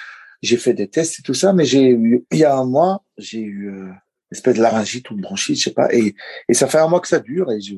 J'ai 0.42 0.56
fait 0.56 0.74
des 0.74 0.88
tests 0.88 1.20
et 1.20 1.22
tout 1.22 1.34
ça, 1.34 1.52
mais 1.52 1.64
j'ai 1.64 1.90
eu, 1.90 2.24
il 2.30 2.38
y 2.38 2.44
a 2.44 2.56
un 2.56 2.64
mois, 2.64 3.04
j'ai 3.18 3.40
eu 3.40 3.68
euh, 3.68 3.84
une 3.84 3.96
espèce 4.32 4.56
de 4.56 4.62
laryngite 4.62 5.10
ou 5.10 5.14
de 5.14 5.20
bronchite, 5.20 5.58
je 5.58 5.64
sais 5.64 5.74
pas, 5.74 5.92
et, 5.92 6.14
et 6.48 6.54
ça 6.54 6.66
fait 6.66 6.78
un 6.78 6.88
mois 6.88 7.00
que 7.00 7.08
ça 7.08 7.20
dure. 7.20 7.50
Et 7.52 7.60
je, 7.60 7.74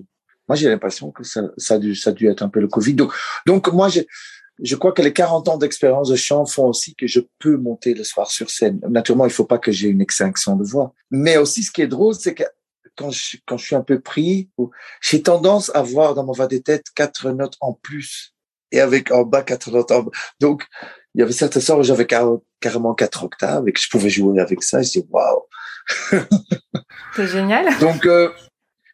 moi, 0.49 0.57
j'ai 0.57 0.69
l'impression 0.69 1.11
que 1.11 1.25
ça, 1.25 1.43
ça, 1.57 1.75
a 1.75 1.79
dû, 1.79 1.95
ça 1.95 2.11
a 2.11 2.13
dû 2.13 2.29
être 2.29 2.43
un 2.43 2.49
peu 2.49 2.61
le 2.61 2.69
Covid. 2.69 2.95
Donc, 2.95 3.13
donc 3.47 3.73
moi, 3.73 3.89
j'ai, 3.89 4.07
je 4.63 4.77
crois 4.77 4.93
que 4.93 5.03
les 5.03 5.13
40 5.13 5.49
ans 5.49 5.59
d'expérience 5.59 6.09
de 6.09 6.17
chant 6.17 6.47
font 6.47 6.67
aussi 6.67 6.95
que 6.95 7.07
je 7.07 7.21
peux 7.39 7.57
monter 7.57 7.95
le 7.95 8.05
soir 8.05 8.31
sur 8.31 8.51
scène. 8.51 8.81
Naturellement, 8.89 9.27
il 9.27 9.33
faut 9.33 9.45
pas 9.45 9.59
que 9.59 9.73
j'ai 9.73 9.89
une 9.89 10.01
extinction 10.01 10.57
de 10.57 10.65
voix. 10.65 10.95
Mais 11.11 11.37
aussi, 11.37 11.63
ce 11.63 11.71
qui 11.71 11.83
est 11.83 11.87
drôle, 11.87 12.15
c'est 12.15 12.35
que 12.35 12.45
quand 12.97 13.11
je, 13.11 13.39
quand 13.47 13.57
je 13.57 13.65
suis 13.65 13.77
un 13.77 13.83
peu 13.83 14.01
pris, 14.01 14.51
j'ai 15.01 15.23
tendance 15.23 15.75
à 15.75 15.83
voir 15.83 16.15
dans 16.15 16.25
mon 16.25 16.33
voix 16.33 16.47
des 16.47 16.63
têtes 16.63 16.87
quatre 16.95 17.31
notes 17.31 17.57
en 17.61 17.73
plus 17.73 18.35
et 18.71 18.81
avec 18.81 19.11
en 19.11 19.25
bas 19.25 19.43
quatre 19.43 19.71
notes 19.71 19.91
en 19.91 20.03
bas. 20.03 20.11
Donc, 20.41 20.67
il 21.15 21.21
y 21.21 21.23
avait 21.23 21.33
certains 21.33 21.61
soirs 21.61 21.79
où 21.79 21.83
j'avais 21.83 22.07
carrément 22.07 22.95
quatre 22.95 23.25
octaves 23.25 23.69
et 23.69 23.73
que 23.73 23.81
je 23.81 23.89
pouvais 23.89 24.09
jouer 24.09 24.41
avec 24.41 24.63
ça. 24.63 24.83
Je 24.83 24.91
dis 24.91 25.07
waouh. 25.11 25.43
C'est 27.17 27.27
génial. 27.27 27.79
Donc, 27.79 28.07
euh, 28.07 28.31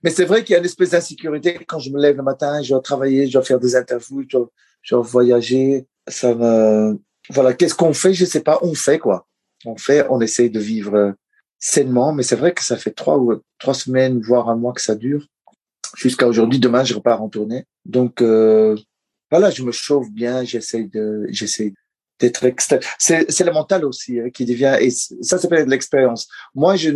mais 0.03 0.11
c'est 0.11 0.25
vrai 0.25 0.43
qu'il 0.43 0.55
y 0.55 0.57
a 0.57 0.59
une 0.59 0.65
espèce 0.65 0.91
d'insécurité 0.91 1.59
quand 1.67 1.79
je 1.79 1.91
me 1.91 2.01
lève 2.01 2.17
le 2.17 2.23
matin, 2.23 2.63
je 2.63 2.71
dois 2.71 2.81
travailler, 2.81 3.27
je 3.27 3.33
dois 3.33 3.43
faire 3.43 3.61
des 3.61 3.77
interviews, 3.77 4.23
je 4.23 4.39
dois, 4.39 4.51
je 4.83 4.95
dois 4.95 5.05
voyager. 5.05 5.87
Ça 6.09 6.35
me, 6.35 6.99
voilà, 7.31 7.53
qu'est-ce 7.53 7.75
qu'on 7.75 7.93
fait? 7.93 8.15
Je 8.15 8.25
sais 8.25 8.41
pas. 8.41 8.59
On 8.63 8.75
fait 8.75 8.99
quoi 8.99 9.27
On 9.65 9.77
fait, 9.77 10.07
on 10.11 10.21
essaye 10.21 10.51
de 10.51 10.61
vivre 10.61 11.15
sainement, 11.59 12.13
mais 12.13 12.23
c'est 12.23 12.37
vrai 12.37 12.53
que 12.53 12.65
ça 12.65 12.77
fait 12.77 12.93
trois 12.93 13.19
ou 13.19 13.41
trois 13.59 13.75
semaines, 13.75 14.21
voire 14.21 14.49
un 14.49 14.57
mois 14.57 14.73
que 14.73 14.81
ça 14.81 14.95
dure. 14.95 15.27
Jusqu'à 15.97 16.27
aujourd'hui, 16.27 16.59
demain, 16.59 16.85
je 16.85 16.95
repars 16.95 17.23
en 17.23 17.29
tournée. 17.29 17.65
Donc 17.85 18.23
euh, 18.23 18.77
voilà, 19.31 19.51
je 19.51 19.63
me 19.63 19.73
chauffe 19.73 20.11
bien, 20.11 20.45
j'essaye 20.45 20.89
de, 20.89 21.27
j'essaye 21.31 21.75
d'être. 22.21 22.45
C'est, 22.99 23.41
le 23.41 23.53
mental 23.53 23.85
aussi 23.85 24.21
hein, 24.21 24.31
qui 24.31 24.45
devient, 24.45 24.77
et 24.81 24.91
ça 24.91 25.39
s'appelle 25.39 25.65
de 25.67 25.71
l'expérience. 25.71 26.29
Moi, 26.55 26.77
je, 26.77 26.91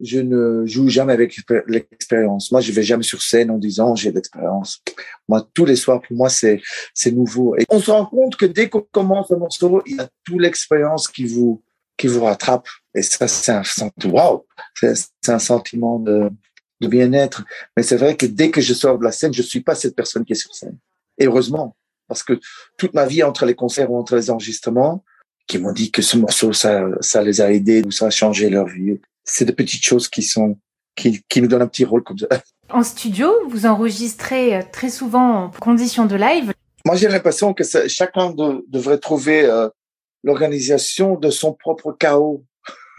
je 0.00 0.20
ne 0.20 0.64
joue 0.66 0.88
jamais 0.88 1.12
avec 1.12 1.36
l'expérience. 1.66 2.52
Moi, 2.52 2.60
je 2.60 2.72
vais 2.72 2.82
jamais 2.82 3.02
sur 3.02 3.20
scène 3.22 3.50
en 3.50 3.58
disant 3.58 3.94
j'ai 3.94 4.10
de 4.10 4.16
l'expérience. 4.16 4.82
Moi, 5.28 5.46
tous 5.54 5.64
les 5.64 5.76
soirs, 5.76 6.00
pour 6.00 6.16
moi, 6.16 6.28
c'est, 6.28 6.60
c'est 6.94 7.12
nouveau. 7.12 7.56
Et 7.56 7.64
on 7.68 7.80
se 7.80 7.90
rend 7.90 8.06
compte 8.06 8.36
que 8.36 8.46
dès 8.46 8.68
qu'on 8.68 8.86
commence 8.92 9.30
un 9.32 9.38
morceau, 9.38 9.82
il 9.86 9.96
y 9.96 10.00
a 10.00 10.08
toute 10.24 10.40
l'expérience 10.40 11.08
qui 11.08 11.26
vous, 11.26 11.62
qui 11.96 12.06
vous 12.06 12.24
rattrape. 12.24 12.68
Et 12.94 13.02
ça, 13.02 13.26
c'est 13.28 13.52
un 13.52 13.64
sentiment, 13.64 14.32
wow! 14.32 14.46
C'est, 14.74 14.94
c'est 15.20 15.32
un 15.32 15.38
sentiment 15.38 15.98
de, 15.98 16.30
de 16.80 16.88
bien-être. 16.88 17.44
Mais 17.76 17.82
c'est 17.82 17.96
vrai 17.96 18.16
que 18.16 18.26
dès 18.26 18.50
que 18.50 18.60
je 18.60 18.74
sors 18.74 18.98
de 18.98 19.04
la 19.04 19.12
scène, 19.12 19.34
je 19.34 19.42
suis 19.42 19.60
pas 19.60 19.74
cette 19.74 19.96
personne 19.96 20.24
qui 20.24 20.32
est 20.32 20.36
sur 20.36 20.54
scène. 20.54 20.78
Et 21.18 21.26
heureusement, 21.26 21.76
parce 22.08 22.22
que 22.22 22.40
toute 22.76 22.94
ma 22.94 23.06
vie 23.06 23.22
entre 23.22 23.46
les 23.46 23.54
concerts 23.54 23.90
ou 23.90 23.98
entre 23.98 24.16
les 24.16 24.30
enregistrements, 24.30 25.04
qui 25.48 25.58
m'ont 25.58 25.72
dit 25.72 25.90
que 25.90 26.02
ce 26.02 26.16
morceau, 26.16 26.52
ça, 26.52 26.84
ça 27.00 27.22
les 27.22 27.40
a 27.40 27.50
aidés 27.50 27.82
ou 27.84 27.90
ça 27.90 28.06
a 28.06 28.10
changé 28.10 28.50
leur 28.50 28.66
vie. 28.66 29.00
C'est 29.24 29.46
des 29.46 29.52
petites 29.52 29.82
choses 29.82 30.08
qui 30.08 30.22
sont, 30.22 30.58
qui, 30.94 31.22
qui 31.28 31.42
nous 31.42 31.48
donnent 31.48 31.62
un 31.62 31.68
petit 31.68 31.84
rôle 31.84 32.04
comme 32.04 32.18
ça. 32.18 32.28
En 32.70 32.82
studio, 32.82 33.32
vous 33.48 33.64
enregistrez 33.64 34.56
euh, 34.56 34.62
très 34.70 34.90
souvent 34.90 35.44
en 35.44 35.48
conditions 35.48 36.04
de 36.04 36.16
live. 36.16 36.52
Moi, 36.84 36.96
j'ai 36.96 37.08
l'impression 37.08 37.54
que 37.54 37.64
ça, 37.64 37.88
chacun 37.88 38.28
de, 38.28 38.62
devrait 38.68 38.98
trouver 38.98 39.46
euh, 39.46 39.70
l'organisation 40.22 41.16
de 41.16 41.30
son 41.30 41.54
propre 41.54 41.92
chaos. 41.92 42.44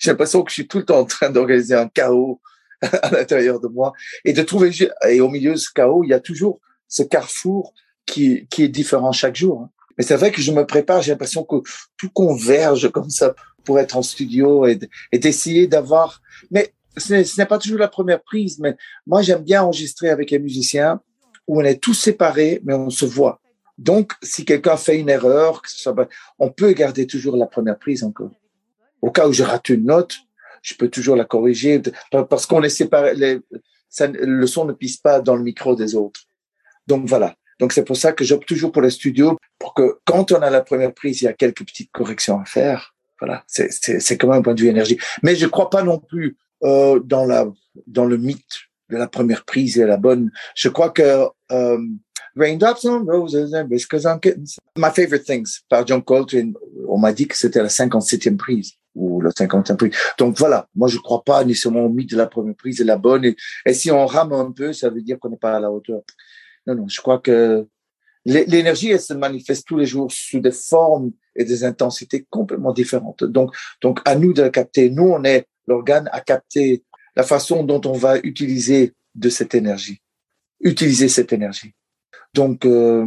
j'ai 0.00 0.10
l'impression 0.10 0.42
que 0.42 0.48
je 0.50 0.54
suis 0.54 0.66
tout 0.66 0.78
le 0.78 0.86
temps 0.86 1.00
en 1.00 1.04
train 1.04 1.28
d'organiser 1.28 1.74
un 1.74 1.86
chaos 1.86 2.40
à 2.80 3.10
l'intérieur 3.10 3.60
de 3.60 3.68
moi 3.68 3.92
et 4.24 4.32
de 4.32 4.42
trouver, 4.42 4.70
et 5.06 5.20
au 5.20 5.28
milieu 5.28 5.52
de 5.52 5.58
ce 5.58 5.68
chaos, 5.70 6.02
il 6.02 6.08
y 6.08 6.14
a 6.14 6.20
toujours 6.20 6.60
ce 6.88 7.02
carrefour 7.02 7.74
qui, 8.06 8.46
qui 8.48 8.62
est 8.62 8.68
différent 8.68 9.12
chaque 9.12 9.36
jour. 9.36 9.62
Hein. 9.62 9.70
Mais 9.96 10.04
c'est 10.04 10.16
vrai 10.16 10.32
que 10.32 10.40
je 10.40 10.52
me 10.52 10.66
prépare, 10.66 11.02
j'ai 11.02 11.12
l'impression 11.12 11.44
que 11.44 11.56
tout 11.96 12.10
converge 12.10 12.90
comme 12.90 13.10
ça 13.10 13.34
pour 13.64 13.78
être 13.78 13.96
en 13.96 14.02
studio 14.02 14.66
et, 14.66 14.78
et 15.12 15.18
d'essayer 15.18 15.66
d'avoir. 15.66 16.20
Mais 16.50 16.74
ce 16.96 17.40
n'est 17.40 17.46
pas 17.46 17.58
toujours 17.58 17.78
la 17.78 17.88
première 17.88 18.22
prise, 18.22 18.58
mais 18.58 18.76
moi 19.06 19.22
j'aime 19.22 19.42
bien 19.42 19.62
enregistrer 19.62 20.10
avec 20.10 20.30
les 20.30 20.38
musiciens 20.38 21.00
où 21.46 21.60
on 21.60 21.64
est 21.64 21.82
tous 21.82 21.94
séparés, 21.94 22.60
mais 22.64 22.74
on 22.74 22.90
se 22.90 23.04
voit. 23.04 23.40
Donc, 23.76 24.12
si 24.22 24.44
quelqu'un 24.44 24.76
fait 24.76 24.98
une 24.98 25.10
erreur, 25.10 25.62
on 26.38 26.50
peut 26.50 26.72
garder 26.72 27.06
toujours 27.06 27.36
la 27.36 27.46
première 27.46 27.78
prise 27.78 28.04
encore. 28.04 28.30
Au 29.02 29.10
cas 29.10 29.26
où 29.26 29.32
je 29.32 29.42
rate 29.42 29.68
une 29.68 29.84
note, 29.84 30.16
je 30.62 30.74
peux 30.74 30.88
toujours 30.88 31.16
la 31.16 31.24
corriger 31.24 31.82
parce 32.10 32.46
qu'on 32.46 32.62
est 32.62 32.68
séparés. 32.68 33.40
Le 34.00 34.46
son 34.46 34.64
ne 34.64 34.72
pisse 34.72 34.96
pas 34.96 35.20
dans 35.20 35.36
le 35.36 35.42
micro 35.42 35.74
des 35.76 35.94
autres. 35.94 36.22
Donc 36.86 37.06
voilà. 37.06 37.34
Donc 37.60 37.72
c'est 37.72 37.84
pour 37.84 37.96
ça 37.96 38.12
que 38.12 38.24
j'opte 38.24 38.46
toujours 38.46 38.72
pour 38.72 38.82
les 38.82 38.90
studios 38.90 39.38
pour 39.58 39.74
que 39.74 39.98
quand 40.04 40.32
on 40.32 40.42
a 40.42 40.50
la 40.50 40.62
première 40.62 40.92
prise, 40.92 41.22
il 41.22 41.24
y 41.24 41.28
a 41.28 41.32
quelques 41.32 41.64
petites 41.64 41.92
corrections 41.92 42.40
à 42.40 42.44
faire. 42.44 42.94
Voilà, 43.20 43.44
c'est 43.46 44.18
quand 44.18 44.28
même 44.28 44.38
un 44.38 44.42
point 44.42 44.54
de 44.54 44.60
vue 44.60 44.68
énergie. 44.68 44.98
Mais 45.22 45.36
je 45.36 45.46
crois 45.46 45.70
pas 45.70 45.82
non 45.82 45.98
plus 45.98 46.36
euh, 46.62 47.00
dans 47.00 47.24
la 47.24 47.46
dans 47.86 48.04
le 48.04 48.16
mythe 48.16 48.68
de 48.90 48.96
la 48.96 49.06
première 49.06 49.44
prise 49.44 49.78
et 49.78 49.86
la 49.86 49.96
bonne. 49.96 50.30
Je 50.54 50.68
crois 50.68 50.90
que 50.90 51.26
euh, 51.52 51.78
Raindrops 52.36 52.84
on 52.84 53.04
Roses 53.04 53.54
and 53.54 53.66
Whiskers 53.70 54.06
on 54.06 54.20
My 54.76 54.90
Favorite 54.94 55.24
Things 55.24 55.60
par 55.68 55.86
John 55.86 56.02
Coltrane, 56.02 56.54
on 56.88 56.98
m'a 56.98 57.12
dit 57.12 57.28
que 57.28 57.36
c'était 57.36 57.62
la 57.62 57.68
57e 57.68 58.36
prise 58.36 58.72
ou 58.94 59.20
la 59.20 59.30
50e 59.30 59.76
prise. 59.76 59.94
Donc 60.18 60.38
voilà, 60.38 60.68
moi 60.74 60.88
je 60.88 60.98
crois 60.98 61.22
pas 61.22 61.44
nécessairement 61.44 61.84
au 61.84 61.88
mythe 61.88 62.10
de 62.10 62.16
la 62.16 62.26
première 62.26 62.54
prise 62.54 62.80
et 62.80 62.84
la 62.84 62.96
bonne. 62.96 63.24
Et 63.66 63.74
si 63.74 63.90
on 63.90 64.06
rame 64.06 64.32
un 64.32 64.50
peu, 64.50 64.72
ça 64.72 64.90
veut 64.90 65.02
dire 65.02 65.18
qu'on 65.18 65.30
n'est 65.30 65.36
pas 65.36 65.56
à 65.56 65.60
la 65.60 65.70
hauteur. 65.70 66.02
Non, 66.66 66.74
non, 66.74 66.88
je 66.88 67.00
crois 67.00 67.18
que 67.18 67.66
l'énergie, 68.24 68.90
elle 68.90 69.00
se 69.00 69.14
manifeste 69.14 69.66
tous 69.66 69.76
les 69.76 69.86
jours 69.86 70.10
sous 70.10 70.40
des 70.40 70.52
formes 70.52 71.12
et 71.36 71.44
des 71.44 71.64
intensités 71.64 72.26
complètement 72.30 72.72
différentes. 72.72 73.24
Donc, 73.24 73.54
donc 73.82 74.00
à 74.04 74.14
nous 74.14 74.32
de 74.32 74.42
la 74.42 74.50
capter. 74.50 74.90
Nous, 74.90 75.04
on 75.04 75.24
est 75.24 75.46
l'organe 75.66 76.08
à 76.12 76.20
capter 76.20 76.82
la 77.16 77.22
façon 77.22 77.64
dont 77.64 77.80
on 77.84 77.92
va 77.92 78.18
utiliser 78.18 78.92
de 79.14 79.28
cette 79.28 79.54
énergie, 79.54 80.00
utiliser 80.60 81.08
cette 81.08 81.32
énergie. 81.32 81.74
Donc, 82.32 82.64
euh, 82.64 83.06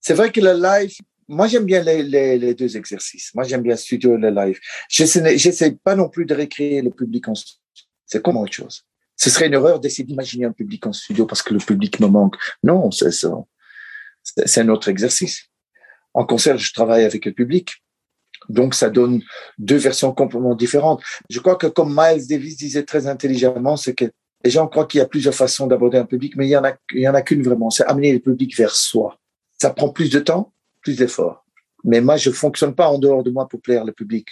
c'est 0.00 0.14
vrai 0.14 0.32
que 0.32 0.40
le 0.40 0.52
live, 0.52 0.92
moi 1.28 1.46
j'aime 1.46 1.64
bien 1.64 1.82
les, 1.82 2.02
les, 2.02 2.54
deux 2.54 2.76
exercices. 2.76 3.32
Moi 3.34 3.44
j'aime 3.44 3.62
bien 3.62 3.76
studio 3.76 4.16
et 4.16 4.20
le 4.20 4.30
live. 4.30 4.58
J'essaie 4.88 5.76
pas 5.82 5.94
non 5.94 6.08
plus 6.08 6.26
de 6.26 6.34
récréer 6.34 6.82
le 6.82 6.90
public 6.90 7.28
en 7.28 7.34
studio. 7.34 7.60
C'est 8.04 8.20
comme 8.20 8.36
autre 8.36 8.52
chose 8.52 8.84
ce 9.20 9.28
serait 9.28 9.48
une 9.48 9.52
erreur 9.52 9.80
d'essayer 9.80 10.04
d'imaginer 10.04 10.46
un 10.46 10.52
public 10.52 10.86
en 10.86 10.94
studio 10.94 11.26
parce 11.26 11.42
que 11.42 11.52
le 11.52 11.60
public 11.60 12.00
me 12.00 12.06
manque. 12.06 12.36
Non, 12.62 12.90
c'est 12.90 14.60
un 14.60 14.68
autre 14.70 14.88
exercice. 14.88 15.44
En 16.14 16.24
concert, 16.24 16.56
je 16.56 16.72
travaille 16.72 17.04
avec 17.04 17.26
le 17.26 17.32
public. 17.32 17.84
Donc, 18.48 18.74
ça 18.74 18.88
donne 18.88 19.20
deux 19.58 19.76
versions 19.76 20.14
complètement 20.14 20.54
différentes. 20.54 21.02
Je 21.28 21.38
crois 21.38 21.56
que 21.56 21.66
comme 21.66 21.94
Miles 21.94 22.26
Davis 22.26 22.56
disait 22.56 22.84
très 22.84 23.08
intelligemment, 23.08 23.76
c'est 23.76 23.94
que 23.94 24.06
les 24.42 24.50
gens 24.50 24.66
croient 24.66 24.86
qu'il 24.86 25.00
y 25.00 25.02
a 25.02 25.06
plusieurs 25.06 25.34
façons 25.34 25.66
d'aborder 25.66 25.98
un 25.98 26.06
public, 26.06 26.34
mais 26.36 26.46
il 26.46 26.50
y 26.50 26.56
en 26.56 26.64
a, 26.64 26.72
il 26.94 27.02
y 27.02 27.08
en 27.08 27.12
a 27.12 27.20
qu'une 27.20 27.42
vraiment. 27.42 27.68
C'est 27.68 27.84
amener 27.84 28.14
le 28.14 28.20
public 28.20 28.56
vers 28.56 28.74
soi. 28.74 29.18
Ça 29.60 29.68
prend 29.68 29.90
plus 29.90 30.08
de 30.08 30.20
temps, 30.20 30.54
plus 30.80 30.96
d'efforts. 30.96 31.44
Mais 31.84 32.00
moi, 32.00 32.16
je 32.16 32.30
fonctionne 32.30 32.74
pas 32.74 32.88
en 32.88 32.98
dehors 32.98 33.22
de 33.22 33.30
moi 33.30 33.46
pour 33.46 33.60
plaire 33.60 33.84
le 33.84 33.92
public. 33.92 34.28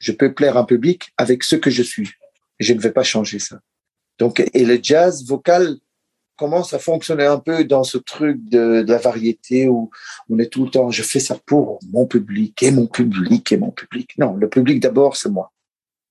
Je 0.00 0.10
peux 0.10 0.34
plaire 0.34 0.56
un 0.56 0.64
public 0.64 1.12
avec 1.18 1.44
ce 1.44 1.54
que 1.54 1.70
je 1.70 1.84
suis. 1.84 2.10
Je 2.58 2.72
ne 2.72 2.80
vais 2.80 2.90
pas 2.90 3.04
changer 3.04 3.38
ça. 3.38 3.60
Donc, 4.18 4.42
et 4.52 4.64
le 4.64 4.78
jazz 4.82 5.24
vocal 5.26 5.78
commence 6.36 6.74
à 6.74 6.78
fonctionner 6.78 7.24
un 7.24 7.38
peu 7.38 7.64
dans 7.64 7.84
ce 7.84 7.98
truc 7.98 8.38
de, 8.48 8.84
la 8.86 8.98
variété 8.98 9.68
où 9.68 9.90
on 10.28 10.38
est 10.38 10.52
tout 10.52 10.64
le 10.64 10.70
temps, 10.70 10.90
je 10.90 11.02
fais 11.02 11.20
ça 11.20 11.38
pour 11.46 11.78
mon 11.90 12.06
public 12.06 12.62
et 12.62 12.70
mon 12.70 12.86
public 12.86 13.52
et 13.52 13.56
mon 13.56 13.70
public. 13.70 14.14
Non, 14.18 14.34
le 14.34 14.48
public 14.48 14.80
d'abord, 14.80 15.16
c'est 15.16 15.28
moi. 15.28 15.52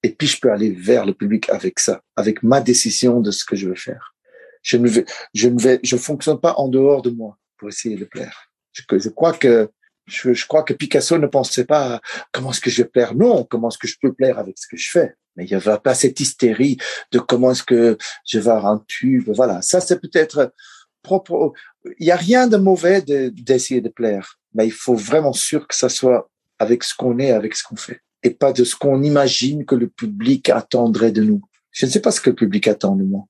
Et 0.02 0.10
puis, 0.10 0.28
je 0.28 0.40
peux 0.40 0.52
aller 0.52 0.72
vers 0.72 1.06
le 1.06 1.14
public 1.14 1.50
avec 1.50 1.80
ça, 1.80 2.02
avec 2.16 2.44
ma 2.44 2.60
décision 2.62 3.22
de 3.22 3.32
ce 3.32 3.46
que 3.46 3.56
je 3.56 3.70
veux 3.70 3.76
faire. 3.76 4.14
Je 4.62 4.78
ne 4.78 4.88
vais, 4.88 5.06
je 5.34 5.48
ne 5.48 5.60
vais, 5.60 5.80
je 5.84 5.98
fonctionne 5.98 6.40
pas 6.40 6.56
en 6.58 6.68
dehors 6.68 7.02
de 7.02 7.10
moi 7.10 7.38
pour 7.58 7.70
essayer 7.70 7.96
de 7.96 8.06
plaire. 8.06 8.50
Je, 8.74 9.10
crois 9.10 9.34
que 9.34 9.70
Je, 10.06 10.34
je, 10.34 10.48
crois 10.48 10.64
que 10.64 10.74
Picasso 10.74 11.18
ne 11.18 11.28
pensait 11.28 11.66
pas 11.66 12.02
comment 12.32 12.52
est-ce 12.52 12.60
que 12.60 12.70
je 12.70 12.82
vais 12.82 12.90
plaire. 12.90 13.16
Non, 13.16 13.44
comment 13.46 13.70
est-ce 13.70 13.78
que 13.78 13.88
je 13.88 13.98
peux 14.02 14.14
plaire 14.14 14.40
avec 14.40 14.58
ce 14.58 14.68
que 14.68 14.78
je 14.78 14.90
fais. 14.90 15.16
Mais 15.36 15.46
il 15.46 15.50
n'y 15.50 15.56
avait 15.56 15.78
pas 15.80 15.96
cette 15.96 16.20
hystérie 16.20 16.78
de 17.12 17.20
comment 17.20 17.52
est-ce 17.52 17.64
que 17.64 17.98
je 18.26 18.40
vais 18.40 18.50
avoir 18.50 18.68
un 18.68 18.84
tube. 18.88 19.30
Voilà, 19.34 19.62
ça 19.62 19.82
c'est 19.82 20.00
peut-être 20.00 20.54
propre. 21.02 21.54
Il 22.00 22.06
n'y 22.06 22.12
a 22.12 22.16
rien 22.16 22.48
de 22.48 22.58
mauvais 22.58 23.02
d'essayer 23.02 23.82
de, 23.82 23.90
plaire, 23.90 24.40
mais 24.54 24.66
il 24.66 24.72
faut 24.72 24.96
vraiment 24.96 25.34
sûr 25.34 25.68
que 25.68 25.76
ça 25.76 25.90
soit 25.90 26.30
avec 26.60 26.84
ce 26.84 26.96
qu'on 26.96 27.20
est, 27.20 27.32
avec 27.32 27.56
ce 27.56 27.64
qu'on 27.64 27.76
fait, 27.76 28.02
et 28.24 28.30
pas 28.30 28.54
de 28.54 28.64
ce 28.64 28.76
qu'on 28.76 29.04
imagine 29.04 29.66
que 29.66 29.76
le 29.76 29.90
public 29.90 30.50
attendrait 30.50 31.12
de 31.12 31.24
nous. 31.24 31.42
Je 31.72 31.86
ne 31.86 31.92
sais 31.92 32.00
pas 32.00 32.12
ce 32.12 32.22
que 32.22 32.30
le 32.30 32.36
public 32.36 32.68
attend 32.68 32.96
de 32.96 33.04
moi. 33.04 33.26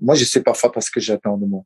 Moi, 0.00 0.14
je 0.14 0.24
sais 0.24 0.42
parfois 0.42 0.72
pas 0.72 0.80
ce 0.80 0.90
que 0.90 1.00
j'attends 1.00 1.36
de 1.36 1.46
moi. 1.46 1.62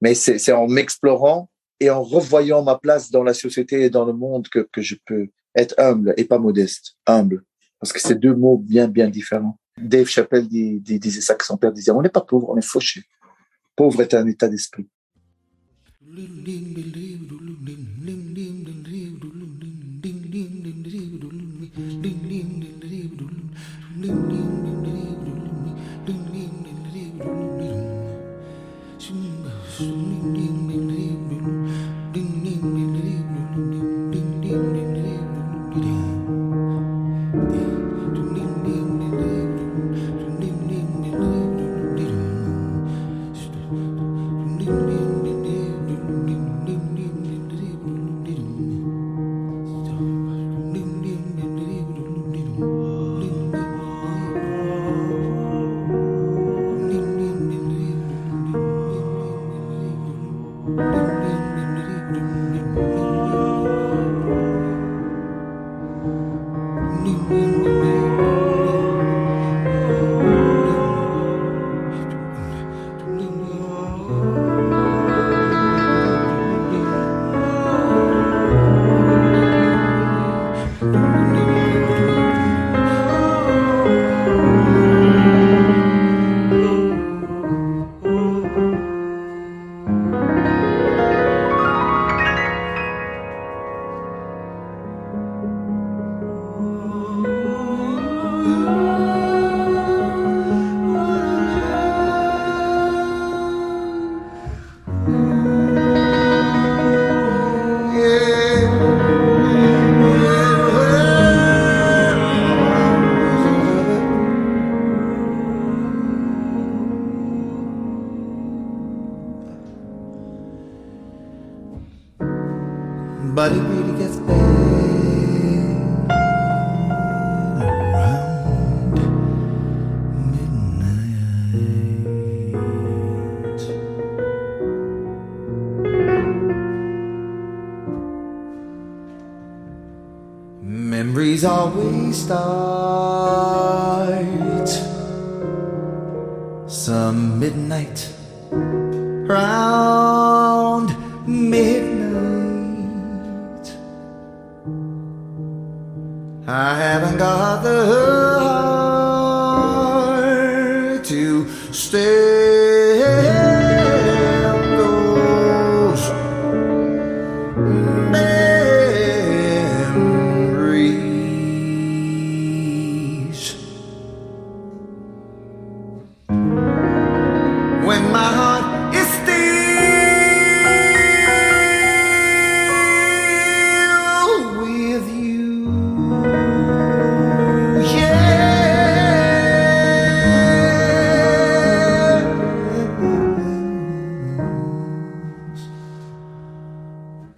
Mais 0.00 0.14
c'est 0.14 0.52
en 0.52 0.66
m'explorant 0.66 1.50
et 1.80 1.90
en 1.90 2.02
revoyant 2.02 2.62
ma 2.62 2.78
place 2.78 3.10
dans 3.10 3.22
la 3.22 3.34
société 3.34 3.82
et 3.82 3.90
dans 3.90 4.04
le 4.04 4.12
monde 4.12 4.48
que, 4.48 4.68
que 4.72 4.80
je 4.80 4.96
peux 5.04 5.28
être 5.54 5.74
humble 5.78 6.14
et 6.16 6.24
pas 6.24 6.38
modeste. 6.38 6.96
Humble. 7.06 7.44
Parce 7.84 7.92
que 7.92 8.00
c'est 8.00 8.18
deux 8.18 8.34
mots 8.34 8.56
bien, 8.56 8.88
bien 8.88 9.10
différents. 9.10 9.58
Dave 9.76 10.06
Chappelle 10.06 10.48
disait 10.48 11.20
ça 11.20 11.34
que 11.34 11.44
son 11.44 11.58
père 11.58 11.70
disait, 11.70 11.90
on 11.90 12.00
n'est 12.00 12.08
pas 12.08 12.22
pauvre, 12.22 12.48
on 12.48 12.56
est 12.56 12.64
fauché. 12.64 13.02
Pauvre 13.76 14.00
est 14.00 14.14
un 14.14 14.26
état 14.26 14.48
d'esprit. 14.48 14.88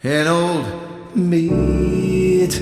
An 0.07 0.29
old 0.29 1.17
midnight. 1.17 2.57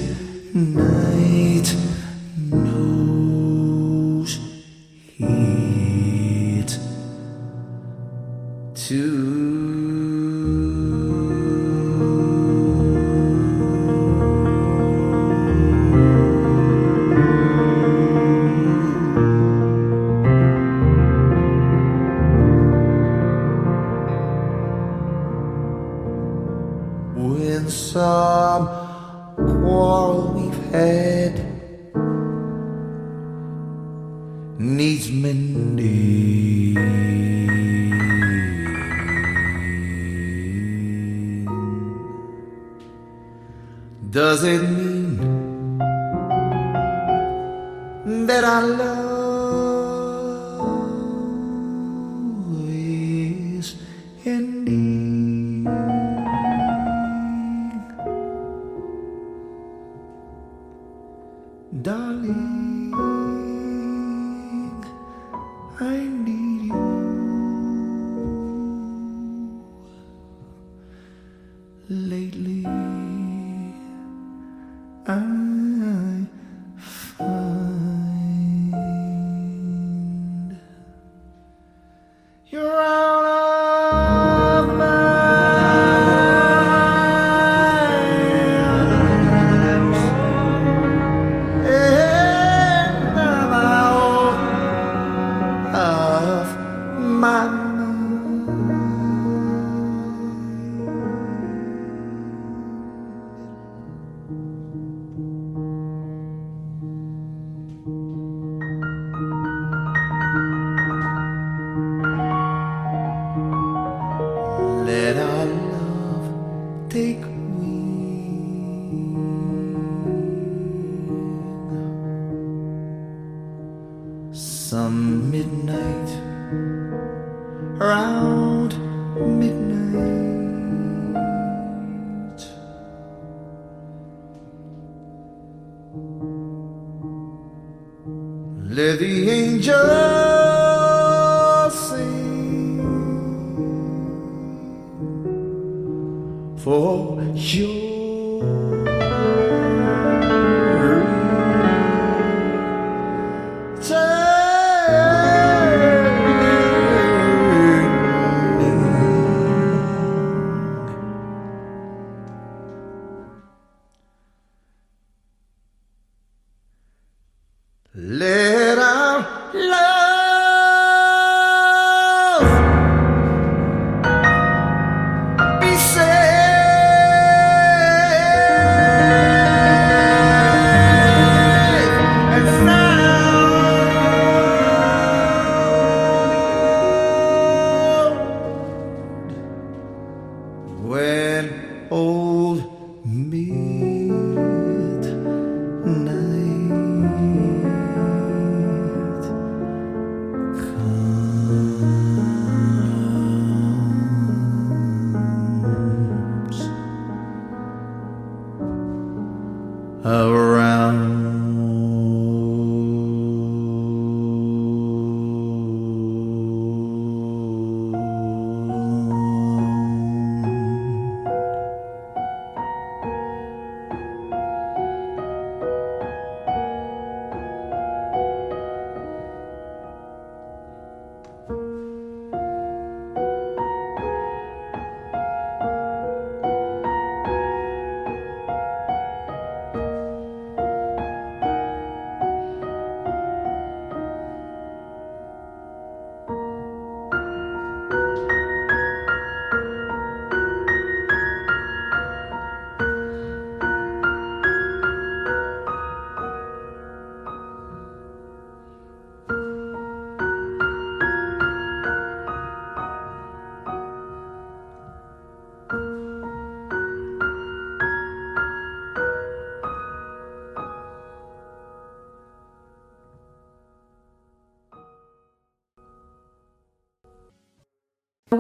Around. 210.05 211.24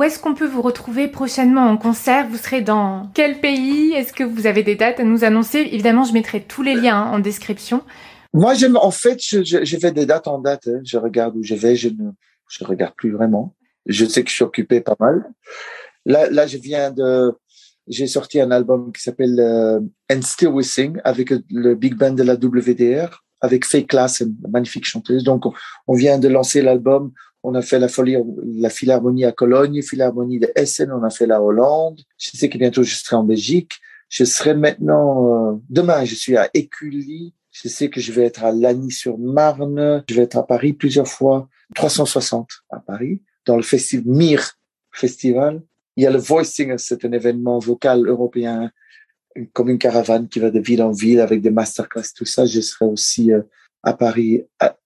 Est-ce 0.06 0.18
qu'on 0.18 0.34
peut 0.34 0.46
vous 0.46 0.62
retrouver 0.62 1.08
prochainement 1.08 1.62
en 1.68 1.76
concert? 1.76 2.28
Vous 2.28 2.36
serez 2.36 2.60
dans 2.60 3.10
quel 3.14 3.40
pays? 3.40 3.92
Est-ce 3.92 4.12
que 4.12 4.24
vous 4.24 4.46
avez 4.46 4.62
des 4.62 4.76
dates 4.76 5.00
à 5.00 5.04
nous 5.04 5.24
annoncer? 5.24 5.58
Évidemment, 5.72 6.04
je 6.04 6.12
mettrai 6.12 6.42
tous 6.42 6.62
les 6.62 6.74
liens 6.74 7.02
en 7.02 7.18
description. 7.18 7.82
Moi, 8.32 8.54
j'aime, 8.54 8.76
en 8.76 8.90
fait, 8.90 9.18
je, 9.22 9.42
je, 9.44 9.64
je 9.64 9.76
fais 9.76 9.92
des 9.92 10.06
dates 10.06 10.26
en 10.28 10.38
date. 10.38 10.66
hein. 10.68 10.80
Je 10.84 10.98
regarde 10.98 11.36
où 11.36 11.42
je 11.42 11.54
vais. 11.54 11.76
Je 11.76 11.88
ne, 11.88 12.10
je 12.48 12.64
regarde 12.64 12.94
plus 12.96 13.12
vraiment. 13.12 13.54
Je 13.86 14.04
sais 14.04 14.22
que 14.24 14.30
je 14.30 14.34
suis 14.34 14.44
occupé 14.44 14.80
pas 14.80 14.96
mal. 14.98 15.24
Là, 16.06 16.28
là, 16.30 16.46
je 16.46 16.58
viens 16.58 16.90
de, 16.90 17.32
j'ai 17.86 18.06
sorti 18.06 18.40
un 18.40 18.50
album 18.50 18.92
qui 18.92 19.02
s'appelle 19.02 19.38
euh, 19.38 19.80
And 20.10 20.22
Still 20.22 20.48
We 20.48 20.66
Sing 20.66 20.98
avec 21.04 21.32
le 21.50 21.74
big 21.74 21.94
band 21.94 22.12
de 22.12 22.22
la 22.22 22.34
WDR, 22.34 23.22
avec 23.40 23.64
Faye 23.66 23.86
Class, 23.86 24.20
une 24.20 24.36
magnifique 24.50 24.84
chanteuse. 24.84 25.22
Donc, 25.24 25.46
on, 25.46 25.52
on 25.86 25.94
vient 25.94 26.18
de 26.18 26.28
lancer 26.28 26.62
l'album. 26.62 27.12
On 27.46 27.54
a 27.54 27.60
fait 27.60 27.78
la 27.78 27.88
folie, 27.88 28.16
la 28.42 28.70
Philharmonie 28.70 29.26
à 29.26 29.32
Cologne, 29.32 29.82
Philharmonie 29.82 30.38
de 30.38 30.50
Essen. 30.56 30.90
On 30.90 31.02
a 31.02 31.10
fait 31.10 31.26
la 31.26 31.42
Hollande. 31.42 32.00
Je 32.18 32.30
sais 32.34 32.48
que 32.48 32.56
bientôt 32.56 32.82
je 32.82 32.94
serai 32.94 33.16
en 33.16 33.22
Belgique. 33.22 33.72
Je 34.08 34.24
serai 34.24 34.54
maintenant, 34.54 35.52
euh, 35.52 35.56
demain, 35.68 36.06
je 36.06 36.14
suis 36.14 36.38
à 36.38 36.48
Écully. 36.54 37.34
Je 37.52 37.68
sais 37.68 37.90
que 37.90 38.00
je 38.00 38.12
vais 38.12 38.24
être 38.24 38.44
à 38.44 38.50
Lagny-sur-Marne. 38.50 40.02
Je 40.08 40.14
vais 40.14 40.22
être 40.22 40.38
à 40.38 40.46
Paris 40.46 40.72
plusieurs 40.72 41.06
fois. 41.06 41.48
360 41.74 42.48
à 42.70 42.80
Paris, 42.80 43.20
dans 43.44 43.56
le 43.56 43.62
festival 43.62 44.06
MIR 44.06 44.52
Festival. 44.90 45.62
Il 45.96 46.04
y 46.04 46.06
a 46.06 46.10
le 46.10 46.18
Voicing, 46.18 46.74
c'est 46.78 47.04
un 47.04 47.12
événement 47.12 47.58
vocal 47.58 48.08
européen, 48.08 48.70
comme 49.52 49.68
une 49.68 49.78
caravane 49.78 50.28
qui 50.28 50.38
va 50.38 50.50
de 50.50 50.60
ville 50.60 50.82
en 50.82 50.92
ville 50.92 51.20
avec 51.20 51.42
des 51.42 51.50
masterclass, 51.50 52.14
tout 52.16 52.24
ça. 52.24 52.46
Je 52.46 52.60
serai 52.60 52.86
aussi 52.86 53.32
euh, 53.32 53.42
à 53.82 53.92
Paris, 53.92 54.44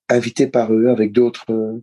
invité 0.09 0.49
par 0.49 0.73
eux 0.73 0.89
avec 0.89 1.13
d'autres 1.13 1.51
euh, 1.51 1.81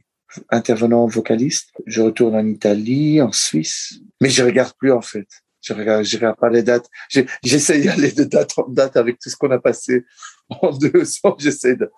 intervenants 0.50 1.06
vocalistes. 1.08 1.70
Je 1.86 2.02
retourne 2.02 2.36
en 2.36 2.46
Italie, 2.46 3.22
en 3.22 3.32
Suisse, 3.32 4.00
mais 4.22 4.30
je 4.30 4.44
regarde 4.44 4.74
plus 4.78 4.92
en 4.92 5.02
fait. 5.02 5.28
Je 5.62 5.74
regarde, 5.74 6.04
je 6.04 6.16
regarde 6.18 6.38
pas 6.38 6.50
les 6.50 6.62
dates. 6.64 6.88
Je- 7.10 7.22
J'essaie 7.44 7.80
d'y 7.80 7.90
aller 7.90 8.12
de 8.12 8.24
date 8.24 8.52
en 8.58 8.68
date 8.70 8.98
avec 8.98 9.18
tout 9.20 9.30
ce 9.30 9.36
qu'on 9.36 9.50
a 9.52 9.60
passé 9.60 10.06
en 10.50 10.72
deux 10.78 11.04
ans. 11.24 11.36
J'essaie 11.40 11.76
de, 11.76 11.92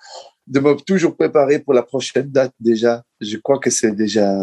de 0.48 0.60
me 0.60 0.74
toujours 0.76 1.16
préparer 1.18 1.60
pour 1.60 1.74
la 1.74 1.84
prochaine 1.84 2.30
date 2.30 2.54
déjà. 2.60 3.04
Je 3.20 3.38
crois 3.38 3.60
que 3.60 3.70
c'est 3.70 3.92
déjà. 3.92 4.34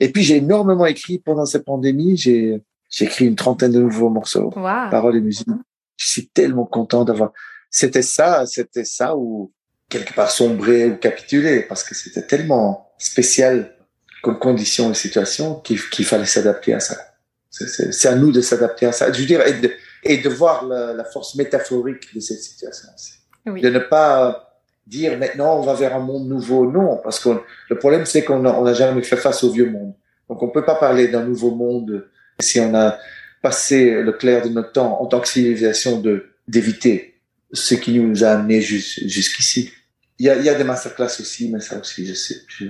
Et 0.00 0.10
puis 0.10 0.22
j'ai 0.22 0.36
énormément 0.36 0.86
écrit 0.86 1.18
pendant 1.20 1.46
cette 1.46 1.64
pandémie. 1.64 2.16
J'ai 2.16 2.60
j'ai 2.90 3.04
écrit 3.04 3.26
une 3.26 3.36
trentaine 3.36 3.70
de 3.70 3.78
nouveaux 3.80 4.08
morceaux, 4.10 4.52
Waouh 4.56 4.90
paroles 4.90 5.16
et 5.16 5.20
musique. 5.20 5.46
Je 5.96 6.08
suis 6.08 6.28
tellement 6.28 6.64
content 6.66 7.04
d'avoir. 7.04 7.32
C'était 7.70 8.02
ça, 8.02 8.46
c'était 8.46 8.84
ça 8.84 9.16
ou 9.16 9.52
quelque 9.88 10.12
part 10.12 10.28
sombrer 10.30 10.86
ou 10.90 10.96
capituler 10.96 11.62
parce 11.62 11.84
que 11.84 11.94
c'était 11.94 12.26
tellement 12.26 12.89
spécial 13.00 13.74
comme 14.22 14.38
condition 14.38 14.90
et 14.90 14.94
situation 14.94 15.56
qu'il 15.60 16.04
fallait 16.04 16.26
s'adapter 16.26 16.74
à 16.74 16.80
ça. 16.80 16.96
C'est- 17.50 18.06
à 18.08 18.14
nous 18.14 18.30
de 18.30 18.40
s'adapter 18.40 18.86
à 18.86 18.92
ça. 18.92 19.10
Je 19.12 19.18
veux 19.20 19.26
dire, 19.26 19.44
et 19.46 19.54
de, 19.54 19.72
et 20.04 20.18
de 20.18 20.28
voir 20.28 20.64
la, 20.66 20.92
la 20.92 21.04
force 21.04 21.34
métaphorique 21.34 22.14
de 22.14 22.20
cette 22.20 22.38
situation. 22.42 22.88
Oui. 23.46 23.60
De 23.60 23.70
ne 23.70 23.78
pas 23.80 24.46
dire 24.86 25.18
maintenant 25.18 25.58
on 25.58 25.62
va 25.62 25.74
vers 25.74 25.96
un 25.96 26.00
monde 26.00 26.28
nouveau. 26.28 26.70
Non, 26.70 26.98
parce 27.02 27.18
que 27.18 27.30
le 27.70 27.78
problème 27.78 28.06
c'est 28.06 28.22
qu'on 28.22 28.40
n'a 28.40 28.52
on 28.58 28.72
jamais 28.74 29.02
fait 29.02 29.16
face 29.16 29.42
au 29.42 29.50
vieux 29.50 29.68
monde. 29.70 29.94
Donc 30.28 30.42
on 30.42 30.48
peut 30.48 30.64
pas 30.64 30.76
parler 30.76 31.08
d'un 31.08 31.24
nouveau 31.24 31.52
monde 31.54 32.06
si 32.40 32.60
on 32.60 32.74
a 32.74 32.98
passé 33.42 34.02
le 34.02 34.12
clair 34.12 34.42
de 34.44 34.48
notre 34.50 34.72
temps 34.72 35.00
en 35.00 35.06
tant 35.06 35.20
que 35.20 35.28
civilisation 35.28 35.98
de 36.00 36.26
d'éviter 36.46 37.20
ce 37.52 37.74
qui 37.74 37.98
nous 37.98 38.22
a 38.24 38.28
amené 38.30 38.60
jus- 38.60 39.08
jusqu'ici. 39.08 39.72
Il 40.20 40.26
y 40.26 40.28
a, 40.28 40.36
il 40.36 40.44
y 40.44 40.50
a 40.50 40.54
des 40.54 40.64
masterclass 40.64 41.18
aussi, 41.18 41.50
mais 41.50 41.60
ça 41.60 41.78
aussi, 41.80 42.04
je 42.06 42.12
sais. 42.12 42.36
Je, 42.46 42.66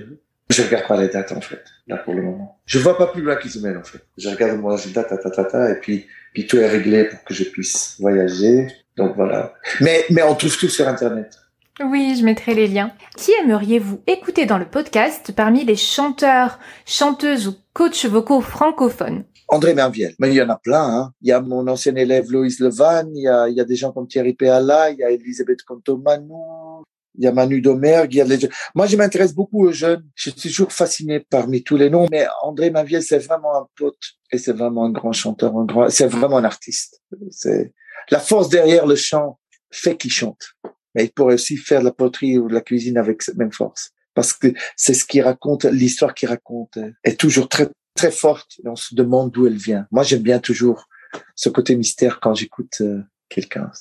je 0.49 0.61
regarde 0.63 0.87
pas 0.87 0.95
les 0.95 1.09
dates, 1.09 1.33
en 1.33 1.41
fait, 1.41 1.61
là, 1.85 1.97
pour 1.97 2.13
le 2.13 2.21
moment. 2.21 2.61
Je 2.65 2.79
vois 2.79 2.97
pas 2.97 3.07
plus 3.07 3.21
loin 3.21 3.35
qu'ils 3.35 3.51
semaine, 3.51 3.75
en 3.75 3.83
fait. 3.83 3.99
Je 4.17 4.29
regarde 4.29 4.57
mon 4.57 4.69
agenda, 4.69 5.03
ta, 5.03 5.17
ta, 5.17 5.29
ta, 5.29 5.43
ta, 5.43 5.69
et 5.69 5.75
puis, 5.81 6.07
puis 6.33 6.47
tout 6.47 6.57
est 6.57 6.69
réglé 6.69 7.03
pour 7.03 7.21
que 7.25 7.33
je 7.33 7.43
puisse 7.43 7.97
voyager. 7.99 8.67
Donc 8.95 9.17
voilà. 9.17 9.53
Mais, 9.81 10.05
mais 10.11 10.23
on 10.23 10.33
trouve 10.33 10.57
tout 10.57 10.69
sur 10.69 10.87
Internet. 10.87 11.37
Oui, 11.83 12.15
je 12.17 12.23
mettrai 12.23 12.53
les 12.53 12.67
liens. 12.67 12.93
Qui 13.17 13.31
aimeriez-vous 13.43 14.01
écouter 14.07 14.45
dans 14.45 14.57
le 14.57 14.65
podcast 14.65 15.33
parmi 15.35 15.65
les 15.65 15.75
chanteurs, 15.75 16.57
chanteuses 16.85 17.49
ou 17.49 17.55
coachs 17.73 18.05
vocaux 18.05 18.39
francophones? 18.39 19.25
André 19.49 19.73
Merviel. 19.73 20.13
Mais 20.19 20.29
il 20.29 20.35
y 20.35 20.41
en 20.41 20.49
a 20.49 20.57
plein. 20.57 20.83
Hein. 20.83 21.13
Il 21.21 21.27
y 21.27 21.33
a 21.33 21.41
mon 21.41 21.67
ancien 21.67 21.95
élève 21.95 22.31
Loïs 22.31 22.61
Levan, 22.61 23.09
il 23.13 23.23
y 23.23 23.27
a, 23.27 23.49
il 23.49 23.55
y 23.55 23.59
a 23.59 23.65
des 23.65 23.75
gens 23.75 23.91
comme 23.91 24.07
Thierry 24.07 24.33
Péala, 24.33 24.91
il 24.91 24.99
y 24.99 25.03
a 25.03 25.11
Elisabeth 25.11 25.63
Contomanou, 25.63 26.83
il 27.15 27.23
y 27.23 27.27
a 27.27 27.31
Manu 27.31 27.61
Domergue, 27.61 28.13
il 28.13 28.17
y 28.17 28.21
a 28.21 28.25
les... 28.25 28.37
Moi, 28.75 28.87
je 28.87 28.95
m'intéresse 28.95 29.33
beaucoup 29.33 29.65
aux 29.65 29.71
jeunes. 29.71 30.03
Je 30.15 30.29
suis 30.29 30.49
toujours 30.49 30.71
fasciné 30.71 31.19
parmi 31.19 31.63
tous 31.63 31.77
les 31.77 31.89
noms, 31.89 32.07
mais 32.11 32.25
André 32.43 32.71
Merviel, 32.71 33.03
c'est 33.03 33.19
vraiment 33.19 33.55
un 33.55 33.67
pote 33.77 33.99
et 34.31 34.37
c'est 34.37 34.53
vraiment 34.53 34.85
un 34.85 34.91
grand 34.91 35.11
chanteur, 35.11 35.55
un 35.57 35.65
grand, 35.65 35.89
c'est 35.89 36.07
vraiment 36.07 36.37
un 36.37 36.43
artiste. 36.43 37.01
C'est 37.29 37.73
la 38.09 38.19
force 38.19 38.49
derrière 38.49 38.85
le 38.85 38.95
chant 38.95 39.39
fait 39.71 39.97
qu'il 39.97 40.11
chante. 40.11 40.53
Mais 40.95 41.05
il 41.05 41.11
pourrait 41.11 41.35
aussi 41.35 41.57
faire 41.57 41.79
de 41.79 41.85
la 41.85 41.91
poterie 41.91 42.37
ou 42.37 42.47
de 42.47 42.53
la 42.53 42.61
cuisine 42.61 42.97
avec 42.97 43.21
cette 43.21 43.37
même 43.37 43.51
force. 43.51 43.91
Parce 44.13 44.33
que 44.33 44.47
c'est 44.75 44.93
ce 44.93 45.05
qu'il 45.05 45.21
raconte, 45.21 45.63
l'histoire 45.65 46.13
qu'il 46.13 46.27
raconte 46.29 46.77
est 47.03 47.19
toujours 47.19 47.47
très, 47.47 47.69
très 47.95 48.11
forte 48.11 48.59
on 48.65 48.75
se 48.75 48.93
demande 48.95 49.31
d'où 49.31 49.47
elle 49.47 49.57
vient. 49.57 49.87
Moi, 49.91 50.03
j'aime 50.03 50.21
bien 50.21 50.39
toujours 50.39 50.87
ce 51.35 51.49
côté 51.49 51.75
mystère 51.75 52.19
quand 52.19 52.33
j'écoute 52.33 52.77
euh, 52.81 53.01
quelqu'un 53.29 53.71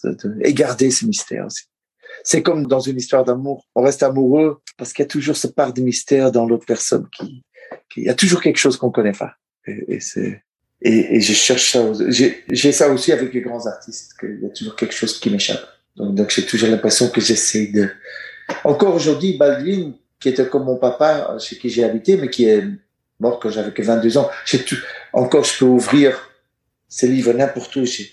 et 0.42 0.54
garder 0.54 0.90
ce 0.90 1.04
mystère 1.04 1.46
aussi. 1.46 1.64
C'est 2.24 2.42
comme 2.42 2.66
dans 2.66 2.80
une 2.80 2.96
histoire 2.96 3.24
d'amour. 3.24 3.66
On 3.74 3.82
reste 3.82 4.02
amoureux 4.02 4.60
parce 4.76 4.92
qu'il 4.92 5.02
y 5.02 5.06
a 5.06 5.08
toujours 5.08 5.36
ce 5.36 5.46
part 5.46 5.72
de 5.72 5.80
mystère 5.80 6.32
dans 6.32 6.46
l'autre 6.46 6.66
personne 6.66 7.06
qui, 7.16 7.42
il 7.96 8.04
y 8.04 8.08
a 8.08 8.14
toujours 8.14 8.40
quelque 8.40 8.58
chose 8.58 8.76
qu'on 8.76 8.90
connaît 8.90 9.12
pas. 9.12 9.34
Et, 9.66 10.00
c'est, 10.00 10.42
et, 10.82 11.20
je 11.20 11.32
cherche 11.32 11.72
ça. 11.72 11.92
J'ai 12.08 12.72
ça 12.72 12.90
aussi 12.90 13.12
avec 13.12 13.32
les 13.34 13.40
grands 13.40 13.66
artistes, 13.66 14.14
qu'il 14.18 14.40
y 14.42 14.46
a 14.46 14.50
toujours 14.50 14.76
quelque 14.76 14.94
chose 14.94 15.18
qui 15.18 15.30
m'échappe. 15.30 15.66
Donc, 15.96 16.30
j'ai 16.30 16.46
toujours 16.46 16.68
l'impression 16.68 17.08
que 17.08 17.20
j'essaie 17.20 17.66
de. 17.68 17.90
Encore 18.64 18.94
aujourd'hui, 18.94 19.36
Baldwin, 19.36 19.94
qui 20.18 20.28
était 20.28 20.46
comme 20.46 20.64
mon 20.64 20.76
papa, 20.76 21.36
chez 21.38 21.56
qui 21.56 21.68
j'ai 21.68 21.84
habité, 21.84 22.16
mais 22.16 22.30
qui 22.30 22.46
est 22.46 22.64
mort 23.18 23.38
quand 23.38 23.50
j'avais 23.50 23.72
que 23.72 23.82
22 23.82 24.18
ans. 24.18 24.30
J'ai. 24.46 24.64
Encore, 25.12 25.44
je 25.44 25.58
peux 25.58 25.66
ouvrir 25.66 26.30
ces 26.88 27.06
livres 27.06 27.32
n'importe 27.32 27.76
où. 27.76 27.84
J'ai 27.84 28.10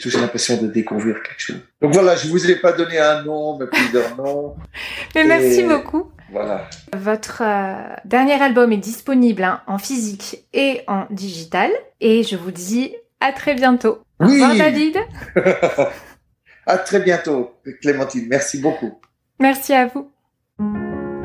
toujours 0.00 0.20
l'impression 0.20 0.60
de 0.60 0.66
découvrir 0.66 1.22
quelque 1.22 1.40
chose. 1.40 1.60
Donc 1.80 1.92
voilà, 1.92 2.16
je 2.16 2.28
vous 2.28 2.50
ai 2.50 2.56
pas 2.56 2.72
donné 2.72 2.98
un 2.98 3.22
nom, 3.22 3.58
mais 3.58 3.66
plusieurs 3.66 4.16
noms. 4.16 4.56
mais 5.14 5.24
merci 5.24 5.62
beaucoup. 5.62 6.10
Voilà. 6.30 6.68
Votre 6.96 7.42
euh, 7.42 7.96
dernier 8.04 8.40
album 8.40 8.72
est 8.72 8.78
disponible 8.78 9.42
hein, 9.42 9.62
en 9.66 9.78
physique 9.78 10.44
et 10.52 10.82
en 10.86 11.06
digital. 11.10 11.70
Et 12.00 12.22
je 12.22 12.36
vous 12.36 12.50
dis 12.50 12.94
à 13.20 13.32
très 13.32 13.54
bientôt. 13.54 13.98
Au 14.20 14.26
revoir 14.26 14.54
David. 14.54 14.98
à 16.66 16.78
très 16.78 17.00
bientôt 17.00 17.54
Clémentine. 17.80 18.26
Merci 18.28 18.60
beaucoup. 18.60 18.98
Merci 19.38 19.72
à 19.72 19.86
vous. 19.86 20.10